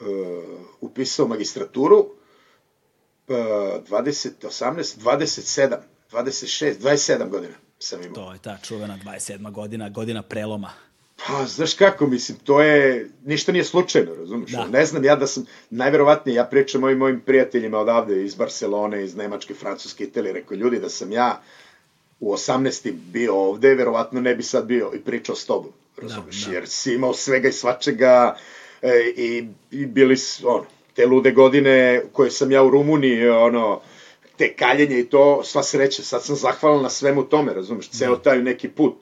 [0.00, 0.44] uh,
[0.80, 2.08] upisao magistraturu, uh,
[3.28, 5.76] 20, 18, 27,
[6.12, 8.14] 26, 27 godina sam imao.
[8.14, 9.52] To je ta čuvena 27.
[9.52, 10.70] godina, godina preloma.
[11.26, 14.50] Pa, znaš kako, mislim, to je, ništa nije slučajno, razumiješ?
[14.50, 14.66] Da.
[14.66, 19.16] Ne znam, ja da sam, najverovatnije, ja pričam ovim mojim prijateljima odavde, iz Barcelone, iz
[19.16, 21.42] Nemačke, Francuske, Italije, rekao, ljudi, da sam ja
[22.20, 22.92] u 18.
[22.92, 25.72] bio ovde, verovatno ne bi sad bio i pričao s tobom,
[26.02, 26.56] razumiješ, da, da.
[26.56, 28.36] jer si imao svega i svačega
[28.82, 30.64] e, i, i bili, ono,
[30.94, 33.80] te lude godine koje sam ja u Rumuniji, ono,
[34.36, 38.22] te kaljenje i to, sva sreća, sad sam zahvalan na svemu tome, razumiješ, ceo da.
[38.22, 38.94] taj neki put.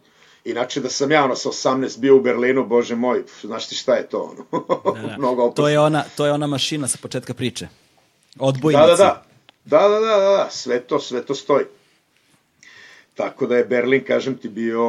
[0.45, 3.95] Inače da sam ja ono sa 18 bio u Berlinu, bože moj, znaš ti šta
[3.95, 4.65] je to ono?
[4.95, 5.17] Da, da.
[5.19, 7.69] Mnogo to je ona to je ona mašina sa početka priče.
[8.39, 8.87] Odbojnica.
[8.87, 9.25] Da, da, da.
[9.65, 11.65] Da, da, da, da, sve to, sve to stoji.
[13.15, 14.85] Tako da je Berlin, kažem ti, bio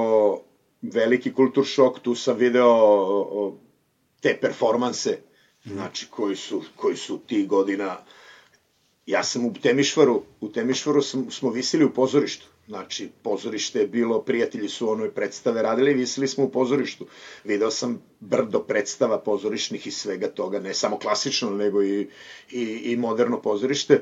[0.82, 3.56] veliki kultur šok, tu sam video
[4.22, 5.18] te performanse,
[5.66, 7.98] znači koji su, koji su ti godina,
[9.06, 14.22] ja sam u Temišvaru, u Temišvaru sam, smo visili u pozorištu, znači pozorište je bilo,
[14.22, 17.08] prijatelji su onoj predstave radili, visili smo u pozorištu,
[17.44, 22.10] video sam brdo predstava pozorišnih i svega toga, ne samo klasično, nego i,
[22.52, 24.02] i, i moderno pozorište,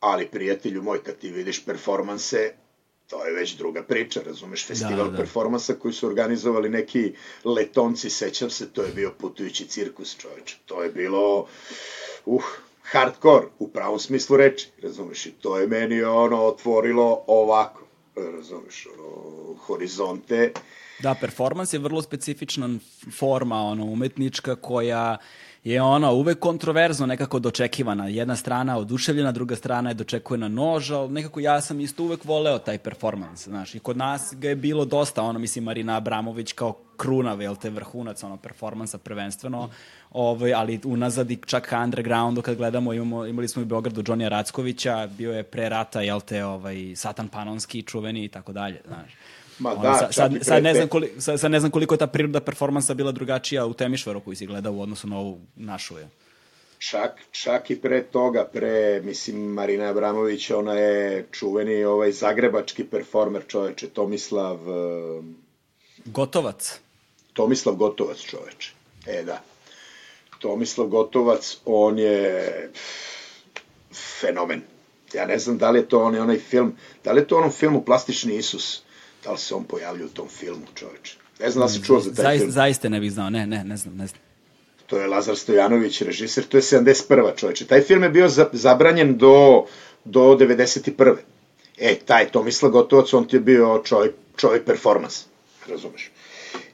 [0.00, 2.52] ali prijatelju moj, kad ti vidiš performanse,
[3.12, 5.16] to je već druga priča, razumeš, festival da, da.
[5.16, 7.12] performansa koji su organizovali neki
[7.44, 11.46] letonci, sećam se, to je bio putujući cirkus, čoveče, to je bilo,
[12.26, 12.44] uh,
[12.82, 17.82] hardcore, u pravom smislu reči, razumeš, i to je meni ono otvorilo ovako,
[18.16, 20.52] razumeš, ono, horizonte.
[20.98, 22.68] Da, performans je vrlo specifična
[23.18, 25.16] forma, ono, umetnička koja
[25.64, 28.08] je ona uvek kontroverzno nekako dočekivana.
[28.08, 32.24] Jedna strana oduševljena, druga strana je dočekuje na nož, ali nekako ja sam isto uvek
[32.24, 33.74] voleo taj performans, znaš.
[33.74, 37.70] I kod nas ga je bilo dosta, ono, mislim, Marina Abramović kao kruna, vel te,
[37.70, 39.70] vrhunac, ono, performansa prvenstveno,
[40.10, 44.28] ovaj, ali unazad i čak undergroundu kad gledamo, imamo, imali smo i u Beogradu Johnny
[44.28, 49.12] Rackovića, bio je pre rata, jel te, ovaj, Satan Panonski, čuveni i tako dalje, znaš.
[49.58, 52.06] Ma da, sad, sad, sad, ne znam koliko, sad, sad ne znam koliko je ta
[52.06, 56.08] priroda performansa bila drugačija u Temišvaru koji si gledao u odnosu na ovu našu je.
[56.78, 63.42] Čak, čak i pre toga, pre, mislim, Marina Abramović, ona je čuveni ovaj zagrebački performer
[63.48, 64.58] čoveče, Tomislav...
[66.04, 66.80] Gotovac.
[67.32, 68.72] Tomislav Gotovac čoveče,
[69.06, 69.42] e da.
[70.38, 72.70] Tomislav Gotovac, on je
[74.20, 74.62] fenomen.
[75.14, 77.52] Ja ne znam da li je to on, onaj film, da li je to onom
[77.52, 78.82] filmu Plastični Isus,
[79.24, 81.16] da li se on pojavlja u tom filmu, čoveče.
[81.40, 82.50] Ne znam da si čuo za taj zaista, film.
[82.50, 84.20] Zaista ne bih znao, ne, ne, ne znam, ne znam.
[84.86, 87.36] to je Lazar Stojanović, režiser, to je 71.
[87.36, 87.66] čoveče.
[87.66, 89.66] Taj film je bio zabranjen do,
[90.04, 91.16] do 91.
[91.78, 95.24] E, taj Tomislav Gotovac, on ti je bio čovjek, čovjek performans,
[95.68, 96.10] razumeš?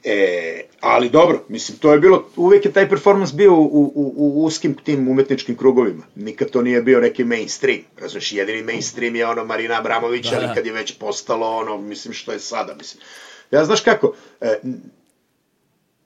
[0.03, 3.65] E, ali dobro, mislim, to je bilo, uvek je taj performans bio u,
[3.95, 6.03] u, u uskim tim umetničkim krugovima.
[6.15, 7.81] Nikad to nije bio neki mainstream.
[8.01, 10.53] Razumeš, jedini mainstream je ono Marina Abramović, da, ali da.
[10.53, 13.03] kad je već postalo ono, mislim, što je sada, mislim.
[13.51, 14.59] Ja znaš kako, e,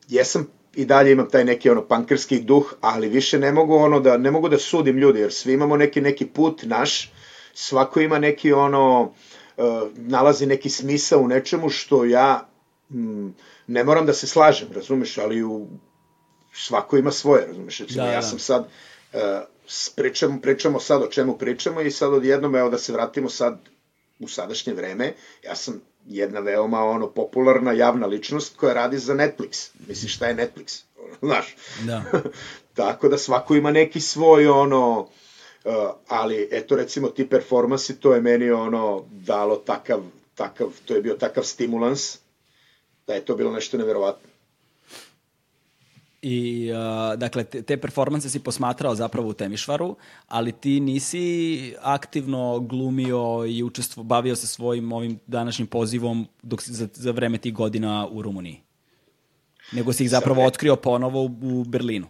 [0.07, 4.17] jesam i dalje imam taj neki ono pankerski duh, ali više ne mogu ono da
[4.17, 7.11] ne mogu da sudim ljudi jer svi imamo neki neki put naš,
[7.53, 9.65] svako ima neki ono uh,
[9.95, 12.49] nalazi neki smisao u nečemu što ja
[12.89, 13.29] mm,
[13.68, 15.68] ne moram da se slažem, razumeš, ali u
[16.53, 18.27] svako ima svoje, razumeš, recimo, da, ja da.
[18.27, 18.68] sam sad
[19.14, 19.19] uh,
[19.95, 23.60] pričamo, pričamo sad o čemu pričamo i sad odjednom, evo da se vratimo sad
[24.19, 25.14] u sadašnje vreme,
[25.44, 29.69] ja sam jedna veoma ono popularna javna ličnost koja radi za Netflix.
[29.88, 30.84] Misliš šta je Netflix?
[31.22, 31.56] Znaš.
[31.85, 32.03] Da.
[32.73, 35.73] Tako da svako ima neki svoj ono uh,
[36.07, 40.02] ali eto recimo ti performansi to je meni ono dalo takav
[40.35, 42.18] takav to je bio takav stimulans
[43.07, 44.34] da je to bilo nešto neverovatno.
[46.25, 49.95] I, uh, dakle, te, te performanse si posmatrao zapravo u Temišvaru,
[50.27, 56.88] ali ti nisi aktivno glumio i učestvo, bavio se svojim ovim današnjim pozivom dok, za,
[56.93, 58.61] za vreme tih godina u Rumuniji.
[59.71, 62.07] Nego si ih zapravo Sam, otkrio ponovo u, u Berlinu.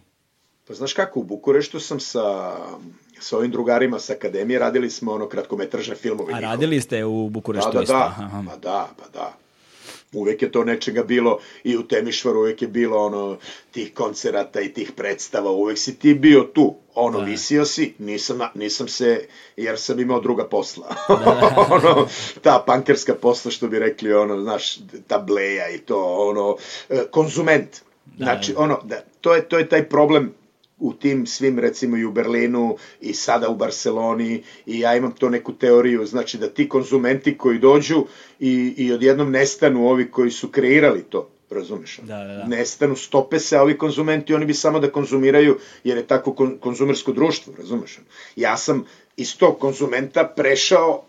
[0.66, 2.56] Pa znaš kako, u Bukureštu sam sa,
[3.20, 6.34] sa ovim drugarima sa akademije radili smo ono kratkometražne filmove.
[6.34, 7.94] A radili ste u Bukureštu da, da, isto?
[7.94, 8.44] Da, Aha.
[8.48, 9.43] pa da, pa da
[10.14, 13.38] uvek je to nečega bilo i u Temišvaru uvek je bilo ono
[13.70, 17.24] tih koncerata i tih predstava, uvek si ti bio tu, ono, da.
[17.24, 19.26] visio si, nisam, nisam se,
[19.56, 20.96] jer sam imao druga posla.
[21.08, 22.08] Da, ono,
[22.42, 26.56] ta pankerska posla, što bi rekli, ono, znaš, tableja i to, ono,
[26.88, 27.68] e, konzument.
[28.04, 28.60] Da, znači, da.
[28.60, 30.34] ono, da, to je, to je taj problem
[30.78, 35.28] u tim svim, recimo i u Berlinu i sada u Barceloni i ja imam to
[35.28, 38.04] neku teoriju, znači da ti konzumenti koji dođu
[38.40, 41.98] i, i odjednom nestanu ovi koji su kreirali to, razumeš?
[42.02, 42.46] Da, da, da.
[42.46, 46.58] Nestanu, stope se, a ovi konzumenti, oni bi samo da konzumiraju, jer je tako kon,
[46.58, 47.98] konzumersko društvo, razumeš?
[48.36, 48.84] Ja sam
[49.16, 51.04] iz tog konzumenta prešao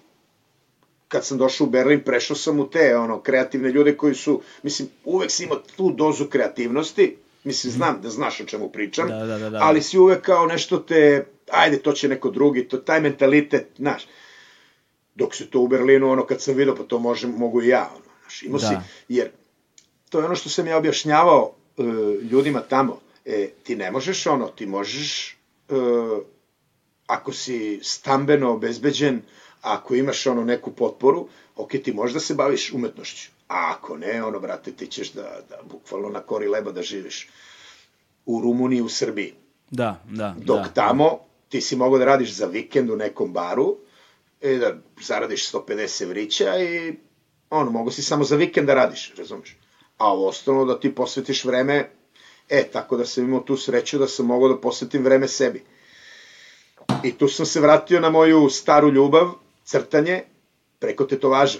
[1.08, 4.90] kad sam došao u Berlin, prešao sam u te ono kreativne ljude koji su, mislim,
[5.06, 9.38] uvek si imao tu dozu kreativnosti, Mislim, znam da znaš o čemu pričam, da, da,
[9.38, 9.60] da, da.
[9.62, 14.08] ali si uvek kao nešto te, ajde, to će neko drugi, to, taj mentalitet, znaš.
[15.16, 17.90] Dok se to u Berlinu, ono, kad sam vidio, pa to može, mogu i ja,
[17.96, 18.68] ono, znaš, imao da.
[18.68, 18.76] si,
[19.10, 19.30] jer
[20.10, 21.86] to je ono što sam ja objašnjavao uh,
[22.32, 25.38] ljudima tamo, e, ti ne možeš, ono, ti možeš,
[25.70, 26.22] uh,
[27.08, 29.22] ako si stambeno obezbeđen,
[29.62, 34.24] ako imaš, ono, neku potporu, ok, ti možeš da se baviš umetnošću, A ako ne,
[34.24, 37.30] ono, brate, ti ćeš da, da bukvalno na kori leba da živiš
[38.26, 39.34] u Rumuniji, u Srbiji.
[39.72, 40.36] Da, da.
[40.38, 40.70] Dok da.
[40.70, 41.20] tamo
[41.50, 43.78] ti si mogao da radiš za vikend u nekom baru
[44.42, 46.96] i da zaradiš 150 evrića i
[47.50, 49.58] ono, mogo si samo za vikend da radiš, razumeš?
[49.98, 51.90] A ovo ostalo da ti posvetiš vreme,
[52.50, 55.64] e, tako da sam imao tu sreću da sam mogao da posvetim vreme sebi.
[57.04, 59.32] I tu sam se vratio na moju staru ljubav,
[59.64, 60.24] crtanje,
[60.80, 61.60] preko tetovaža.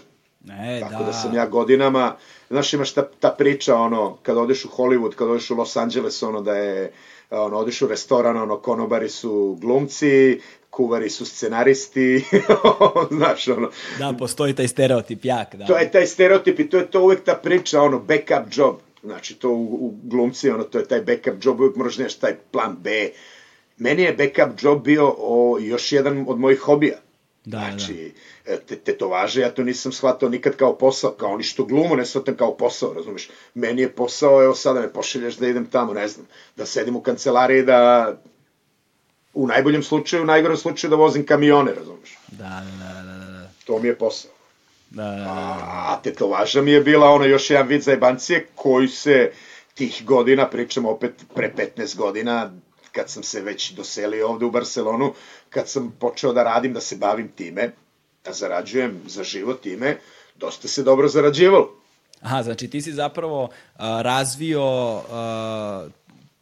[0.52, 1.04] E, Tako da.
[1.04, 2.16] da sam ja godinama,
[2.50, 6.24] znaš imaš ta, ta priča, ono, kad odeš u Hollywood, kad odeš u Los Angeles,
[6.24, 6.92] ono da je,
[7.30, 12.24] ono, odeš u restoran, ono, konobari su glumci, kuvari su scenaristi,
[13.18, 13.70] znaš, ono.
[14.00, 15.66] Da, postoji taj stereotip jak, da.
[15.66, 19.36] To je taj stereotip i to je to uvek ta priča, ono, backup job, znači,
[19.36, 22.78] to u, u glumci, ono, to je taj backup job, uvek moraš nešto taj plan
[22.80, 23.10] B.
[23.78, 26.98] Meni je backup job bio o, još jedan od mojih hobija.
[27.46, 31.44] Da, znači, da E, te, tetovaže, ja to nisam shvatao nikad kao posao, kao oni
[31.44, 33.30] što glumu ne shvatam kao posao, razumeš?
[33.54, 37.02] Meni je posao, evo sada me pošelješ da idem tamo, ne znam, da sedim u
[37.02, 38.12] kancelariji, da
[39.34, 42.18] u najboljem slučaju, u najgorem slučaju da vozim kamione, razumeš?
[42.28, 43.32] Da, da, da, da.
[43.32, 43.50] da.
[43.66, 44.32] To mi je posao.
[44.90, 45.24] Da, da, da.
[45.24, 49.32] A, a tetovaža mi je bila ono još jedan vid zajebancije koji se
[49.74, 52.54] tih godina, pričamo opet pre 15 godina,
[52.96, 55.14] kad sam se već doselio ovde u Barcelonu,
[55.50, 57.72] kad sam počeo da radim, da se bavim time,
[58.26, 59.98] da zarađujem za život time,
[60.36, 61.70] dosta se dobro zarađivalo.
[62.22, 63.52] Aha, znači ti si zapravo uh,
[64.02, 65.92] razvio uh,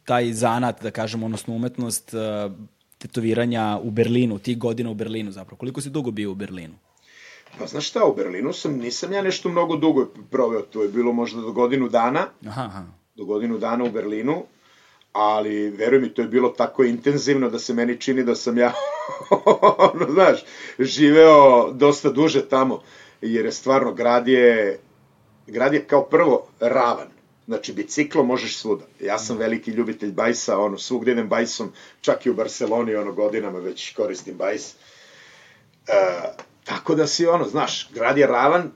[0.04, 2.52] taj zanat, da kažem, odnosno umetnost uh,
[2.98, 5.58] tetoviranja u Berlinu, tih godina u Berlinu zapravo.
[5.58, 6.74] Koliko si dugo bio u Berlinu?
[7.58, 11.12] Pa znaš šta, u Berlinu sam, nisam ja nešto mnogo dugo proveo, to je bilo
[11.12, 12.84] možda do godinu dana, aha, aha.
[13.14, 14.44] do godinu dana u Berlinu,
[15.14, 18.72] ali veruj mi, to je bilo tako intenzivno da se meni čini da sam ja,
[19.94, 20.44] ono, znaš,
[20.78, 22.82] živeo dosta duže tamo,
[23.20, 24.78] jer je stvarno grad je,
[25.46, 27.14] grad je kao prvo ravan,
[27.46, 28.84] Znači, biciklo možeš svuda.
[29.00, 33.58] Ja sam veliki ljubitelj bajsa, ono, svugde idem bajsom, čak i u Barceloni, ono, godinama
[33.58, 34.72] već koristim bajs.
[34.72, 34.76] E,
[36.64, 38.70] tako da si, ono, znaš, grad je ravan,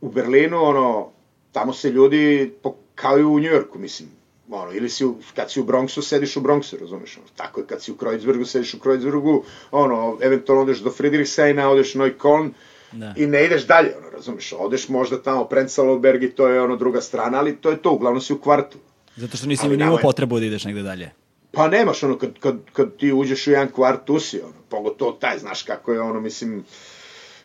[0.00, 1.12] u Berlinu, ono,
[1.52, 2.52] tamo se ljudi,
[2.94, 4.08] kao i u Njujorku, mislim,
[4.54, 7.66] ono, ili si u, kad si u Bronxu, sediš u Bronxu, razumeš, ono, tako je,
[7.66, 12.52] kad si u Kreuzbergu, sediš u Kreuzbergu, ono, eventualno odeš do Friedrichshaina, odeš Neukölln,
[12.92, 13.14] da.
[13.16, 17.00] i ne ideš dalje, ono, razumeš, odeš možda tamo Prenzlauberg i to je ono druga
[17.00, 18.78] strana, ali to je to, uglavnom si u kvartu.
[19.16, 21.10] Zato što nisi imao potrebu da ideš negde dalje.
[21.52, 25.12] Pa nemaš, ono, kad, kad, kad ti uđeš u jedan kvart, tu si, ono, pogotovo
[25.12, 26.64] taj, znaš kako je, ono, mislim,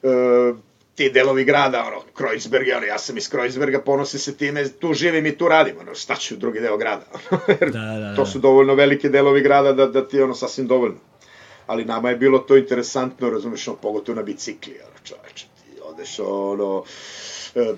[0.03, 0.57] uh,
[0.97, 5.25] ti delovi grada, ono, Kreuzberg, ono, ja sam iz Kreuzberga, ponosi se time, tu živim
[5.25, 7.05] i tu radim, ono, šta ću drugi deo grada,
[7.61, 8.15] Jer da, da, da.
[8.15, 10.97] to su dovoljno velike delovi grada da, da ti, ono, sasvim dovoljno.
[11.67, 16.19] Ali nama je bilo to interesantno, razumeš, ono, pogotovo na bicikli, ono, čoveče, ti odeš,
[16.19, 16.83] ono,
[17.55, 17.73] e,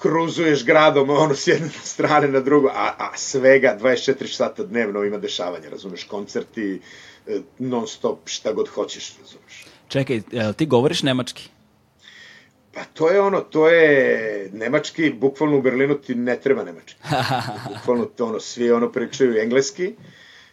[0.00, 5.18] kruzuješ gradom, ono, s jedne strane na drugo, a, a svega 24 sata dnevno ima
[5.18, 6.80] dešavanja, razumeš, koncerti,
[7.26, 9.64] e, non stop, šta god hoćeš, razumeš.
[9.88, 10.22] Čekaj,
[10.56, 11.53] ti govoriš nemački?
[12.74, 17.00] Pa to je ono, to je nemački, bukvalno u Berlinu ti ne treba nemački.
[17.74, 19.94] Bukvalno to ono, svi ono pričaju engleski,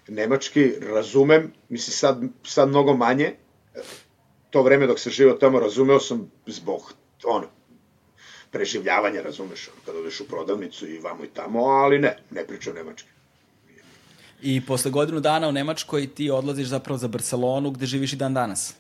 [0.08, 3.34] nemački, razumem, mislim sad, sad mnogo manje,
[4.50, 6.94] to vreme dok sam živao tamo razumeo sam zbog,
[7.24, 7.48] ono,
[8.52, 13.10] preživljavanja, razumeš, kada odeš u prodavnicu i vamo i tamo, ali ne, ne pričam nemački.
[14.42, 18.34] I posle godinu dana u Nemačkoj ti odlaziš zapravo za Barcelonu gde živiš i dan
[18.34, 18.74] danas.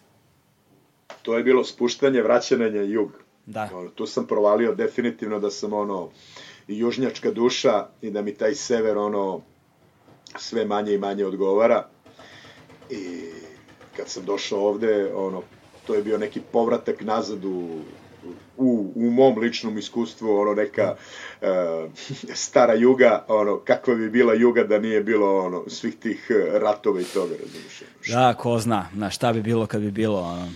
[1.22, 3.21] To je bilo spuštanje, vraćanje jug.
[3.46, 3.70] Da.
[3.74, 6.10] Ono, tu sam provalio definitivno da sam ono
[6.68, 9.42] južnjačka duša i da mi taj sever ono
[10.38, 11.88] sve manje i manje odgovara.
[12.90, 13.30] I
[13.98, 15.42] kad sam došao ovde, ono,
[15.88, 17.80] to je bio neki povratak nazad u,
[18.58, 20.96] u, u mom ličnom iskustvu, ono, neka
[21.42, 21.48] uh,
[22.34, 27.04] stara juga, ono, kakva bi bila juga da nije bilo, ono, svih tih ratova i
[27.04, 27.82] toga, razumiješ?
[28.08, 30.48] Da, ko zna, na šta bi bilo kad bi bilo, ono.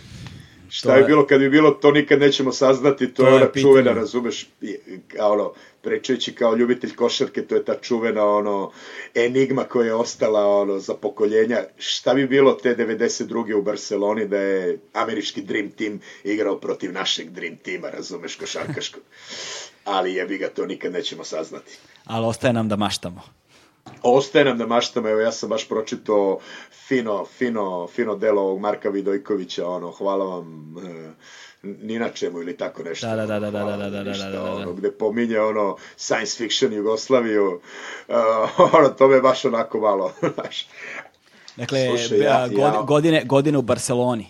[0.75, 3.93] Šta je bilo kad bi bilo, to nikad nećemo saznati, to, to je ona čuvena,
[3.93, 4.49] razumeš,
[5.19, 8.71] ono, pričajući kao ljubitelj košarke, to je ta čuvena ono
[9.13, 11.63] enigma koja je ostala ono za pokoljenja.
[11.77, 13.53] Šta bi bilo te 92.
[13.53, 19.03] u Barceloni da je američki Dream Team igrao protiv našeg Dream Teama, razumeš, košarkaškog.
[19.95, 21.77] Ali jebi ga, to nikad nećemo saznati.
[22.05, 23.21] Ali ostaje nam da maštamo.
[24.03, 26.39] Ostaje nam da maštamo, evo ja sam baš pročitao
[26.87, 31.11] fino, fino, fino delo ovog Marka Vidojkovića, ono, hvala vam, e,
[31.63, 33.07] ni na čemu ili tako nešto.
[33.07, 36.37] Da, da, da, da, da, da, da, da, da, da, ono, gde pominje ono science
[36.37, 37.61] fiction Jugoslaviju,
[38.07, 38.15] uh,
[38.73, 40.67] ono, to me baš onako malo, znaš.
[41.55, 44.27] Dakle, Slušaj, ja, godine, ja, godine, godine u Barceloni.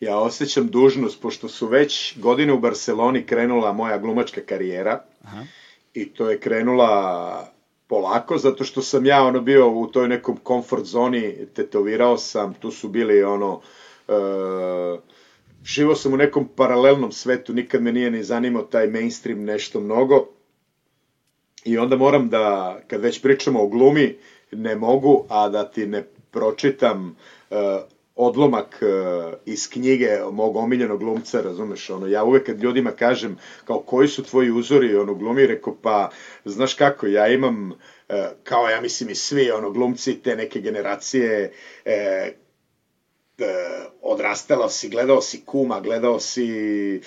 [0.00, 5.44] Ja osjećam dužnost, pošto su već godine u Barceloni krenula moja glumačka karijera, Aha.
[5.94, 7.57] i to je krenula
[7.88, 12.70] polako, zato što sam ja ono bio u toj nekom comfort zoni, tetovirao sam, tu
[12.70, 13.60] su bili ono,
[14.08, 15.00] uh,
[15.64, 20.26] živo sam u nekom paralelnom svetu, nikad me nije ni zanimao taj mainstream nešto mnogo.
[21.64, 24.18] I onda moram da, kad već pričamo o glumi,
[24.52, 27.16] ne mogu, a da ti ne pročitam
[27.50, 27.56] uh,
[28.18, 33.80] odlomak uh, iz knjige mog omiljenog glumca, razumeš, ono, ja uvek kad ljudima kažem kao
[33.80, 36.10] koji su tvoji uzori, ono, glumi, reko, pa,
[36.44, 41.52] znaš kako, ja imam, uh, kao ja mislim i svi, ono, glumci te neke generacije,
[41.86, 42.38] uh,
[43.38, 46.48] e, odrastala si, gledao si Kuma, gledao si
[46.96, 47.00] e,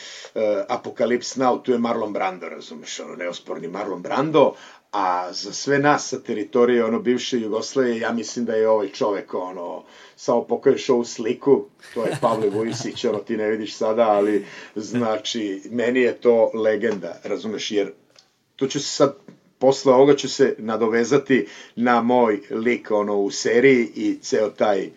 [0.69, 4.53] Apokalips Now, tu je Marlon Brando, razumeš, ono, neosporni Marlon Brando,
[4.91, 9.33] a za sve nas sa teritorije ono bivše Jugoslavije, ja mislim da je ovaj čovek
[9.33, 9.83] ono
[10.15, 14.45] samo pokažeš ovu sliku, to je Pavle Vujisić, ono ti ne vidiš sada, ali
[14.75, 17.91] znači meni je to legenda, razumeš, jer
[18.55, 19.15] tu ću se sad
[19.59, 24.89] posle ovoga ću se nadovezati na moj lik ono u seriji i ceo taj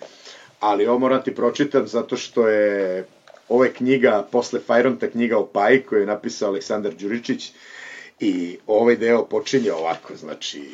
[0.64, 3.06] ali ovo moram ti pročitam zato što je
[3.48, 7.52] ova knjiga, posle Fajronta knjiga o Paji koju je napisao Aleksandar Đuričić
[8.20, 10.70] i ovaj deo počinje ovako, znači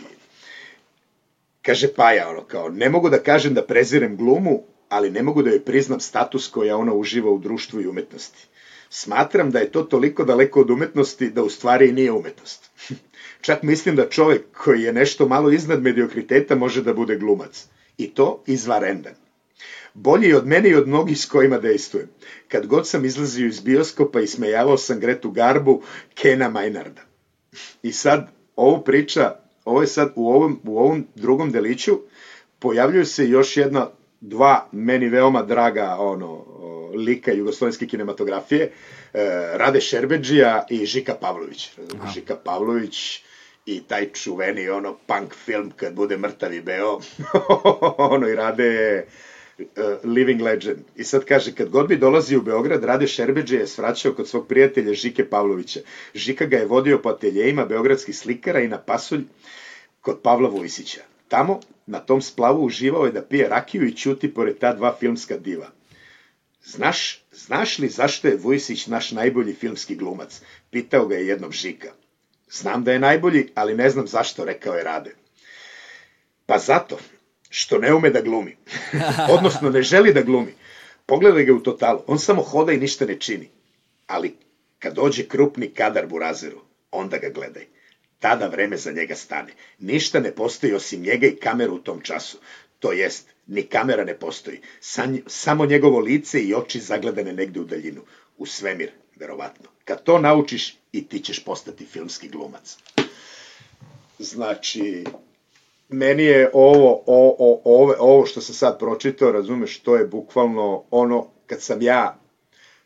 [1.62, 5.50] kaže Paja ono kao, ne mogu da kažem da prezirem glumu, ali ne mogu da
[5.50, 8.46] joj priznam status koja ona uživa u društvu i umetnosti.
[8.90, 12.70] Smatram da je to toliko daleko od umetnosti da u stvari nije umetnost.
[13.46, 17.66] Čak mislim da čovek koji je nešto malo iznad mediokriteta može da bude glumac.
[17.98, 19.14] I to izvarendan.
[19.94, 22.08] Bolji od mene i od mnogih s kojima dejstvujem.
[22.48, 25.82] Kad god sam izlazio iz bioskopa i smejavao sam Gretu Garbu,
[26.14, 27.09] Kena Majnarda.
[27.82, 32.00] I sad, ovo priča, ovo je sad u ovom, u ovom drugom deliću,
[32.58, 33.88] pojavljuju se još jedna,
[34.20, 36.44] dva meni veoma draga ono,
[36.94, 38.70] lika jugoslovenske kinematografije, e,
[39.54, 41.70] Rade Šerbeđija i Žika Pavlović.
[41.94, 42.10] Aha.
[42.14, 43.22] Žika Pavlović
[43.66, 47.00] i taj čuveni ono punk film kad bude mrtavi beo,
[48.14, 49.04] ono i rade
[50.04, 50.78] Living Legend.
[50.96, 54.46] I sad kaže, kad god bi dolazi u Beograd, Rade Šerbeđe je svraćao kod svog
[54.48, 55.80] prijatelja Žike Pavlovića.
[56.14, 59.24] Žika ga je vodio po ateljejima beogradskih slikara i na pasulj
[60.00, 61.00] kod Pavla Vujsića.
[61.28, 65.36] Tamo, na tom splavu, uživao je da pije rakiju i ćuti pored ta dva filmska
[65.36, 65.70] diva.
[66.64, 70.40] Znaš, znaš li zašto je Vujsić naš najbolji filmski glumac?
[70.70, 71.92] Pitao ga je jednom Žika.
[72.50, 75.14] Znam da je najbolji, ali ne znam zašto, rekao je Rade.
[76.46, 76.98] Pa zato,
[77.50, 78.56] što ne ume da glumi.
[79.36, 80.54] Odnosno, ne želi da glumi.
[81.06, 82.02] Pogledaj ga u totalu.
[82.06, 83.48] On samo hoda i ništa ne čini.
[84.06, 84.36] Ali,
[84.78, 86.60] kad dođe krupni kadar Burazeru,
[86.90, 87.66] onda ga gledaj.
[88.18, 89.52] Tada vreme za njega stane.
[89.78, 92.38] Ništa ne postoji osim njega i kameru u tom času.
[92.78, 94.60] To jest, ni kamera ne postoji.
[95.26, 98.02] samo njegovo lice i oči zagledane negde u daljinu.
[98.38, 99.68] U svemir, verovatno.
[99.84, 102.76] Kad to naučiš, i ti ćeš postati filmski glumac.
[104.18, 105.04] Znači,
[105.90, 110.84] meni je ovo, o, o, ovo, ovo što sam sad pročitao, razumeš, to je bukvalno
[110.90, 112.18] ono, kad sam ja,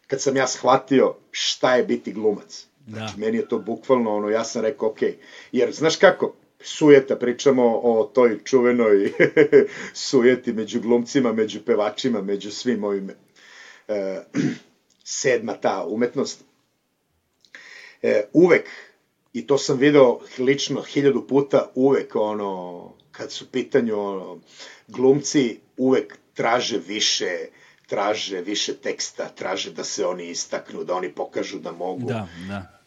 [0.07, 2.67] kad sam ja shvatio šta je biti glumac.
[2.89, 3.27] Znači, da.
[3.27, 4.99] meni je to bukvalno ono, ja sam rekao, ok,
[5.53, 9.13] jer znaš kako, sujeta, pričamo o toj čuvenoj
[10.09, 13.11] sujeti među glumcima, među pevačima, među svim ovim
[13.89, 14.21] e,
[15.05, 16.45] sedma ta umetnost.
[18.03, 18.69] E, uvek,
[19.35, 24.41] i to sam video lično hiljadu puta, uvek ono, kad su pitanju ono,
[24.89, 27.39] glumci, uvek traže više,
[27.87, 32.09] traže više teksta, traže da se oni istaknu, da oni pokažu da mogu.
[32.09, 32.81] Da, da.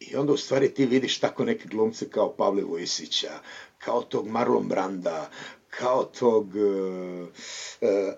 [0.00, 3.32] I onda u stvari ti vidiš tako neke glumce kao Pavle Vojsića,
[3.78, 5.30] kao tog Marlon Branda,
[5.70, 7.28] kao tog uh, uh,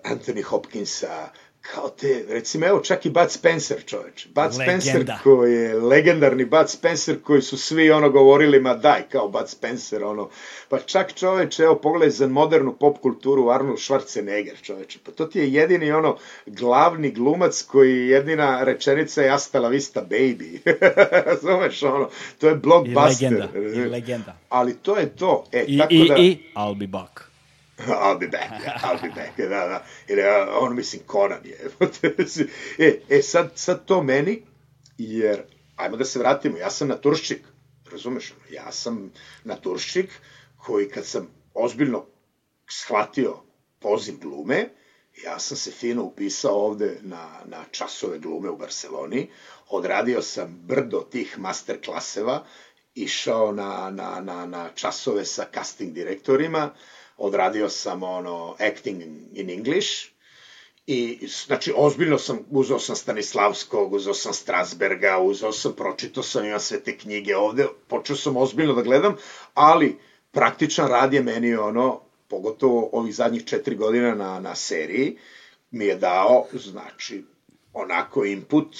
[0.03, 1.29] Anthony Hopkinsa,
[1.61, 4.27] kao te, recimo, evo čak i Bud Spencer, čoveč.
[4.27, 4.81] Bud Legenda.
[4.81, 9.49] Spencer koji je legendarni Bud Spencer koji su svi ono govorili, ma daj, kao Bud
[9.49, 10.29] Spencer, ono.
[10.69, 14.99] Pa čak čoveč, evo pogledaj za modernu pop kulturu Arnold Schwarzenegger, čoveče.
[15.05, 20.05] Pa to ti je jedini ono glavni glumac koji jedina rečenica je Asta la vista
[20.09, 20.59] baby.
[21.25, 22.09] Razumeš, ono,
[22.39, 23.31] to je blockbuster.
[23.31, 24.35] I legenda, i legenda.
[24.49, 25.43] Ali to je to.
[25.51, 26.15] E, I, tako i, da...
[26.17, 27.28] i I'll be back.
[27.87, 28.51] I'll be back,
[28.83, 29.85] I'll be back, da, da.
[30.07, 30.21] Ili,
[30.61, 31.57] on mislim, Conan je.
[32.87, 34.45] e, e sad, sad to meni,
[34.97, 35.43] jer,
[35.75, 37.45] ajmo da se vratimo, ja sam naturščik,
[37.91, 39.11] razumeš, ja sam
[39.43, 40.09] naturščik
[40.57, 42.05] koji kad sam ozbiljno
[42.69, 43.35] shvatio
[43.79, 44.69] poziv glume,
[45.23, 49.29] ja sam se fino upisao ovde na, na časove glume u Barceloni,
[49.69, 52.45] odradio sam brdo tih master klaseva,
[52.95, 56.73] išao na, na, na, na časove sa casting direktorima,
[57.19, 59.01] odradio sam ono acting
[59.33, 60.09] in English
[60.91, 66.59] i znači ozbiljno sam uzeo sam Stanislavskog, uzeo sam Strasberga, uzeo sam, pročitao sam ima
[66.59, 69.15] sve te knjige ovde, počeo sam ozbiljno da gledam,
[69.53, 69.97] ali
[70.31, 75.17] praktičan rad je meni ono, pogotovo ovih zadnjih četiri godina na, na seriji,
[75.71, 77.23] mi je dao, znači,
[77.73, 78.75] onako input,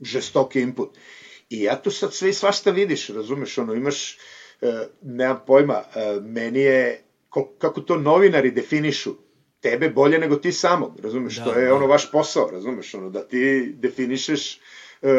[0.00, 0.98] žestoki input.
[1.50, 4.18] I ja tu sad sve i svašta vidiš, razumeš, ono, imaš,
[4.60, 7.04] e, nemam pojma, e, meni je
[7.58, 9.14] kako to novinari definišu
[9.60, 11.74] tebe bolje nego ti samog, razumeš, da, to je da.
[11.74, 14.60] ono vaš posao, razumeš, ono da ti definišeš
[15.02, 15.10] uh,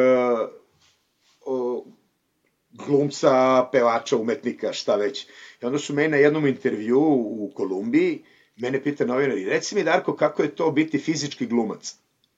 [2.72, 5.28] glumca, pevača, umetnika, šta već.
[5.62, 8.24] I onda su meni na jednom intervju u Kolumbiji,
[8.56, 11.96] mene pita novinari, reci mi Darko, kako je to biti fizički glumac?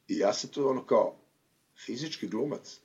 [0.07, 1.15] I ja se to ono kao,
[1.85, 2.79] fizički glumac?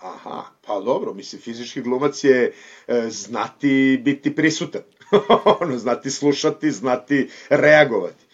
[0.00, 2.52] Aha, pa dobro, mislim, fizički glumac je
[2.88, 4.82] e, znati biti prisutan.
[5.60, 8.24] ono, znati slušati, znati reagovati.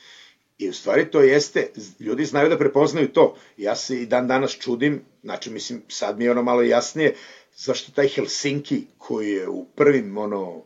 [0.58, 1.70] I u stvari to jeste,
[2.00, 3.36] ljudi znaju da prepoznaju to.
[3.56, 7.14] Ja se i dan danas čudim, znači mislim, sad mi je ono malo jasnije,
[7.56, 10.62] zašto taj Helsinki, koji je u prvim, ono,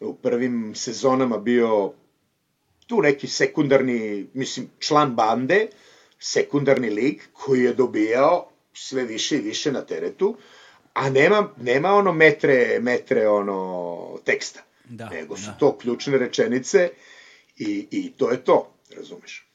[0.00, 1.92] u prvim sezonama bio
[2.86, 5.66] tu neki sekundarni, mislim, član bande,
[6.18, 10.36] sekundarni lik koji je dobijao sve više i više na teretu,
[10.94, 14.60] a nema, nema ono metre, metre ono teksta.
[14.84, 15.52] Da, nego su da.
[15.52, 16.90] to ključne rečenice
[17.58, 19.46] i, i to je to, razumeš?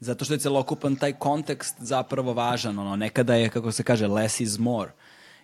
[0.00, 4.40] Zato što je celokupan taj kontekst zapravo važan, ono, nekada je, kako se kaže, less
[4.40, 4.90] is more.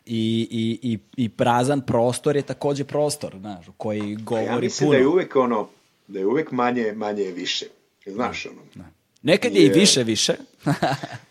[0.06, 4.56] I, i, i, i prazan prostor je takođe prostor, znaš, koji govori puno.
[4.56, 4.92] Ja mislim puno.
[4.92, 5.68] da je uvek ono,
[6.08, 7.66] da je uvek manje, manje je više.
[8.06, 8.62] Znaš, ono.
[8.74, 8.84] Da.
[9.22, 10.34] Nekad je, je i više više.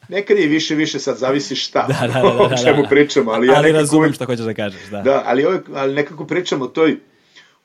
[0.10, 2.84] nekad je i više više, sad zavisi šta, da, da, da, da, da, o čemu
[2.90, 3.32] pričamo.
[3.32, 4.82] Ali, ja ali razumem šta hoćeš da kažeš.
[4.92, 6.98] Da, da ali, uvek, ali nekako pričamo o toj,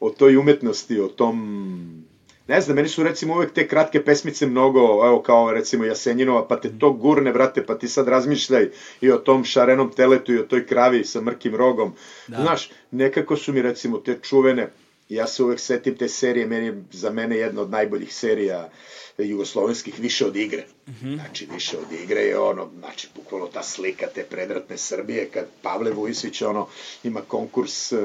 [0.01, 2.07] o toj umetnosti, o tom
[2.49, 6.61] ne znam, meni su recimo uvek te kratke pesmice mnogo, evo kao recimo Jasenjinova, pa
[6.61, 8.69] te to gurne, brate, pa ti sad razmišljaj
[9.01, 11.95] i o tom šarenom teletu i o toj kravi sa mrkim rogom.
[12.27, 12.37] Da.
[12.37, 14.69] Znaš, nekako su mi recimo te čuvene,
[15.09, 18.71] ja se uvek setim te serije, meni je za mene jedna od najboljih serija
[19.25, 20.65] jugoslovenskih više od igre.
[20.87, 21.15] Mm -hmm.
[21.15, 25.91] Znači, više od igre je ono, znači, bukvalno ta slika te predratne Srbije, kad Pavle
[25.91, 26.69] Vujsić, ono,
[27.05, 27.99] ima konkurs uh,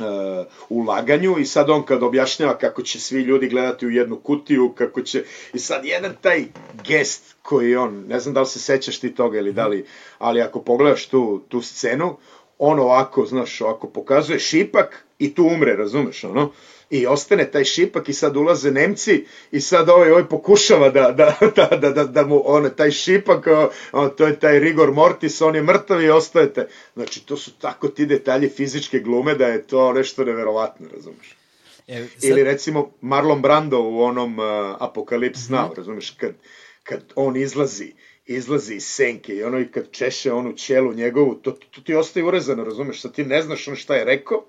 [0.00, 4.72] uh, ulaganju i sad on kad objašnjava kako će svi ljudi gledati u jednu kutiju,
[4.78, 5.24] kako će,
[5.54, 6.44] i sad jedan taj
[6.84, 9.86] gest koji on, ne znam da li se sećaš ti toga ili da li,
[10.18, 12.16] ali ako pogledaš tu, tu scenu,
[12.58, 16.52] on ovako, znaš, ovako pokazuje šipak i tu umre, razumeš, ono,
[16.92, 21.36] i ostane taj šipak i sad ulaze Nemci i sad ovaj, ovaj pokušava da, da,
[21.56, 23.46] da, da, da, da mu ono, taj šipak,
[23.92, 26.68] on, to je taj rigor mortis, on je mrtav i ostajete.
[26.94, 31.36] Znači, to su tako ti detalji fizičke glume da je to nešto neverovatno, razumeš?
[31.88, 32.30] E, sad...
[32.30, 34.44] Ili recimo Marlon Brando u onom uh,
[34.80, 35.76] Apokalips Now, mm -hmm.
[35.76, 36.32] razumeš, kad,
[36.82, 37.92] kad on izlazi
[38.26, 42.24] izlazi iz senke i ono i kad češe onu ćelu njegovu, to, to ti ostaje
[42.24, 44.44] urezano, razumeš, sad ti ne znaš on šta je rekao,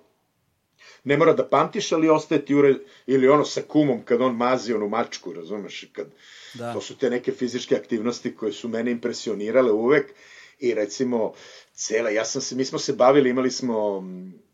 [1.04, 2.76] ne mora da pamtiš, ali ostaje ti ure,
[3.08, 6.08] ili ono sa kumom kad on mazi onu mačku, razumeš, kad,
[6.54, 6.74] da.
[6.74, 10.14] to su te neke fizičke aktivnosti koje su mene impresionirale uvek
[10.60, 11.34] i recimo
[11.74, 14.04] cela, ja sam se, mi smo se bavili, imali smo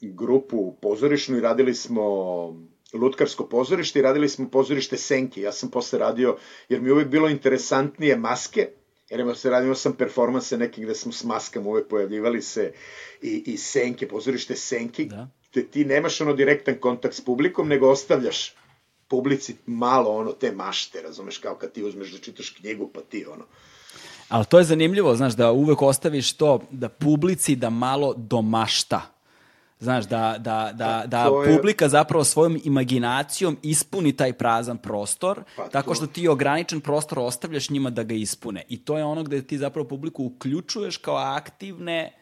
[0.02, 2.04] grupu pozorišnu i radili smo
[2.94, 5.42] lutkarsko pozorište i radili smo pozorište Senke.
[5.42, 6.38] Ja sam posle radio,
[6.70, 8.70] jer mi uvek bilo interesantnije maske,
[9.10, 12.74] jer imao se radimo sam performanse neke gde smo s maskama uvek pojavljivali se
[13.22, 17.90] i, i Senke, pozorište Senke, da te ti nemaš ono direktan kontakt s publikom, nego
[17.90, 18.54] ostavljaš
[19.08, 23.26] publici malo ono te mašte, razumeš, kao kad ti uzmeš da čitaš knjigu, pa ti
[23.34, 23.46] ono.
[24.30, 29.02] Ali to je zanimljivo, znaš, da uvek ostaviš to, da publici da malo domašta.
[29.80, 31.58] Znaš, da, da, da, da je...
[31.58, 37.70] publika zapravo svojom imaginacijom ispuni taj prazan prostor, pa tako što ti ograničen prostor ostavljaš
[37.70, 38.64] njima da ga ispune.
[38.70, 42.19] I to je ono gde ti zapravo publiku uključuješ kao aktivne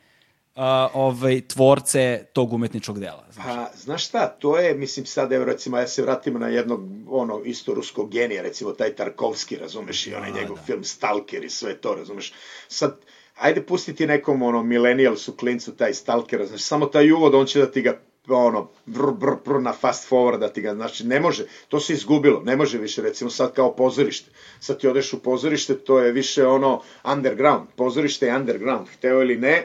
[0.57, 0.63] uh,
[0.93, 3.25] ovaj, tvorce tog umetničkog dela.
[3.31, 3.45] Znaš.
[3.45, 7.41] Pa, znaš šta, to je, mislim, sad, evo, recimo, ja se vratim na jednog, ono,
[7.45, 10.61] isto ruskog genija, recimo, taj Tarkovski, razumeš, i onaj da, njegov da.
[10.61, 12.33] film Stalker i sve to, razumeš.
[12.67, 12.97] Sad,
[13.35, 17.71] ajde pustiti nekom, ono, millennialsu, klincu, taj Stalker, znaš, samo taj uvod, on će da
[17.71, 21.45] ti ga ono, br, br, br, na fast forward da ti ga, znači ne može,
[21.67, 25.77] to se izgubilo, ne može više, recimo sad kao pozorište, sad ti odeš u pozorište,
[25.77, 29.63] to je više ono underground, pozorište je underground, hteo ili ne,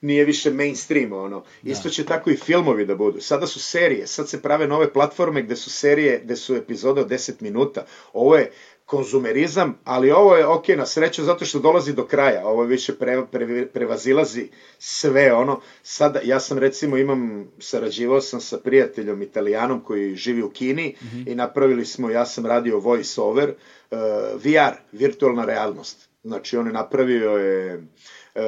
[0.00, 1.44] nije više mainstream, ono.
[1.62, 1.70] Da.
[1.70, 3.20] Isto će tako i filmovi da budu.
[3.20, 7.08] Sada su serije, sad se prave nove platforme gde su serije, gde su epizode od
[7.08, 7.84] 10 minuta.
[8.12, 8.50] Ovo je
[8.90, 13.22] konzumerizam, ali ovo je ok na sreću zato što dolazi do kraja, ovo više pre,
[13.30, 14.48] pre, prevazilazi
[14.78, 15.60] sve ono.
[15.82, 21.06] Sada, ja sam recimo imam, sarađivao sam sa prijateljom italijanom koji živi u Kini mm
[21.06, 21.32] -hmm.
[21.32, 23.54] i napravili smo, ja sam radio voice over,
[23.90, 23.98] uh,
[24.44, 26.08] VR, virtualna realnost.
[26.24, 27.76] Znači on je napravio je
[28.34, 28.42] uh,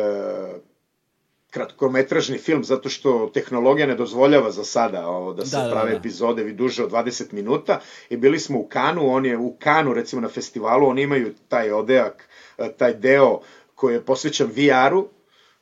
[1.53, 5.91] kratkometražni film zato što tehnologija ne dozvoljava za sada ovo, da se da, da prave
[5.91, 5.99] da, da.
[5.99, 7.81] epizode vi duže od 20 minuta
[8.11, 11.73] i bili smo u Kanu, on je u Kanu recimo na festivalu, oni imaju taj
[11.73, 13.41] odeak, e, taj deo
[13.75, 15.09] koji je posvećan VR-u,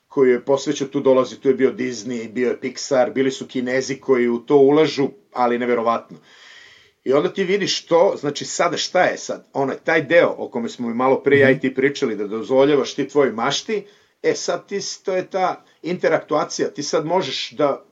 [0.09, 4.01] koji je posvećan, tu dolazi, tu je bio Disney, bio je Pixar, bili su Kinezi
[4.01, 6.19] koji u to ulažu, ali neverovatno.
[7.05, 10.69] I onda ti vidiš to, znači sada šta je sad, onaj, taj deo o kome
[10.69, 11.43] smo malo pre mm -hmm.
[11.43, 13.85] ja i ti pričali, da dozvoljavaš ti tvoj mašti,
[14.23, 17.85] e sad ti, to je ta interaktuacija, ti sad možeš da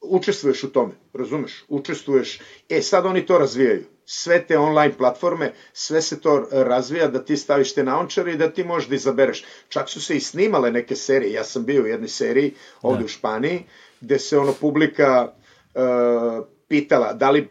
[0.00, 1.64] učestvuješ u tome, razumeš?
[1.68, 3.84] Učestvuješ, e sad oni to razvijaju.
[4.04, 8.50] Sve te online platforme, sve se to razvija da ti staviš te naončare i da
[8.50, 9.44] ti možeš da izabereš.
[9.68, 13.04] Čak su se i snimale neke serije, ja sam bio u jednoj seriji ovde da.
[13.04, 13.64] u Španiji,
[14.00, 15.32] gde se ono publika
[15.74, 17.48] uh, pitala da li,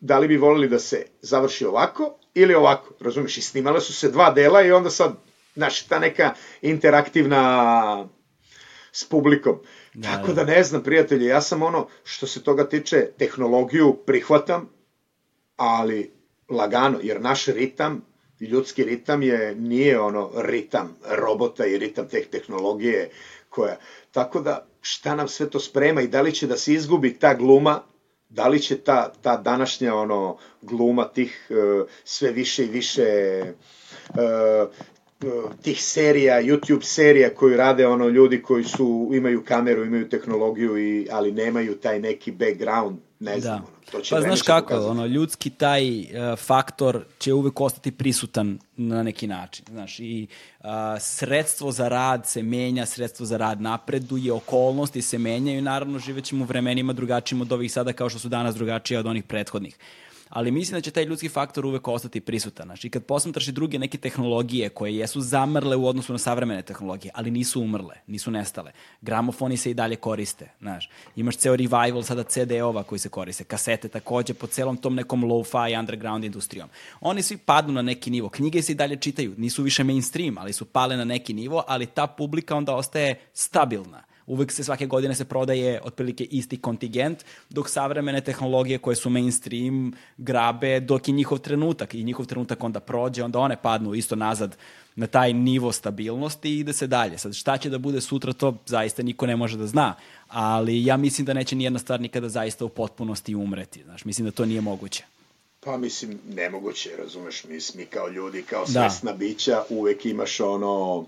[0.00, 3.38] da li bi volili da se završi ovako ili ovako, razumeš?
[3.38, 5.12] I snimale su se dva dela i onda sad,
[5.54, 8.08] znaš, ta neka interaktivna
[8.92, 9.58] s publikom.
[9.94, 10.44] Da, Tako da.
[10.44, 14.68] da ne znam, prijatelji, ja sam ono, što se toga tiče, tehnologiju prihvatam,
[15.56, 16.12] ali
[16.48, 18.04] lagano, jer naš ritam,
[18.40, 23.10] ljudski ritam je, nije ono ritam robota i ritam teh tehnologije
[23.48, 23.76] koja,
[24.10, 27.34] tako da šta nam sve to sprema i da li će da se izgubi ta
[27.34, 27.82] gluma,
[28.28, 33.40] da li će ta, ta današnja ono gluma tih uh, sve više i više
[34.08, 34.68] uh,
[35.62, 41.08] tih serija, YouTube serija koju rade ono ljudi koji su imaju kameru, imaju tehnologiju i
[41.10, 43.64] ali nemaju taj neki background, ne znam, da.
[43.64, 44.90] ono, to će Pa znaš kako, pokazati.
[44.90, 46.06] ono ljudski taj uh,
[46.38, 50.26] faktor će uvek ostati prisutan na neki način, znaš, i
[50.60, 50.66] uh,
[51.00, 56.46] sredstvo za rad se menja, sredstvo za rad napreduje, okolnosti se menjaju, naravno živećemo u
[56.46, 59.78] vremenima drugačijim od ovih sada kao što su danas drugačije od onih prethodnih
[60.32, 62.66] ali mislim da će taj ljudski faktor uvek ostati prisutan.
[62.66, 67.12] Znači, kad posmatraš i druge neke tehnologije koje jesu zamrle u odnosu na savremene tehnologije,
[67.14, 68.72] ali nisu umrle, nisu nestale.
[69.00, 70.90] Gramofoni se i dalje koriste, znaš.
[71.16, 75.78] Imaš ceo revival sada CD-ova koji se koriste, kasete takođe po celom tom nekom low-fi
[75.78, 76.68] underground industrijom.
[77.00, 78.28] Oni svi padnu na neki nivo.
[78.28, 81.86] Knjige se i dalje čitaju, nisu više mainstream, ali su pale na neki nivo, ali
[81.86, 87.68] ta publika onda ostaje stabilna uvek se svake godine se prodaje otprilike isti kontingent, dok
[87.68, 93.24] savremene tehnologije koje su mainstream grabe dok je njihov trenutak i njihov trenutak onda prođe,
[93.24, 94.56] onda one padnu isto nazad
[94.96, 97.18] na taj nivo stabilnosti i ide se dalje.
[97.18, 99.94] Sad šta će da bude sutra to zaista niko ne može da zna,
[100.28, 103.82] ali ja mislim da neće nijedna stvar nikada zaista u potpunosti umreti.
[103.82, 105.04] Znaš, mislim da to nije moguće.
[105.64, 108.66] Pa mislim, nemoguće, razumeš, mi, mi kao ljudi, kao da.
[108.66, 109.18] svesna da.
[109.18, 111.06] bića, uvek imaš ono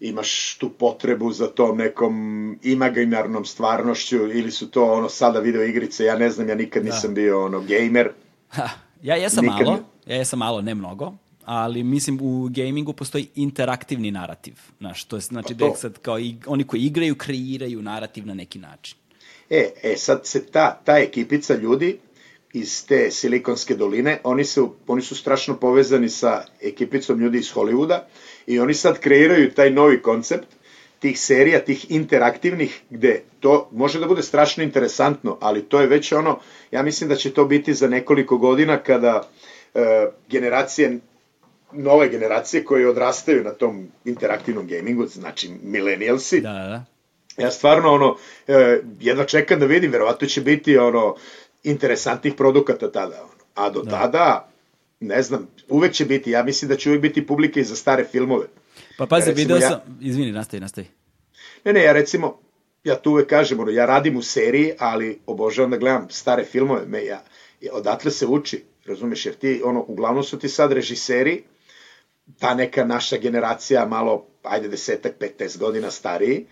[0.00, 6.04] imaš tu potrebu za tom nekom imaginarnom stvarnošću ili su to ono sada video igrice,
[6.04, 6.90] ja ne znam, ja nikad da.
[6.90, 8.10] nisam bio ono gamer.
[8.48, 8.68] Ha,
[9.02, 9.66] ja jesam nikad...
[9.66, 11.12] malo, ja jesam malo, ne mnogo,
[11.44, 14.54] ali mislim u gamingu postoji interaktivni narativ.
[14.78, 18.34] Znaš, to je znači pa da sad kao i, oni koji igraju kreiraju narativ na
[18.34, 18.98] neki način.
[19.50, 21.98] E, e sad se ta, ta ekipica ljudi
[22.52, 28.00] iz te Silikonske doline, oni su, oni su strašno povezani sa ekipicom ljudi iz Hollywooda
[28.48, 30.46] I oni sad kreiraju taj novi koncept
[30.98, 36.12] tih serija, tih interaktivnih, gde to može da bude strašno interesantno, ali to je već
[36.12, 36.38] ono,
[36.70, 39.28] ja mislim da će to biti za nekoliko godina kada
[39.74, 40.98] e, generacije
[41.72, 46.40] nove generacije koje odrastaju na tom interaktivnom gamingu, znači millennialsi.
[46.40, 46.84] Da, da.
[47.42, 48.16] Ja stvarno ono
[48.46, 51.16] e, jedva čekam da vidim, verovatno će biti ono
[51.64, 53.44] interesantnih produkata tada ono.
[53.54, 53.90] A do da.
[53.90, 54.48] tada
[55.00, 58.04] ne znam, uvek će biti, ja mislim da će uvek biti publika i za stare
[58.04, 58.46] filmove.
[58.98, 60.86] Pa pazi, ja, video sam, ja, izvini, nastavi, nastavi.
[61.64, 62.40] Ne, ne, ja recimo,
[62.84, 66.86] ja tu uvek kažem, ono, ja radim u seriji, ali obožavam da gledam stare filmove,
[66.86, 67.22] me, ja,
[67.60, 71.42] ja, odatle se uči, razumeš, jer ti, ono, uglavnom su ti sad režiseri,
[72.38, 76.46] ta neka naša generacija, malo, ajde, desetak, 15 godina stariji,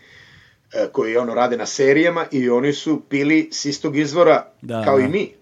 [0.73, 4.99] e, koji ono rade na serijama i oni su pili s istog izvora da, kao
[4.99, 5.05] da.
[5.05, 5.36] i mi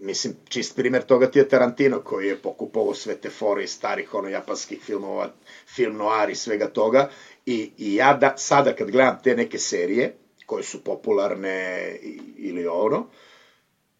[0.00, 4.14] mislim, čist primer toga ti je Tarantino koji je pokupovao sve te fore iz starih
[4.14, 5.32] ono japanskih filmova,
[5.66, 7.10] film noir i svega toga
[7.46, 10.16] i, i ja da, sada kad gledam te neke serije
[10.46, 11.90] koje su popularne
[12.36, 13.06] ili ono,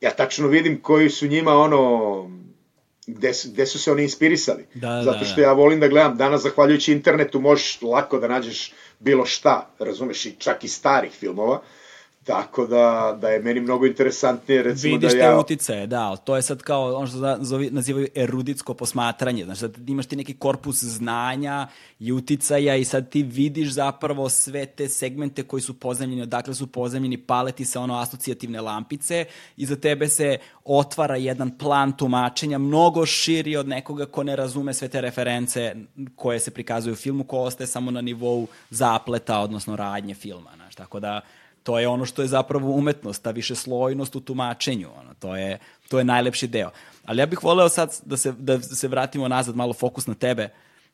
[0.01, 2.31] ja tačno vidim koji su njima ono
[3.07, 4.67] gde gde su se oni inspirisali.
[4.75, 5.43] Da, da Zato što da.
[5.43, 10.35] ja volim da gledam, danas zahvaljujući internetu možeš lako da nađeš bilo šta, razumeš, i
[10.39, 11.63] čak i starih filmova,
[12.27, 15.31] Tako da, da je meni mnogo interesantnije recimo Vidiš da ja...
[15.31, 19.45] Vidiš te uticaje, da, ali to je sad kao ono što nazovi, nazivaju eruditsko posmatranje,
[19.45, 24.67] znači sad imaš ti neki korpus znanja i uticaja i sad ti vidiš zapravo sve
[24.67, 29.25] te segmente koji su pozemljeni, odakle su pozemljeni, paleti sa ono asocijativne lampice
[29.57, 34.75] i za tebe se otvara jedan plan tumačenja mnogo širi od nekoga ko ne razume
[34.75, 35.75] sve te reference
[36.17, 40.77] koje se prikazuju u filmu, ko ostaje samo na nivou zapleta, odnosno radnje filma, znači,
[40.77, 41.21] tako da
[41.67, 45.59] to je ono što je zapravo umetnost, ta više slojnost u tumačenju, ono, to je,
[45.89, 46.71] to je najlepši deo.
[47.05, 50.49] Ali ja bih voleo sad da se, da se vratimo nazad, malo fokus na tebe,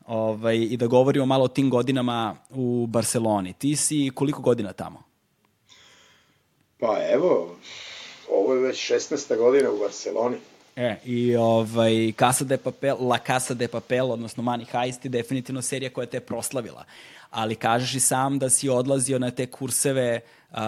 [0.06, 3.52] ovaj, i da govorimo malo o tim godinama u Barceloni.
[3.52, 5.02] Ti si koliko godina tamo?
[6.80, 7.56] Pa evo,
[8.30, 9.36] ovo je već 16.
[9.36, 10.36] godina u Barceloni.
[10.76, 15.62] E, i ovaj, Casa de Papel, La Casa de Papel, odnosno Money Heist je definitivno
[15.62, 16.84] serija koja te je proslavila.
[17.32, 20.58] Ali kažeš i sam da si odlazio na te kurseve uh,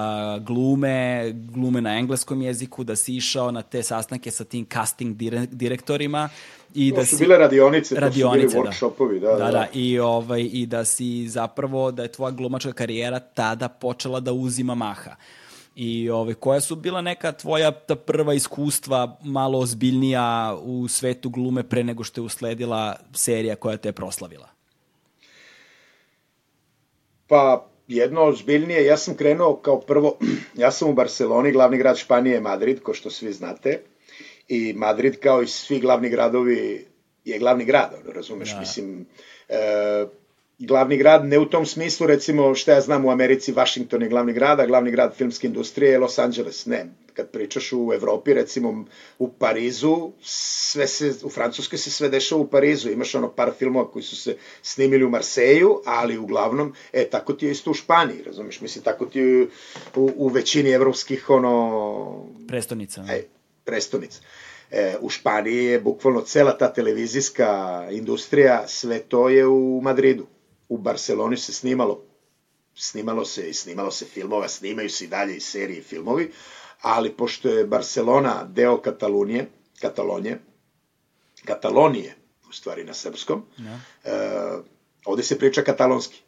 [0.41, 5.47] glume, glume na engleskom jeziku, da si išao na te sastanke sa tim casting dire
[5.47, 6.29] direktorima
[6.75, 9.29] i to da su si, bile radionice, radionice, to su bili workshopovi, da.
[9.29, 9.67] Da, da, da.
[9.73, 14.75] I, ovaj, I da si zapravo, da je tvoja glumačka karijera tada počela da uzima
[14.75, 15.17] maha.
[15.77, 21.63] I ovaj, koja su bila neka tvoja ta prva iskustva malo ozbiljnija u svetu glume
[21.63, 24.54] pre nego što je usledila serija koja te je proslavila?
[27.35, 30.19] Pa, jedno ozbiljnije, ja sam krenuo kao prvo,
[30.63, 33.81] ja sam u Barceloni, glavni grad Španije je Madrid, ko što svi znate,
[34.49, 36.87] i Madrid kao i svi glavni gradovi
[37.25, 38.61] je glavni grad, razumeš, da.
[38.61, 39.07] mislim,
[39.49, 39.57] e,
[40.59, 44.33] glavni grad, ne u tom smislu, recimo, što ja znam u Americi, Washington je glavni
[44.33, 46.87] grad, a glavni grad filmske industrije je Los Angeles, ne.
[47.15, 48.85] Kad pričaš u Evropi, recimo
[49.19, 53.91] u Parizu, sve se, u Francuskoj se sve dešava u Parizu, imaš ono par filmova
[53.91, 58.23] koji su se snimili u Marseju, ali uglavnom, e, tako ti je isto u Španiji,
[58.27, 59.47] razumiješ, mislim, tako ti je
[59.95, 62.27] u, u većini evropskih, ono...
[62.49, 63.05] Prestonica.
[63.11, 63.23] E,
[63.65, 64.21] prestonica.
[64.71, 70.27] E, u Španiji je bukvalno cela ta televizijska industrija, sve to je u Madridu
[70.75, 72.01] u Barceloni se snimalo
[72.75, 76.33] snimalo se i snimalo se filmova, snimaju se i dalje i serije i filmovi,
[76.81, 79.47] ali pošto je Barcelona deo Katalunije,
[79.81, 80.41] Katalonije,
[81.45, 82.17] Katalonije,
[82.49, 83.81] u stvari na srpskom, ja.
[84.05, 84.51] e,
[85.05, 86.23] ovde se priča katalonski.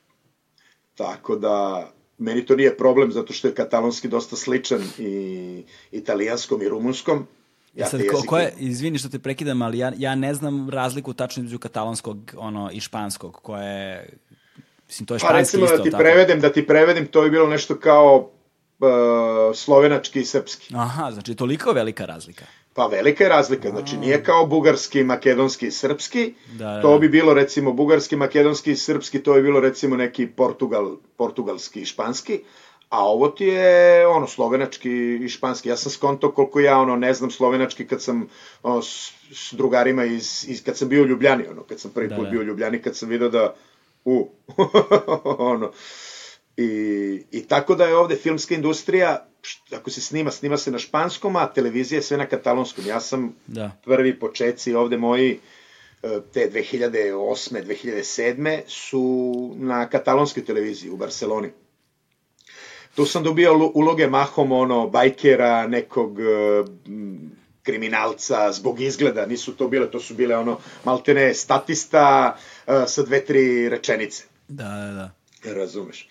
[0.94, 6.68] Tako da, meni to nije problem, zato što je katalonski dosta sličan i italijanskom i
[6.68, 7.27] rumunskom.
[7.77, 11.12] Ja sad, ko, ko je, izvini što te prekidam, ali ja, ja ne znam razliku
[11.12, 14.19] tačno između katalonskog ono, i španskog, koje je,
[14.86, 15.77] mislim, to je pa, španski pa, recimo, isto.
[15.77, 16.03] da ti tako.
[16.03, 18.31] prevedem, da ti prevedem, to je bilo nešto kao
[18.78, 20.74] uh, slovenački i srpski.
[20.74, 22.44] Aha, znači toliko velika razlika.
[22.74, 26.82] Pa velika je razlika, znači nije kao bugarski, makedonski i srpski, da, da.
[26.82, 31.81] to bi bilo recimo bugarski, makedonski i srpski, to bi bilo recimo neki Portugal, portugalski
[31.81, 32.40] i španski,
[32.89, 35.69] a ovo ti je ono slovenački i španski.
[35.69, 38.29] Ja sam skonto koliko ja ono ne znam slovenački kad sam
[38.63, 42.09] ono, s, s drugarima iz, iz kad sam bio u Ljubljani, ono kad sam prvi
[42.09, 42.31] da, put da.
[42.31, 43.55] bio u Ljubljani, kad sam video da
[44.05, 44.31] u
[45.39, 45.73] ono
[46.57, 49.27] I, I tako da je ovde filmska industrija,
[49.73, 52.87] ako se snima, snima se na španskom, a televizija je sve na katalonskom.
[52.87, 53.71] Ja sam da.
[53.85, 55.39] prvi početci ovde moji
[56.03, 57.65] e, te 2008.
[57.65, 58.61] 2007.
[58.67, 61.51] su na katalonskoj televiziji u Barceloni.
[62.97, 66.24] Tu sam dobio uloge mahom ono bajkera, nekog e,
[67.62, 72.36] kriminalca zbog izgleda, nisu to bile, to su bile ono maltene statista
[72.66, 74.24] e, sa dve, tri rečenice.
[74.48, 74.93] Da, da,
[75.44, 75.55] da.
[75.55, 76.09] Razumeš.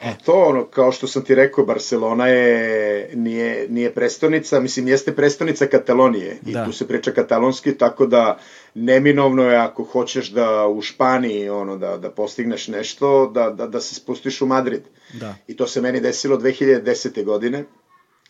[0.00, 5.16] E, to ono, kao što sam ti rekao, Barcelona je, nije, nije prestonica, mislim, jeste
[5.16, 6.64] prestonica Katalonije i da.
[6.64, 8.38] tu se priča katalonski, tako da
[8.74, 13.80] neminovno je ako hoćeš da u Španiji, ono, da, da postigneš nešto, da, da, da
[13.80, 14.82] se spustiš u Madrid.
[15.12, 15.34] Da.
[15.46, 17.24] I to se meni desilo 2010.
[17.24, 17.64] godine,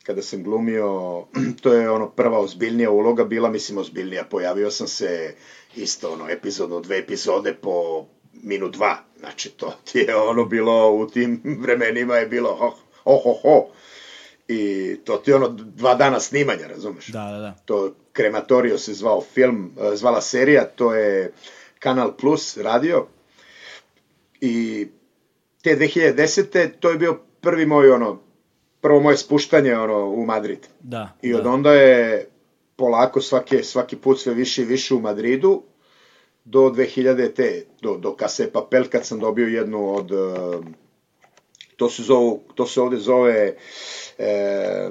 [0.02, 1.24] kada sam glumio,
[1.62, 5.34] to je ono prva ozbiljnija uloga bila, mislim ozbiljnija, pojavio sam se
[5.76, 8.06] isto ono epizodno, dve epizode po
[8.42, 13.16] minut dva, znači to ti je ono bilo u tim vremenima je bilo ho, ho,
[13.16, 13.66] ho, ho.
[14.48, 17.06] I to ti je ono dva dana snimanja, razumeš?
[17.06, 17.54] Da, da, da.
[17.64, 21.32] To Krematorio se zvao film, e, zvala serija, to je
[21.78, 23.06] Kanal Plus radio.
[24.40, 24.86] I
[25.62, 26.70] te 2010.
[26.80, 28.20] to je bio prvi moj ono,
[28.80, 30.68] prvo moje spuštanje ono u Madrid.
[30.80, 31.12] Da.
[31.22, 31.50] I od da.
[31.50, 32.28] onda je
[32.76, 35.62] polako svaki, svaki put sve više i više u Madridu
[36.44, 40.64] do 2000 te, do, do Kase Papel, kad sam dobio jednu od, uh,
[41.76, 43.56] to se, zovu, to se ovde zove
[44.18, 44.90] e,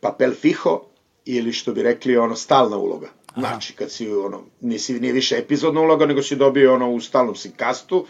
[0.00, 0.86] papel fiho,
[1.24, 3.08] ili što bi rekli ono stalna uloga.
[3.26, 3.40] Aha.
[3.40, 7.34] Znači, kad si ono, nisi, nije više epizodna uloga, nego si dobio ono u stalnom
[7.34, 8.06] si kastu,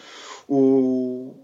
[0.48, 1.34] u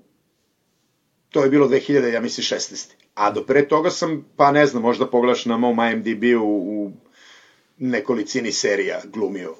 [1.30, 2.90] to je bilo 2000, ja mislim, 16.
[3.14, 6.92] A do pre toga sam, pa ne znam, možda pogledaš na mom IMDb-u u
[7.78, 9.54] nekolicini serija glumio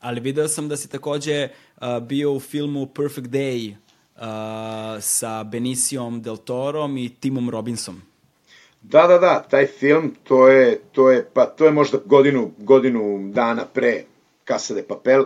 [0.00, 3.74] Ali video sam da si takođe uh, bio u filmu Perfect Day
[4.16, 8.02] uh, sa Benicijom Del Torom i Timom Robinsom.
[8.82, 13.30] Da, da, da, taj film, to je, to je, pa to je možda godinu, godinu
[13.32, 14.04] dana pre
[14.46, 15.24] Casa de Papel,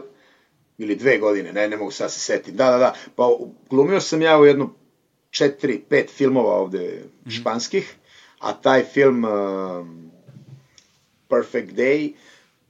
[0.79, 2.53] ili dve godine, ne, ne mogu sad se setiti.
[2.53, 3.29] Da, da, da, pa
[3.71, 4.75] glumio sam ja u jedno
[5.31, 7.31] četiri, pet filmova ovde mm.
[7.31, 7.95] španskih,
[8.39, 9.87] a taj film uh,
[11.29, 12.13] Perfect Day,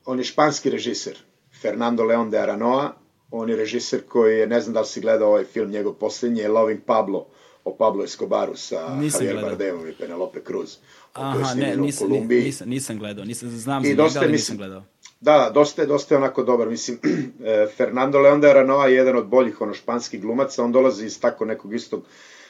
[0.05, 1.19] on je španski režiser,
[1.63, 2.93] Fernando Leon de Aranoa,
[3.31, 6.41] on je režiser koji je, ne znam da li si gledao ovaj film, njegov poslednji
[6.41, 7.27] je Loving Pablo,
[7.65, 9.45] o Pablo Escobaru sa nisam Javier.
[9.45, 10.77] Bardemom i Penelope Cruz.
[11.13, 14.83] Aha, ne, nisam, nisam, nisam gledao, nisam, znam za njega, ali nisam gledao.
[15.21, 16.99] Da, dosta je, dosta je onako dobar, mislim,
[17.45, 21.21] eh, Fernando Leon de Aranoa je jedan od boljih, ono, španskih glumaca, on dolazi iz
[21.21, 22.05] tako nekog istog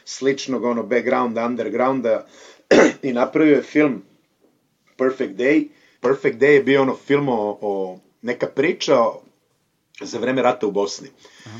[0.04, 2.26] sličnog, ono, backgrounda, undergrounda
[3.02, 4.02] i napravio je film
[4.96, 5.68] Perfect Day.
[6.00, 8.96] Perfect Day je bio ono film o, o neka priča
[10.00, 11.08] za vreme rata u Bosni.
[11.46, 11.58] Aha.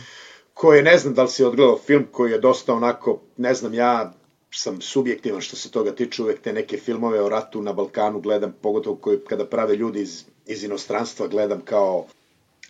[0.54, 4.12] Koje, ne znam da li si odgledao film koji je dosta onako, ne znam, ja
[4.50, 8.54] sam subjektivan što se toga tiče, uvek te neke filmove o ratu na Balkanu gledam,
[8.62, 12.06] pogotovo koji, kada prave ljudi iz, iz inostranstva, gledam kao,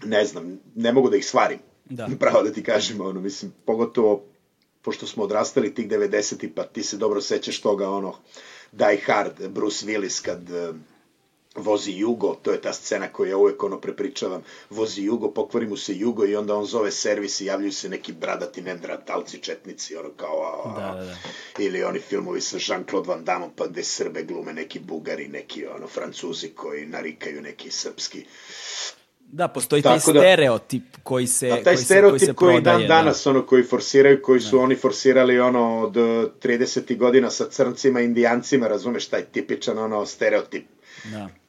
[0.05, 1.59] ne znam, ne mogu da ih svarim.
[1.85, 2.09] Da.
[2.21, 4.23] Pravo da ti kažem, ono, mislim, pogotovo
[4.83, 8.17] pošto smo odrastali tih 90-ih, pa ti se dobro sećaš toga, ono,
[8.73, 10.41] Die Hard, Bruce Willis, kad
[11.55, 15.77] vozi Jugo, to je ta scena koju ja uvek ono prepričavam, vozi Jugo, pokvari mu
[15.77, 20.09] se Jugo i onda on zove servis i javljaju se neki bradati nendratalci, četnici, ono
[20.17, 21.17] kao, a, da, da, da.
[21.59, 25.87] ili oni filmovi sa Jean-Claude Van Damme, pa gde Srbe glume neki Bugari, neki ono,
[25.87, 28.25] Francuzi koji narikaju neki srpski.
[29.33, 32.35] Da, postoji taj Tako da, stereotip koji se da, taj koji stereotip se, koji, se
[32.35, 32.95] koji prodaje, dan da.
[32.95, 34.63] danas ono koji forsiraju, koji su da.
[34.63, 36.97] oni forsirali ono od 30.
[36.97, 40.67] godina sa crncima, indijancima, razumeš taj tipičan ono stereotip.
[41.05, 41.40] Da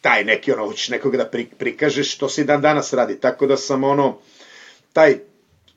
[0.00, 3.46] taj neki, ono, hoćeš nekoga da pri, prikažeš, to se i dan danas radi, tako
[3.46, 4.18] da sam, ono,
[4.92, 5.18] taj,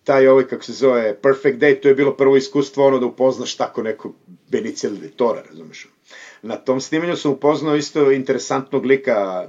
[0.04, 3.56] taj ovaj, kako se zove, Perfect Day, to je bilo prvo iskustvo, ono, da upoznaš
[3.56, 4.16] tako nekog
[4.50, 5.88] Benicija Tora, razumeš?
[6.44, 9.48] na tom snimanju sam upoznao isto interesantnog lika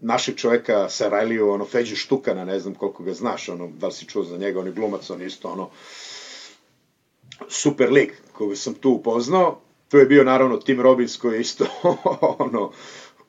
[0.00, 3.92] našeg čoveka sa Rajliju, ono, Feđu Štukana, ne znam koliko ga znaš, ono, da li
[3.92, 5.70] si čuo za njega, on je glumac, on isto, ono,
[7.48, 9.60] super lik koga sam tu upoznao.
[9.88, 11.66] To je bio, naravno, Tim Robbins koji je isto,
[12.38, 12.72] ono,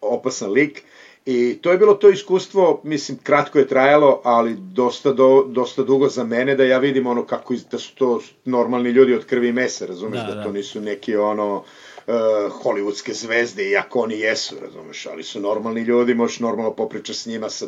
[0.01, 0.84] opasan lik.
[1.26, 6.07] I to je bilo to iskustvo, mislim, kratko je trajalo, ali dosta, do, dosta dugo
[6.07, 9.53] za mene da ja vidim ono kako da su to normalni ljudi od krvi i
[9.53, 11.63] mesa, razumeš, da, da, da to nisu neki ono uh,
[12.63, 17.49] hollywoodske zvezde, iako oni jesu, razumeš, ali su normalni ljudi, možeš normalno popričati s njima
[17.49, 17.67] sa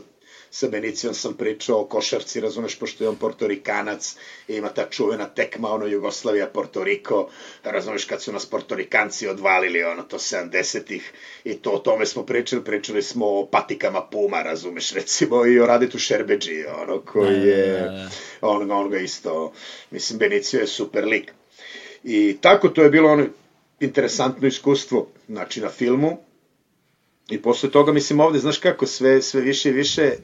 [0.51, 4.15] sa Benicijom sam pričao o košarci, razumeš, pošto je on portorikanac,
[4.47, 7.29] i ima ta čuvena tekma, ono, Jugoslavija, Portoriko,
[7.63, 11.11] razumeš, kad su nas portorikanci odvalili, ono, to 70-ih,
[11.43, 15.65] i to o tome smo pričali, pričali smo o patikama Puma, razumeš, recimo, i o
[15.65, 18.09] Raditu Šerbeđi, ono, koji da, je, da, da.
[18.41, 19.53] on, on ga isto,
[19.91, 21.33] mislim, Benicio je super lik.
[22.03, 23.25] I tako to je bilo ono
[23.79, 26.17] interesantno iskustvo, znači na filmu,
[27.29, 30.15] I posle toga, mislim, ovde, znaš kako, sve, sve više i više e,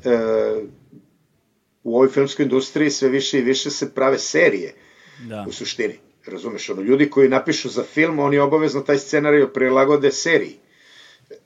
[1.83, 4.73] u ovoj filmskoj industriji sve više i više se prave serije
[5.19, 5.45] da.
[5.47, 5.99] u suštini.
[6.25, 10.59] Razumeš, ono, ljudi koji napišu za film, oni obavezno taj scenarij prilagode seriji.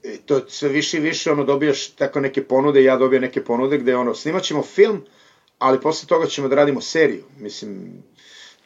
[0.03, 3.77] I to sve više i više, ono, dobijaš tako neke ponude, ja dobijam neke ponude
[3.77, 5.01] gde, ono, snimat ćemo film,
[5.59, 7.23] ali posle toga ćemo da radimo seriju.
[7.39, 8.03] Mislim,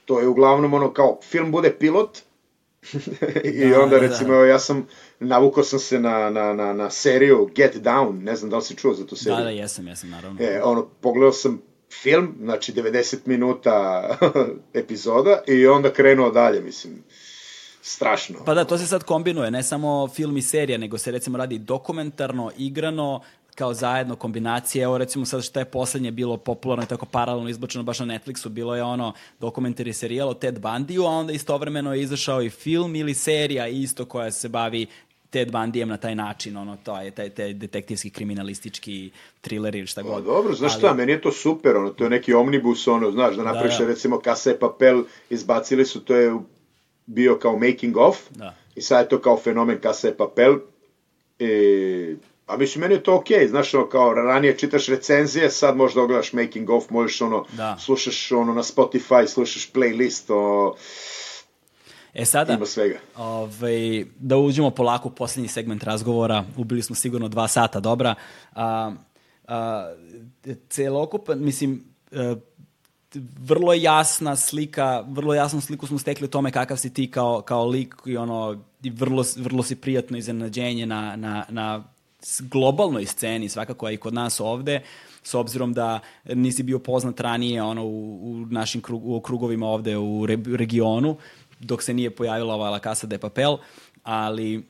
[0.06, 2.20] to je uglavnom, ono, kao, film bude pilot,
[3.44, 4.46] I da, onda, da, recimo, da.
[4.46, 4.88] ja sam,
[5.20, 8.76] navukao sam se na, na, na, na seriju Get Down, ne znam da li si
[8.76, 9.38] čuo za tu seriju.
[9.38, 10.42] Da, da, jesam, jesam, naravno.
[10.42, 11.62] E, ono, pogledao sam
[12.02, 14.10] film, znači 90 minuta
[14.74, 17.04] epizoda i onda krenuo dalje, mislim
[17.86, 18.40] strašno.
[18.46, 21.60] Pa da, to se sad kombinuje, ne samo film i serija, nego se recimo radi
[21.60, 23.22] dokumentarno, igrano,
[23.56, 24.84] kao zajedno kombinacije.
[24.84, 28.50] Evo recimo sad što je poslednje bilo popularno i tako paralelno izbačeno baš na Netflixu,
[28.50, 32.96] bilo je ono dokumentari serijal o Ted Bundyu, a onda istovremeno je izašao i film
[32.96, 34.88] ili serija isto koja se bavi
[35.30, 39.12] Ted Bundyjem na taj način, ono, to je taj, taj detektivski, kriminalistički
[39.42, 40.24] thriller ili šta pa god.
[40.24, 40.80] Pa, dobro, znaš Ali...
[40.80, 43.86] šta, meni je to super, ono, to je neki omnibus, ono, znaš, da napraviš, da,
[43.86, 43.90] da.
[43.90, 46.34] recimo, Kasa je papel, izbacili su, to je
[47.06, 48.56] bio kao making of, da.
[48.76, 50.60] i sad je to kao fenomen Kasa je papel,
[51.40, 52.16] i
[52.48, 53.50] A mislim, meni je to okej, okay.
[53.50, 57.78] znaš, ono, kao ranije čitaš recenzije, sad možda ogledaš making of, možeš ono, da.
[57.80, 60.76] slušaš ono na Spotify, slušaš playlist, o...
[62.14, 63.00] E sada, ima svega.
[63.18, 68.16] Ovaj, da uđemo polako u poslednji segment razgovora, ubili smo sigurno dva sata, dobra.
[68.54, 68.92] A,
[69.48, 69.94] a,
[70.70, 72.36] celokupan, mislim, a, e,
[73.40, 77.66] vrlo jasna slika, vrlo jasnu sliku smo stekli o tome kakav si ti kao, kao
[77.66, 81.95] lik i ono, vrlo, vrlo si prijatno iznenađenje na, na, na
[82.40, 84.82] globalnoj sceni, svakako i kod nas ovde,
[85.24, 89.98] s obzirom da nisi bio poznat ranije ono, u, u našim krug, u krugovima ovde
[89.98, 91.18] u re, regionu,
[91.60, 93.58] dok se nije pojavila ova La Casa de Papel,
[94.04, 94.66] ali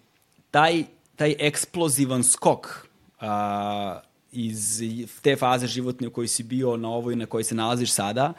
[0.52, 0.84] taj,
[1.16, 2.88] taj eksplozivan skok
[3.20, 4.00] a,
[4.32, 4.82] iz
[5.22, 8.34] te faze životne u kojoj si bio na ovoj na kojoj se nalaziš sada,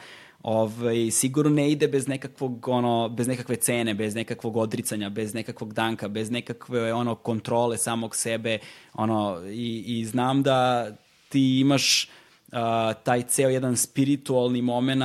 [0.47, 5.73] ovaj, sigurno ne ide bez nekakvog, ono, bez nekakve cene, bez nekakvog odricanja, bez nekakvog
[5.74, 8.59] danka, bez nekakve ono, kontrole samog sebe,
[8.94, 10.90] ono, i, i znam da
[11.28, 12.09] ti imaš
[12.52, 12.59] uh,
[13.02, 15.02] taj ceo jedan spiritualni moment,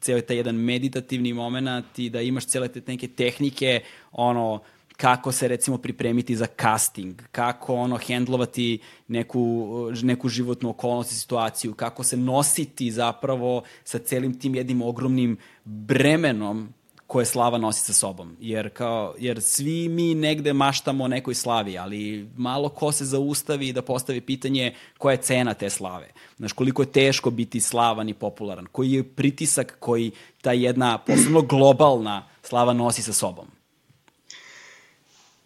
[0.00, 3.80] ceo taj jedan meditativni moment i da imaš cele te neke tehnike,
[4.12, 4.60] ono,
[5.02, 9.68] kako se recimo pripremiti za casting, kako ono hendlovati neku,
[10.02, 16.68] neku životnu okolnost i situaciju, kako se nositi zapravo sa celim tim jednim ogromnim bremenom
[17.06, 18.36] koje slava nosi sa sobom.
[18.40, 23.72] Jer, kao, jer svi mi negde maštamo o nekoj slavi, ali malo ko se zaustavi
[23.72, 26.12] da postavi pitanje koja je cena te slave.
[26.36, 30.10] Znaš, koliko je teško biti slavan i popularan, koji je pritisak koji
[30.42, 33.61] ta jedna posebno globalna slava nosi sa sobom.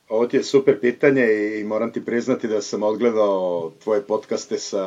[0.08, 1.26] Ovo ti je super pitanje
[1.60, 4.84] i moram ti priznati da sam odgledao tvoje podcaste sa,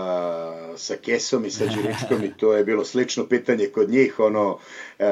[0.78, 4.60] sa Kesom i sa Đuričkom i to je bilo slično pitanje kod njih, ono,
[5.00, 5.06] e,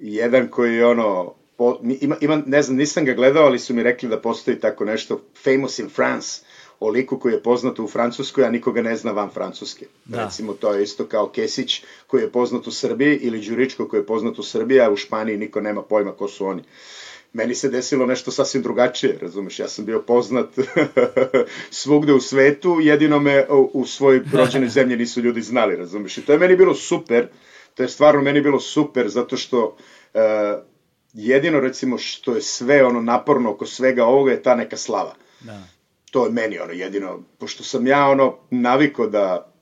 [0.00, 4.08] jedan koji ono, po, ima, ima, ne znam, nisam ga gledao, ali su mi rekli
[4.08, 6.42] da postoji tako nešto, famous in France,
[6.80, 9.86] o liku koji je poznat u Francuskoj, a nikoga ne zna van Francuske.
[10.04, 10.24] Da.
[10.24, 14.06] Recimo, to je isto kao Kesić koji je poznat u Srbiji ili Đuričko koji je
[14.06, 16.62] poznat u Srbiji, a u Španiji niko nema pojma ko su oni
[17.32, 20.48] meni se desilo nešto sasvim drugačije, razumeš, ja sam bio poznat
[21.70, 26.22] svugde u svetu, jedino me u, u svojoj rođenoj zemlji nisu ljudi znali, razumeš, i
[26.22, 27.28] to je meni bilo super,
[27.74, 29.76] to je stvarno meni bilo super, zato što
[30.14, 30.20] uh,
[31.12, 35.14] jedino, recimo, što je sve ono naporno oko svega ovoga je ta neka slava.
[35.40, 35.62] Da.
[36.10, 39.52] To je meni ono jedino, pošto sam ja ono naviko da,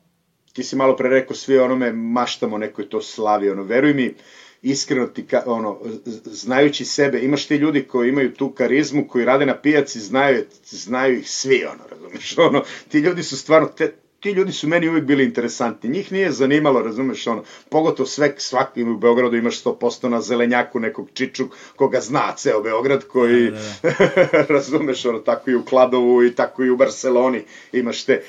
[0.52, 4.14] ti si malo pre rekao, svi onome maštamo nekoj to slavi, ono, veruj mi,
[4.62, 5.78] iskreno ti, ka, ono,
[6.24, 11.18] znajući sebe, imaš ti ljudi koji imaju tu karizmu, koji rade na pijaci, znaju, znaju
[11.18, 15.04] ih svi, ono, razumeš, ono, ti ljudi su stvarno, te, ti ljudi su meni uvijek
[15.04, 15.90] bili interesantni.
[15.90, 21.08] Njih nije zanimalo, razumeš, ono, pogotovo sve, svaki u Beogradu imaš 100% na zelenjaku nekog
[21.14, 21.44] čiču
[21.76, 24.42] koga zna ceo Beograd, koji, da, da, da.
[24.54, 28.22] razumeš, ono, tako i u Kladovu i tako i u Barceloni imaš te.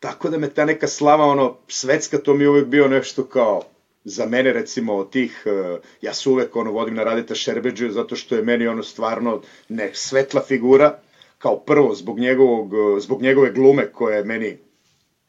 [0.00, 3.62] Tako da me ta neka slava, ono, svetska, to mi je uvijek bio nešto kao,
[4.06, 8.16] za mene recimo od tih, e, ja se uvek ono vodim na Radeta Šerbeđu zato
[8.16, 10.98] što je meni ono stvarno ne, svetla figura,
[11.38, 14.56] kao prvo zbog, njegovog, e, zbog njegove glume koja je meni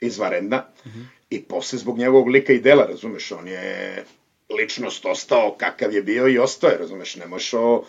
[0.01, 1.05] izvarenda mm -hmm.
[1.29, 4.03] i posle zbog njegovog lika i dela, razumeš, on je
[4.49, 7.83] ličnost ostao kakav je bio i ostao je, razumeš, ne možeš o...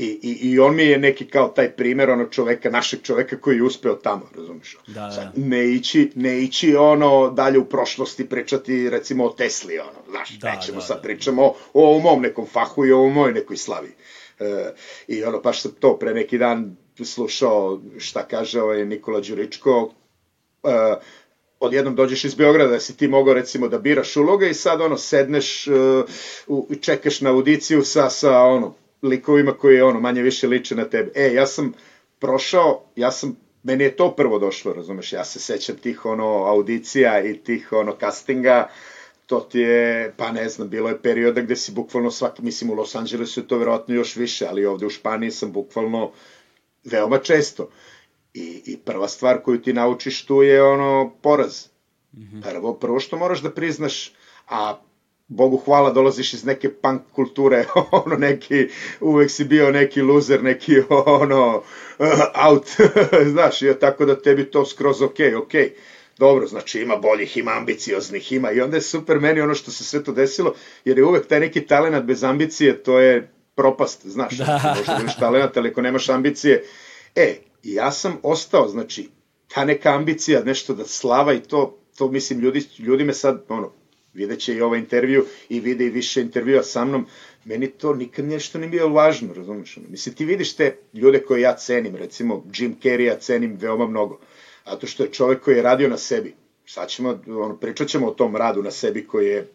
[0.00, 3.56] I, i, I on mi je neki kao taj primer ono čoveka, našeg čoveka koji
[3.56, 4.76] je uspeo tamo, razumeš?
[4.86, 5.10] Da, da.
[5.10, 10.38] Sad, ne, ići, ne ići ono dalje u prošlosti pričati recimo o Tesli, ono, znaš,
[10.38, 11.02] da, nećemo da, sad da.
[11.02, 11.42] pričamo
[11.74, 13.92] o, o mom nekom fahu i o moj nekoj slavi.
[14.38, 14.72] E,
[15.08, 19.92] I ono, baš sam to pre neki dan slušao šta kaže ovaj Nikola Đuričko,
[20.64, 20.94] e,
[21.60, 24.96] odjednom dođeš iz Beograda da si ti mogao recimo da biraš uloge i sad ono
[24.96, 30.74] sedneš uh, i čekaš na audiciju sa, sa ono likovima koji ono manje više liče
[30.74, 31.10] na tebe.
[31.14, 31.72] E, ja sam
[32.18, 37.24] prošao, ja sam meni je to prvo došlo, razumeš, ja se sećam tih ono audicija
[37.24, 38.68] i tih ono castinga,
[39.26, 42.74] to ti je, pa ne znam, bilo je perioda gde si bukvalno svaki, mislim u
[42.74, 46.10] Los Angelesu je to verovatno još više, ali ovde u Španiji sam bukvalno
[46.84, 47.70] veoma često.
[48.34, 51.66] I, I prva stvar koju ti naučiš tu je ono poraz.
[52.14, 52.42] -hmm.
[52.42, 54.12] Prvo, prvo što moraš da priznaš,
[54.48, 54.80] a
[55.30, 57.64] Bogu hvala dolaziš iz neke punk kulture,
[58.04, 58.68] ono neki,
[59.00, 60.80] uvek si bio neki loser, neki
[61.20, 61.62] ono,
[61.98, 62.06] uh,
[62.46, 62.66] out,
[63.32, 65.52] znaš, i tako da tebi to skroz ok, ok.
[66.18, 69.84] Dobro, znači ima boljih, ima ambicioznih, ima i onda je super meni ono što se
[69.84, 70.54] sve to desilo,
[70.84, 74.74] jer je uvek taj neki talent bez ambicije, to je propast, znaš, da.
[74.78, 76.64] možda imaš talent, ali ako nemaš ambicije,
[77.14, 79.08] e, ja sam ostao, znači,
[79.48, 83.72] ta neka ambicija, nešto da slava i to, to mislim, ljudi, ljudi me sad, ono,
[84.14, 87.06] videće i ovaj intervju i vide i više intervjua sa mnom,
[87.44, 89.78] meni to nikad nešto nije bilo važno, razumiješ?
[89.88, 94.20] Mislim, ti vidiš te ljude koje ja cenim, recimo Jim Carrey ja cenim veoma mnogo,
[94.64, 96.34] a to što je čovek koji je radio na sebi.
[96.66, 99.48] Sad ćemo, ono, pričat ćemo o tom radu na sebi koji je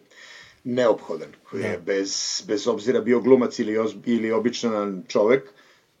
[0.64, 1.78] neophodan, koji je da.
[1.78, 3.76] bez, bez obzira bio glumac ili,
[4.06, 5.42] ili običan čovek,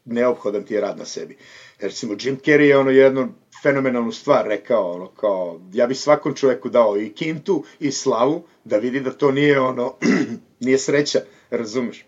[0.04, 1.36] neophodan ti je rad na sebi.
[1.36, 3.28] Jer recimo Jim Carrey je ono jednu
[3.62, 8.76] fenomenalnu stvar rekao, ono kao, ja bi svakom čoveku dao i kintu i slavu, da
[8.76, 9.94] vidi da to nije ono,
[10.60, 11.20] nije sreća,
[11.50, 12.06] razumeš?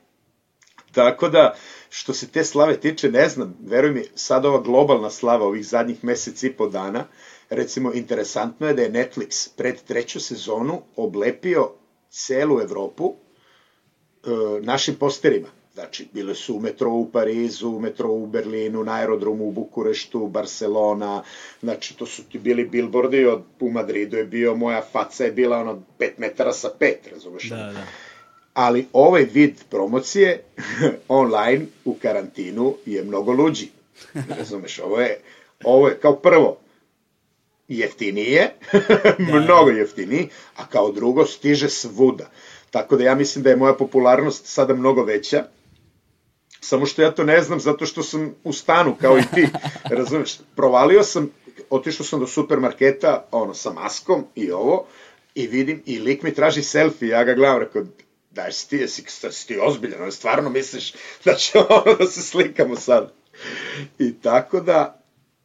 [0.93, 1.55] Tako da,
[1.91, 6.05] što se te slave tiče, ne znam, veruj mi, sad ova globalna slava ovih zadnjih
[6.05, 7.05] mesec i po dana,
[7.51, 11.73] recimo, interesantno je da je Netflix pred treću sezonu oblepio
[12.11, 14.29] celu Evropu e,
[14.63, 15.49] našim posterima.
[15.79, 20.27] Znači, bile su u metrou u Parizu, u metrou u Berlinu, na aerodromu u Bukureštu,
[20.27, 21.23] Barcelona,
[21.61, 25.59] znači to su ti bili billboardi, od, u Madridu je bio, moja faca je bila
[25.59, 27.49] ono 5 metara sa 5, razumeš?
[27.49, 27.87] Da, da.
[28.55, 30.43] Ali ovaj vid promocije
[31.09, 33.69] online u karantinu je mnogo luđi.
[34.39, 35.21] Razumeš, ovo je,
[35.65, 36.59] ovo je kao prvo,
[37.69, 38.51] jeftinije,
[39.19, 39.39] da.
[39.39, 42.31] mnogo jeftiniji, a kao drugo stiže svuda.
[42.71, 45.45] Tako da ja mislim da je moja popularnost sada mnogo veća,
[46.69, 49.49] Samo što ja to ne znam zato što sam u stanu kao i ti.
[49.99, 50.39] Razumeš?
[50.57, 51.31] Provalio sam,
[51.71, 54.87] otišao sam do supermarketa ono sa maskom i ovo
[55.35, 57.83] i vidim i lik mi traži selfie, ja ga gledam, rekao
[58.31, 60.93] daj si ti, jesi, si ti ozbiljan, stvarno misliš
[61.25, 63.13] da će ono da se slikamo sad.
[63.99, 64.98] I tako da,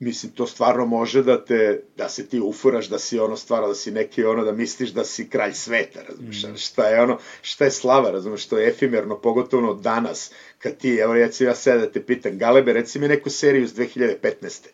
[0.03, 3.75] mislim, to stvarno može da te, da se ti ufuraš, da si ono stvarno, da
[3.75, 6.55] si neki ono, da misliš da si kralj sveta, razumiješ, mm.
[6.55, 11.13] šta je ono, šta je slava, razumiješ, što je efimerno, pogotovo danas, kad ti, evo
[11.13, 14.67] recimo ja sada da te pitam, Galebe, reci mi neku seriju iz 2015.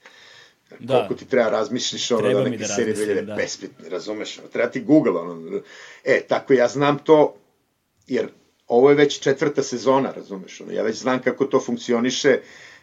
[0.79, 0.93] Da.
[0.93, 3.89] Koliko ti treba razmišljiš ono treba da neke da serije 2015, da.
[3.89, 5.61] razumeš, ono, treba ti Google, ono,
[6.03, 7.35] e, tako ja znam to,
[8.07, 8.27] jer
[8.67, 12.39] ovo je već četvrta sezona, razumeš, ono, ja već znam kako to funkcioniše,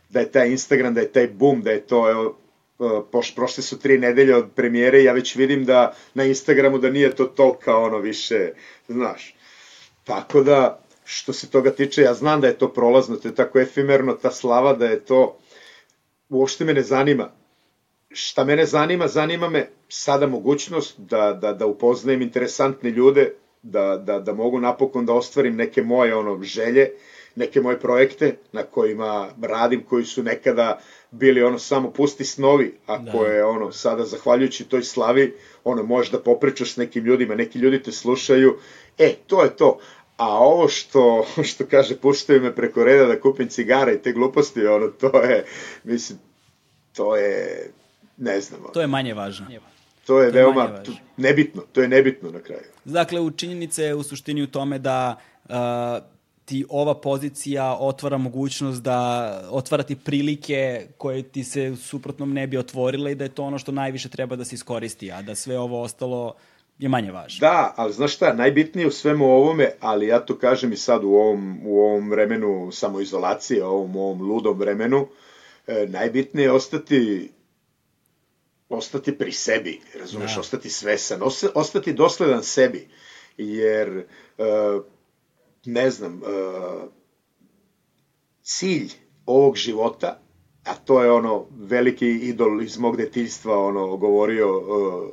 [0.09, 2.37] da je taj Instagram, da je taj boom, da je to, evo,
[2.81, 6.91] e, poš, prošle su tri nedelje od premijere, ja već vidim da na Instagramu da
[6.91, 8.53] nije to tolika ono više,
[8.89, 9.35] znaš.
[10.05, 13.61] Tako da, što se toga tiče, ja znam da je to prolazno, to je tako
[13.61, 15.39] efimerno, ta slava, da je to,
[16.29, 17.31] uopšte me ne zanima.
[18.11, 24.19] Šta mene zanima, zanima me sada mogućnost da, da, da upoznajem interesantne ljude, da, da,
[24.21, 26.91] da mogu napokon da ostvarim neke moje ono želje,
[27.37, 30.81] neke moje projekte na kojima radim, koji su nekada
[31.11, 33.13] bili ono samo pusti snovi, a da.
[33.13, 35.35] koje ono sada zahvaljujući toj slavi,
[35.65, 38.59] ono možeš da popričaš s nekim ljudima, neki ljudi te slušaju,
[38.99, 39.79] e, to je to
[40.17, 44.67] a ovo što, što kaže, puštaju me preko reda da kupim cigare i te gluposti,
[44.67, 45.45] ono, to je,
[45.85, 46.19] mislim,
[46.93, 47.71] to je,
[48.17, 48.61] ne znam.
[48.73, 49.47] To je manje važno.
[50.07, 52.63] To je, to veoma to, nebitno, to je nebitno na kraju.
[52.85, 55.55] Dakle, u činjenice je u suštini u tome da uh,
[56.47, 62.59] ti ova pozicija otvara mogućnost da otvara ti prilike koje ti se suprotnom ne bi
[62.59, 65.59] otvorile i da je to ono što najviše treba da se iskoristi, a da sve
[65.59, 66.35] ovo ostalo
[66.79, 67.41] je manje važno.
[67.41, 71.09] Da, ali znaš šta, najbitnije u svemu ovome, ali ja to kažem i sad u
[71.09, 75.09] ovom, u ovom vremenu samoizolacije, ovom, ovom ludom vremenu,
[75.67, 77.31] e, najbitnije je ostati
[78.69, 80.41] ostati pri sebi, razumeš, da.
[80.41, 81.21] ostati svesan,
[81.55, 82.89] ostati dosledan sebi,
[83.37, 84.05] jer e,
[85.67, 86.89] ne znam, uh,
[88.43, 88.91] cilj
[89.27, 90.21] ovog života,
[90.65, 95.11] a to je ono veliki idol iz mog detinjstva ono govorio uh, uh,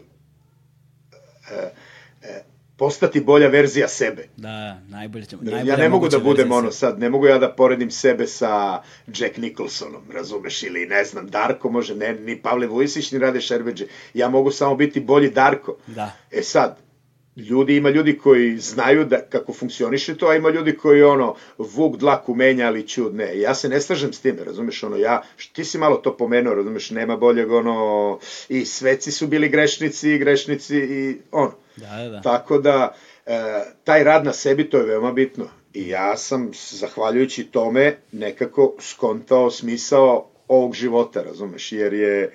[2.77, 4.27] postati bolja verzija sebe.
[4.37, 5.41] Da, najbolje ćemo.
[5.41, 8.81] Najbolje ja ne mogu da budem ono sad, ne mogu ja da poredim sebe sa
[9.07, 13.85] Jack Nicholsonom, razumeš, ili ne znam, Darko može, ne, ni Pavle Vujsić, ni Rade Šerbeđe.
[14.13, 15.75] Ja mogu samo biti bolji Darko.
[15.87, 16.11] Da.
[16.31, 16.77] E sad,
[17.35, 21.97] ljudi, ima ljudi koji znaju da, kako funkcioniše to, a ima ljudi koji ono, vuk
[21.97, 23.39] dlaku menja, ali čud ne.
[23.39, 25.21] Ja se ne slažem s tim, razumeš, ono, ja,
[25.53, 28.19] ti si malo to pomenuo, razumeš, nema boljeg, ono,
[28.49, 31.53] i sveci su bili grešnici, i grešnici, i ono.
[31.75, 32.21] Da, da, da.
[32.21, 32.95] Tako da,
[33.25, 33.41] e,
[33.83, 35.49] taj rad na sebi, to je veoma bitno.
[35.73, 42.33] I ja sam, zahvaljujući tome, nekako skontao smisao ovog života, razumeš, jer je,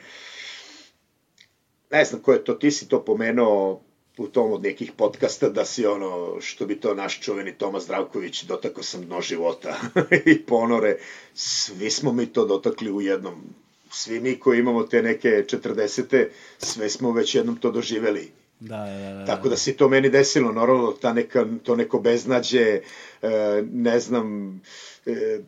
[1.90, 3.82] ne znam ko je to, ti si to pomenuo,
[4.18, 8.42] u tom od nekih podcasta da si ono, što bi to naš čuveni Toma Zdravković,
[8.42, 9.76] dotakao sam dno života
[10.32, 10.96] i ponore,
[11.34, 13.34] svi smo mi to dotakli u jednom,
[13.90, 16.26] svi mi koji imamo te neke 40.
[16.58, 18.30] sve smo već jednom to doživeli.
[18.60, 19.24] Da, da, da, da.
[19.24, 22.80] Tako da se to meni desilo, normalno, ta neka, to neko beznađe,
[23.22, 24.60] e, ne znam,
[25.06, 25.40] e,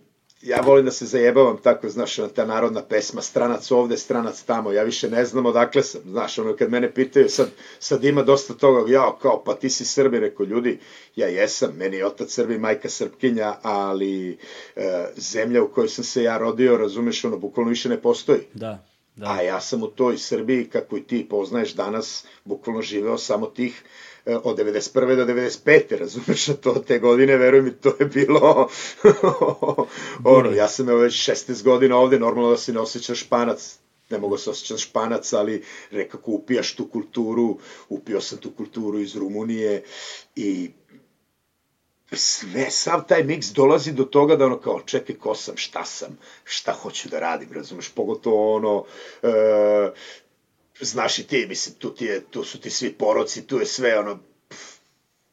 [0.43, 4.83] ja volim da se zajebavam tako, znaš, ta narodna pesma, stranac ovde, stranac tamo, ja
[4.83, 8.93] više ne znam odakle sam, znaš, ono, kad mene pitaju, sad, sad ima dosta toga,
[8.93, 10.79] ja, kao, pa ti si Srbi, reko, ljudi,
[11.17, 14.39] ja jesam, meni je otac Srbi, majka Srpkinja, ali
[14.77, 18.41] e, zemlja u kojoj sam se ja rodio, razumeš, ono, bukvalno više ne postoji.
[18.55, 18.87] Da.
[19.17, 19.27] Da.
[19.27, 23.83] A ja sam u toj Srbiji, kako i ti poznaješ danas, bukvalno živeo samo tih
[24.45, 25.17] od 91.
[25.17, 25.99] do 95.
[25.99, 28.69] razumeš, to te godine, veruj mi, to je bilo
[30.25, 33.79] ono, ja sam evo već 16 godina ovde, normalno da se ne osjećaš španac,
[34.11, 37.59] ne mogu se osjećati španac, ali rekako upijaš tu kulturu,
[37.89, 39.83] upio sam tu kulturu iz Rumunije
[40.37, 40.71] i
[42.13, 46.19] sve, sav taj miks dolazi do toga da ono kao, čekaj, ko sam, šta sam,
[46.45, 48.85] šta hoću da radim, razumeš, pogotovo ono,
[49.23, 49.29] e,
[50.81, 53.99] znaš i ti, mislim, tu, ti je, tu su ti svi poroci, tu je sve,
[53.99, 54.79] ono, pff,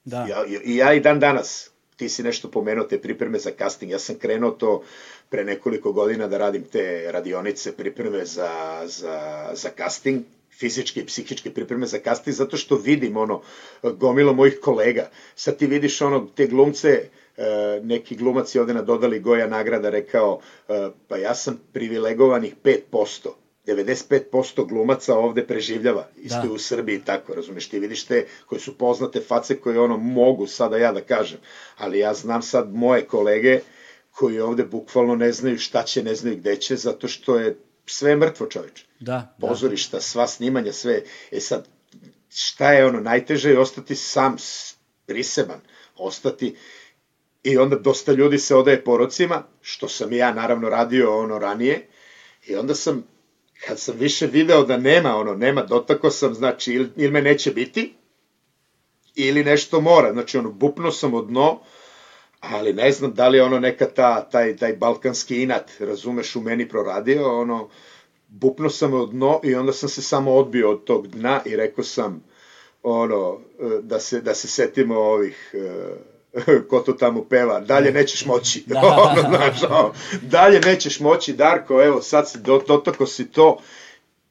[0.04, 0.26] da.
[0.30, 4.00] Ja, I ja i dan danas, ti si nešto pomenuo, te pripreme za casting, ja
[4.00, 4.84] sam krenuo to
[5.30, 10.24] pre nekoliko godina da radim te radionice, pripreme za, za, za casting,
[10.60, 13.42] fizičke i psihičke pripreme za casting, zato što vidim ono,
[13.84, 15.10] gomilo mojih kolega.
[15.36, 20.40] Sad ti vidiš ono, te glumce, e, neki glumac je ovde nadodali Goja nagrada rekao,
[20.70, 23.30] e, pa ja sam privilegovanih 5%.
[23.68, 26.52] 95% glumaca ovde preživljava, isto da.
[26.52, 30.78] u Srbiji tako, razumeš, ti vidiš te koje su poznate face koje ono mogu sada
[30.78, 31.40] ja da kažem,
[31.78, 33.60] ali ja znam sad moje kolege
[34.12, 38.16] koji ovde bukvalno ne znaju šta će, ne znaju gde će, zato što je sve
[38.16, 38.86] mrtvo čoveče.
[39.00, 39.48] Da, da.
[39.48, 41.02] Pozorišta, sva snimanja, sve.
[41.32, 41.68] E sad,
[42.30, 44.36] šta je ono, najteže je ostati sam,
[45.06, 45.62] priseban,
[45.96, 46.56] ostati
[47.44, 51.88] i onda dosta ljudi se odaje porocima, što sam i ja naravno radio ono ranije,
[52.48, 53.04] i onda sam
[53.66, 57.52] kad sam više video da nema ono, nema, dotako sam, znači, ili, ili me neće
[57.52, 57.94] biti,
[59.16, 61.60] ili nešto mora, znači, ono, bupno sam od dno,
[62.40, 66.42] ali ne znam da li je ono neka ta, taj, taj balkanski inat, razumeš, u
[66.42, 67.70] meni proradio, ono,
[68.28, 71.84] bupno sam od dno i onda sam se samo odbio od tog dna i rekao
[71.84, 72.24] sam,
[72.84, 73.40] ono,
[73.82, 75.56] da se, da se setimo ovih,
[76.70, 78.80] ko to tamo peva, dalje nećeš moći, da.
[79.12, 82.38] ono, znaš, ono, dalje nećeš moći, Darko, evo, sad si
[82.68, 83.58] dotako si to,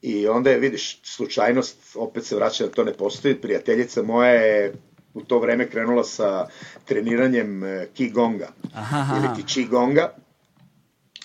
[0.03, 4.75] i onda je, vidiš, slučajnost, opet se vraća da to ne postoji, prijateljica moja je
[5.15, 6.49] u to vreme krenula sa
[6.85, 8.49] treniranjem e, Qigonga,
[9.19, 10.09] ili ti Qigonga,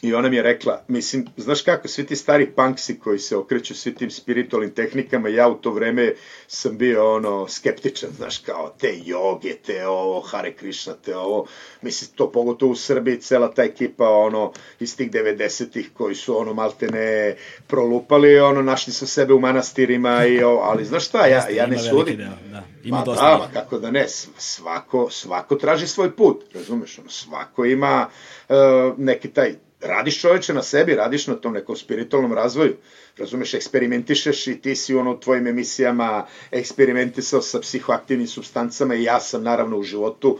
[0.02, 3.76] I ona mi je rekla, mislim, znaš kako, svi ti stari punksi koji se okreću
[3.76, 6.14] svi tim spiritualnim tehnikama, ja u to vreme
[6.48, 11.46] sam bio ono skeptičan, znaš, kao te joge, te ovo, Hare Krishna, te ovo,
[11.82, 16.54] mislim, to pogotovo u Srbiji, cela ta ekipa, ono, iz tih 90-ih koji su, ono,
[16.54, 17.36] malte ne
[17.68, 21.80] prolupali, ono, našli su sebe u manastirima i ovo, ali znaš šta, ja, ja ne
[21.80, 22.18] sudim.
[22.52, 22.64] Da.
[22.84, 23.30] Ima ma, dosta.
[23.30, 24.08] Da, ma, kako da ne,
[24.38, 28.08] svako, svako traži svoj put, razumeš, ono, svako ima
[28.50, 28.56] uh,
[28.98, 32.76] neki taj radiš čoveče na sebi, radiš na tom nekom spiritualnom razvoju,
[33.18, 39.20] razumeš, eksperimentišeš i ti si ono u tvojim emisijama eksperimentisao sa psihoaktivnim substancama i ja
[39.20, 40.38] sam naravno u životu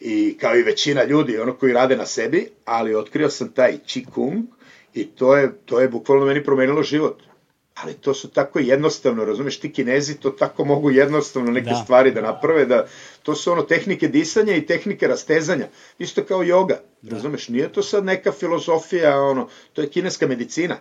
[0.00, 4.42] i kao i većina ljudi, ono koji rade na sebi, ali otkrio sam taj Qigong
[4.94, 7.29] i to je, to je bukvalno meni promenilo život
[7.74, 11.76] ali to su tako jednostavno, razumeš, ti kinezi to tako mogu jednostavno neke da.
[11.84, 12.86] stvari da naprave, da
[13.22, 15.68] to su ono tehnike disanja i tehnike rastezanja,
[15.98, 17.14] isto kao joga, da.
[17.16, 20.76] razumeš, nije to sad neka filozofija, ono, to je kineska medicina.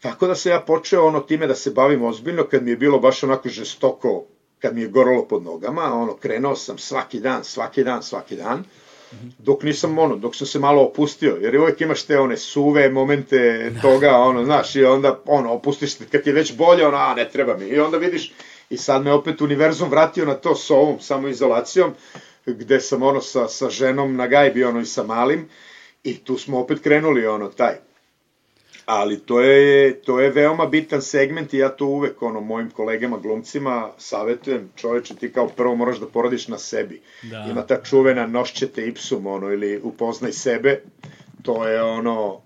[0.00, 2.98] Tako da se ja počeo ono time da se bavim ozbiljno, kad mi je bilo
[2.98, 4.24] baš onako žestoko,
[4.58, 8.64] kad mi je goralo pod nogama, ono, krenuo sam svaki dan, svaki dan, svaki dan,
[9.38, 13.72] dok nisam ono, dok sam se malo opustio, jer uvek imaš te one suve momente
[13.82, 17.28] toga, ono, znaš, i onda, ono, opustiš te, kad je već bolje, ono, a, ne
[17.30, 18.32] treba mi, i onda vidiš,
[18.70, 21.94] i sad me opet univerzum vratio na to s ovom samoizolacijom,
[22.46, 25.48] gde sam, ono, sa, sa ženom na gajbi, ono, i sa malim,
[26.04, 27.74] i tu smo opet krenuli, ono, taj,
[28.86, 33.18] ali to je, to je veoma bitan segment i ja to uvek ono, mojim kolegama
[33.18, 37.00] glumcima savetujem, čoveče ti kao prvo moraš da poradiš na sebi.
[37.22, 37.46] Da.
[37.50, 40.82] Ima ta čuvena nošćete ipsum ono, ili upoznaj sebe,
[41.42, 42.40] to je ono,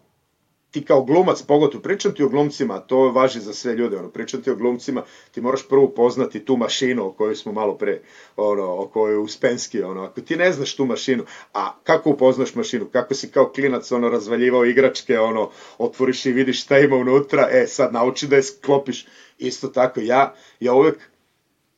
[0.71, 4.43] ti kao glumac, pogotovo, pričam ti o glumcima, to važi za sve ljude, ono, pričam
[4.43, 8.03] ti o glumcima, ti moraš prvo poznati tu mašinu o kojoj smo malo pre,
[8.37, 12.55] ono, o kojoj je Uspenski, ono, ako ti ne znaš tu mašinu, a kako upoznaš
[12.55, 17.49] mašinu, kako si kao klinac, ono, razvaljivao igračke, ono, otvoriš i vidiš šta ima unutra,
[17.51, 19.07] e, sad nauči da je sklopiš,
[19.39, 21.11] isto tako, ja, ja uvek,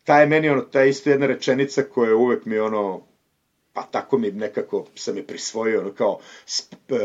[0.05, 3.12] ta je meni, ono, ta je isto jedna rečenica koja je uvek mi, ono,
[3.73, 6.19] pa tako mi nekako sam je prisvojio, ono kao,
[6.57, 6.97] sp, e,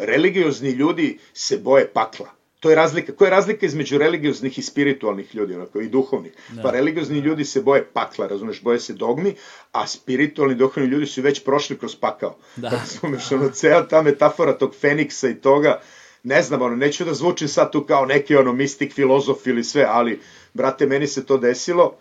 [0.00, 2.42] religiozni ljudi se boje pakla.
[2.62, 3.12] To je razlika.
[3.12, 6.32] Koja je razlika između religioznih i spiritualnih ljudi, onako, i duhovnih?
[6.48, 6.62] Da.
[6.62, 9.34] Pa religiozni ljudi se boje pakla, razumeš, boje se dogmi,
[9.72, 12.36] a spiritualni duhovni ljudi su već prošli kroz pakao.
[12.56, 12.68] Da.
[12.68, 13.36] Razumeš, da.
[13.36, 15.80] ono, cela ta metafora tog Feniksa i toga,
[16.22, 19.86] ne znam, ono, neću da zvučim sad tu kao neki, ono, mistik, filozof ili sve,
[19.88, 20.20] ali,
[20.54, 21.96] brate, meni se to desilo,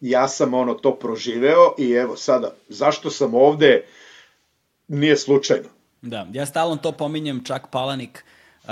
[0.00, 3.84] ja sam ono to proživeo i evo sada, zašto sam ovde,
[4.88, 5.68] nije slučajno.
[6.02, 8.24] Da, ja stalno to pominjem, čak Palanik,
[8.64, 8.70] uh,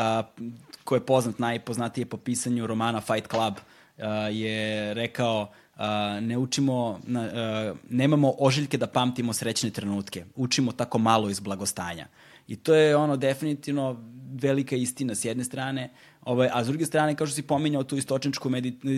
[0.85, 5.83] ko je poznat, najpoznatije po pisanju romana Fight Club, uh, je rekao uh,
[6.21, 12.07] ne učimo, uh, nemamo ožiljke da pamtimo srećne trenutke, učimo tako malo iz blagostanja.
[12.47, 14.05] I to je ono definitivno
[14.41, 15.91] velika istina s jedne strane,
[16.29, 18.51] ovaj, a s druge strane, kao što si pominjao tu istočničku,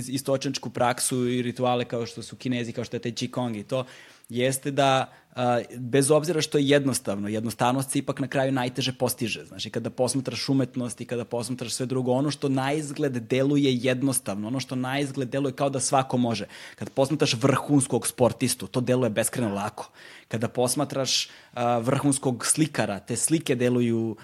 [0.09, 3.85] istočničku praksu i rituale kao što su kinezi, kao što je taj Qigong i to,
[4.29, 9.45] jeste da a, bez obzira što je jednostavno, jednostavnost se ipak na kraju najteže postiže.
[9.45, 14.49] Znači, kada posmatraš umetnost i kada posmatraš sve drugo, ono što na izgled deluje jednostavno,
[14.49, 16.47] ono što na izgled deluje kao da svako može.
[16.75, 19.91] Kada posmatraš vrhunskog sportistu, to deluje beskreno lako.
[20.29, 24.17] Kada posmatraš a, vrhunskog slikara, te slike deluju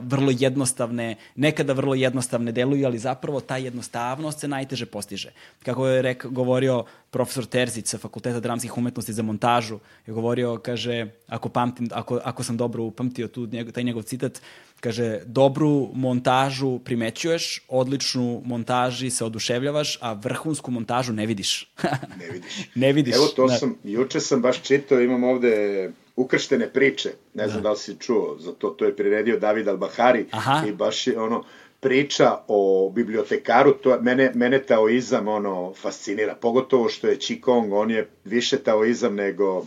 [0.00, 5.30] vrlo jednostavne, nekada vrlo jednostavne deluju, ali zapravo ta jednostavnost se najteže postiže.
[5.62, 11.06] Kako je rek, govorio profesor Terzić sa Fakulteta dramskih umetnosti za montažu, je govorio, kaže,
[11.28, 14.40] ako, pamtim, ako, ako sam dobro upamtio tu, taj njegov citat,
[14.80, 21.70] kaže, dobru montažu primećuješ, odličnu montaži se oduševljavaš, a vrhunsku montažu ne vidiš.
[22.18, 22.68] ne vidiš.
[22.74, 23.14] ne vidiš.
[23.14, 23.54] Evo to da.
[23.54, 27.96] sam, juče sam baš čitao, imam ovde ukrštene priče, ne znam da, da li si
[28.00, 30.62] čuo, za to, to je priredio David Albahari Aha.
[30.68, 31.44] i baš je ono,
[31.80, 38.08] priča o bibliotekaru, to mene, mene taoizam ono fascinira, pogotovo što je Qigong, on je
[38.24, 39.66] više taoizam nego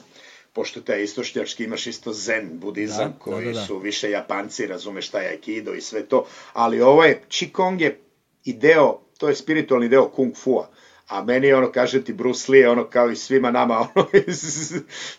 [0.53, 3.66] pošto taj istošnjački imaš isto zen budizam da, koji da, da, da.
[3.66, 8.00] su više japanci, razumeš šta je aikido i sve to, ali ovo je, Qigong je
[8.43, 10.69] i deo, to je spiritualni deo kung fua.
[11.07, 14.07] A meni ono, kaže ti, Bruce Lee ono kao i svima nama, ono,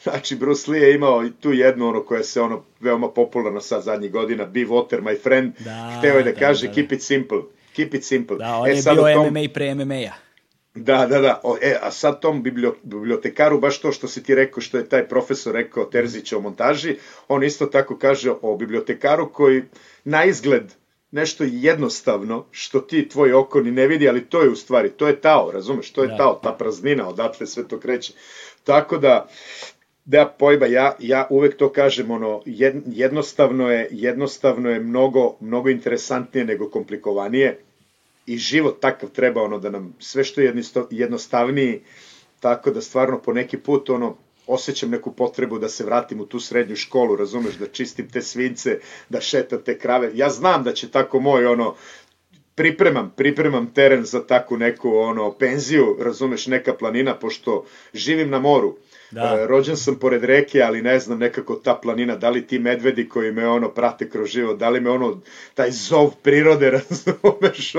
[0.03, 3.83] znači Bruce Lee je imao i tu jednu ono koja se ono veoma popularno sad
[3.83, 6.75] zadnjih godina, be water my friend, da, hteo je da, da kaže da, da.
[6.75, 7.39] keep it simple,
[7.77, 8.37] keep it simple.
[8.37, 9.27] Da, on e, je bio tom...
[9.27, 10.29] MMA pre MMA-a.
[10.75, 11.41] Da, da, da.
[11.43, 12.43] O, e, a sad tom
[12.83, 16.97] bibliotekaru, baš to što si ti rekao, što je taj profesor rekao Terzić o montaži,
[17.29, 19.63] on isto tako kaže o bibliotekaru koji
[20.05, 20.73] na izgled
[21.11, 25.07] nešto jednostavno što ti tvoj oko ni ne vidi, ali to je u stvari, to
[25.07, 26.17] je tao, razumeš, to je da.
[26.17, 28.13] tao, ta praznina, odatle sve to kreće.
[28.65, 29.29] Tako da,
[30.09, 32.43] Da, pojba, ja, ja uvek to kažem, ono,
[32.87, 37.59] jednostavno je, jednostavno je mnogo, mnogo interesantnije nego komplikovanije
[38.27, 40.55] i život takav treba, ono, da nam sve što je
[40.91, 41.83] jednostavniji,
[42.41, 44.17] tako da stvarno po neki put, ono,
[44.49, 48.79] osjećam neku potrebu da se vratim u tu srednju školu, razumeš, da čistim te svince,
[49.09, 50.11] da šetam te krave.
[50.15, 51.75] Ja znam da će tako moj, ono,
[52.55, 58.77] pripremam, pripremam teren za takvu neku, ono, penziju, razumeš, neka planina, pošto živim na moru
[59.11, 59.39] Da.
[59.41, 63.09] E, rođen sam pored reke, ali ne znam nekako ta planina, da li ti medvedi
[63.09, 65.21] koji me ono prate kroz život, da li me ono,
[65.55, 67.73] taj zov prirode, razumeš?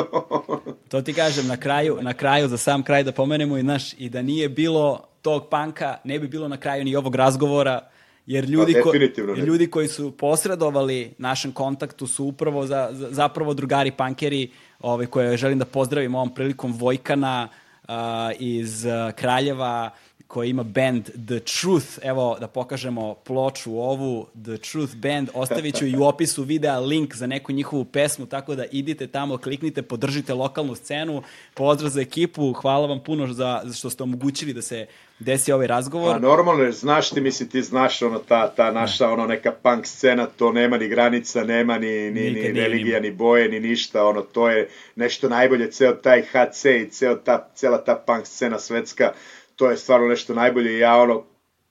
[0.90, 4.10] to ti kažem, na kraju, na kraju, za sam kraj da pomenemo i naš, i
[4.10, 7.90] da nije bilo tog panka, ne bi bilo na kraju ni ovog razgovora,
[8.26, 8.94] jer ljudi, pa, ko,
[9.36, 15.38] ljudi koji su posredovali našem kontaktu su upravo za, za, zapravo drugari pankeri, ovaj, koje
[15.38, 17.48] želim da pozdravim ovom prilikom Vojkana
[17.84, 17.94] uh,
[18.40, 19.90] iz uh, Kraljeva,
[20.30, 21.88] koji ima band The Truth.
[22.02, 25.30] Evo da pokažemo ploču ovu The Truth Band.
[25.34, 29.38] Ostavit ću i u opisu videa link za neku njihovu pesmu, tako da idite tamo,
[29.38, 31.24] kliknite, podržite lokalnu scenu.
[31.54, 34.88] Pozdrav za ekipu, hvala vam puno za, za što ste omogućili da se
[35.20, 36.14] desi ovaj razgovor.
[36.14, 40.26] Pa normalno, znaš ti, mislim, ti znaš ono, ta, ta naša ono, neka punk scena,
[40.26, 44.50] to nema ni granica, nema ni, ni, ni religija, ni boje, ni ništa, ono, to
[44.50, 49.12] je nešto najbolje, ceo taj HC i ceo ta, cela ta punk scena svetska,
[49.60, 50.80] to je stvarno nešto najbolje.
[50.80, 51.24] Ja ono,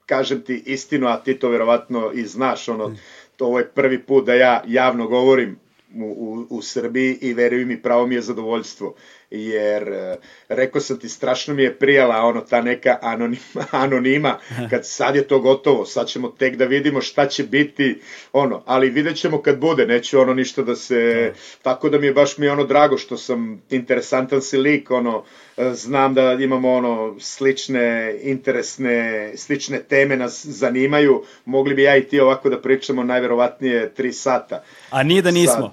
[0.06, 2.96] kažem ti istinu, a ti to verovatno i znaš, ono,
[3.36, 5.58] to ovo je prvi put da ja javno govorim
[5.94, 8.94] u, u, u Srbiji i veruj mi, pravo mi je zadovoljstvo
[9.30, 10.16] jer e,
[10.48, 14.38] rekao sam ti strašno mi je prijala ono ta neka anonima, anonima
[14.70, 18.00] kad sad je to gotovo sad ćemo tek da vidimo šta će biti
[18.32, 21.32] ono ali vidjet ćemo kad bude neću ono ništa da se
[21.62, 25.24] tako da mi je baš mi je ono drago što sam interesantan si lik ono
[25.56, 32.04] e, znam da imamo ono slične interesne slične teme nas zanimaju mogli bi ja i
[32.04, 34.62] ti ovako da pričamo najverovatnije tri sata.
[34.90, 35.72] A nije da nismo.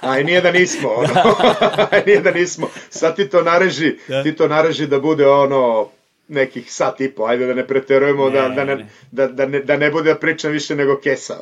[0.00, 1.14] A nije da nismo ono.
[2.06, 4.22] nije da nismo sad ti to nareži, da.
[4.22, 5.88] ti to nareži da bude ono
[6.32, 8.86] nekih sat i po, ajde da ne preterujemo, ne, da, da, ne, ne.
[9.10, 11.36] Da, da, ne, da ne bude da pričam više nego kesa.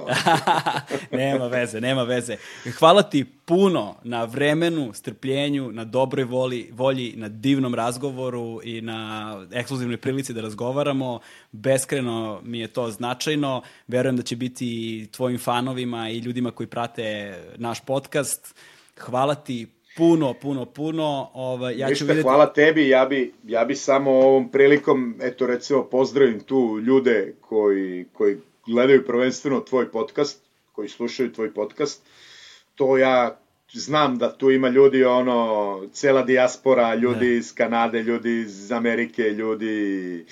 [1.12, 2.36] nema veze, nema veze.
[2.78, 9.46] Hvala ti puno na vremenu, strpljenju, na dobroj voli, volji, na divnom razgovoru i na
[9.52, 11.20] ekskluzivnoj prilici da razgovaramo.
[11.52, 13.62] Beskreno mi je to značajno.
[13.88, 18.54] Verujem da će biti tvojim fanovima i ljudima koji prate naš podcast.
[18.98, 21.30] Hvala ti puno, puno, puno.
[21.34, 22.22] Ovaj, ja Ništa, ću vidjeti...
[22.22, 28.06] hvala tebi, ja bi, ja bi samo ovom prilikom, eto recimo, pozdravim tu ljude koji,
[28.12, 28.36] koji
[28.66, 32.02] gledaju prvenstveno tvoj podcast, koji slušaju tvoj podcast.
[32.74, 33.40] To ja
[33.72, 37.36] znam da tu ima ljudi, ono, cela dijaspora, ljudi ne.
[37.36, 40.24] iz Kanade, ljudi iz Amerike, ljudi,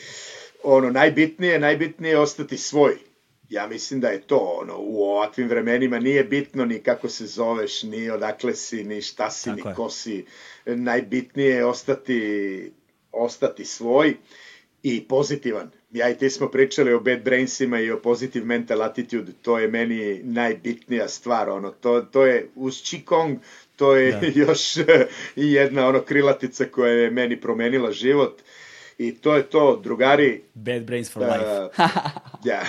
[0.63, 3.08] ono, najbitnije, najbitnije je ostati svoj
[3.49, 7.83] ja mislim da je to ono u ovakvim vremenima nije bitno ni kako se zoveš,
[7.83, 9.75] ni odakle si, ni šta si, Tako ni je.
[9.75, 10.25] ko si.
[10.67, 12.73] Najbitnije je ostati
[13.13, 14.17] ostati svoj
[14.83, 15.71] i pozitivan.
[15.91, 19.69] Ja i ti smo pričali o bad brainsima i o positive mental attitude, to je
[19.69, 23.37] meni najbitnija stvar, ono, to, to je uz Qigong,
[23.77, 24.27] to je da.
[24.47, 24.77] još
[25.37, 28.43] i jedna ono krilatica koja je meni promenila život.
[28.99, 30.43] I to je to, drugari.
[30.55, 31.47] Bad brains for uh, life.
[32.45, 32.65] yeah.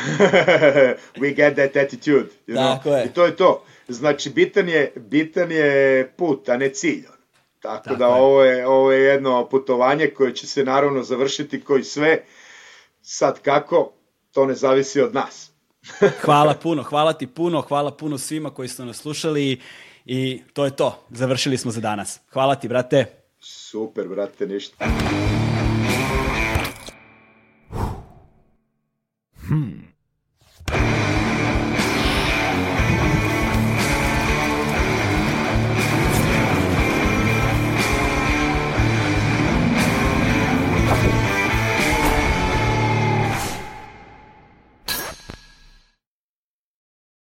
[1.21, 2.29] We get that attitude.
[2.47, 2.97] You Tako know?
[2.97, 3.05] je.
[3.05, 3.63] I to je to.
[3.87, 7.03] Znači, bitan je, bitan je put, a ne cilj.
[7.59, 8.11] Tako, Tako da je.
[8.11, 12.23] ovo je, ovo je jedno putovanje koje će se naravno završiti koji sve.
[13.01, 13.91] Sad kako,
[14.31, 15.51] to ne zavisi od nas.
[16.21, 19.61] hvala puno, hvala ti puno, hvala puno svima koji su nas slušali
[20.05, 21.05] i to je to.
[21.09, 22.19] Završili smo za danas.
[22.31, 23.05] Hvala ti, brate.
[23.39, 24.85] Super, brate, ništa.
[29.49, 29.79] Hmm.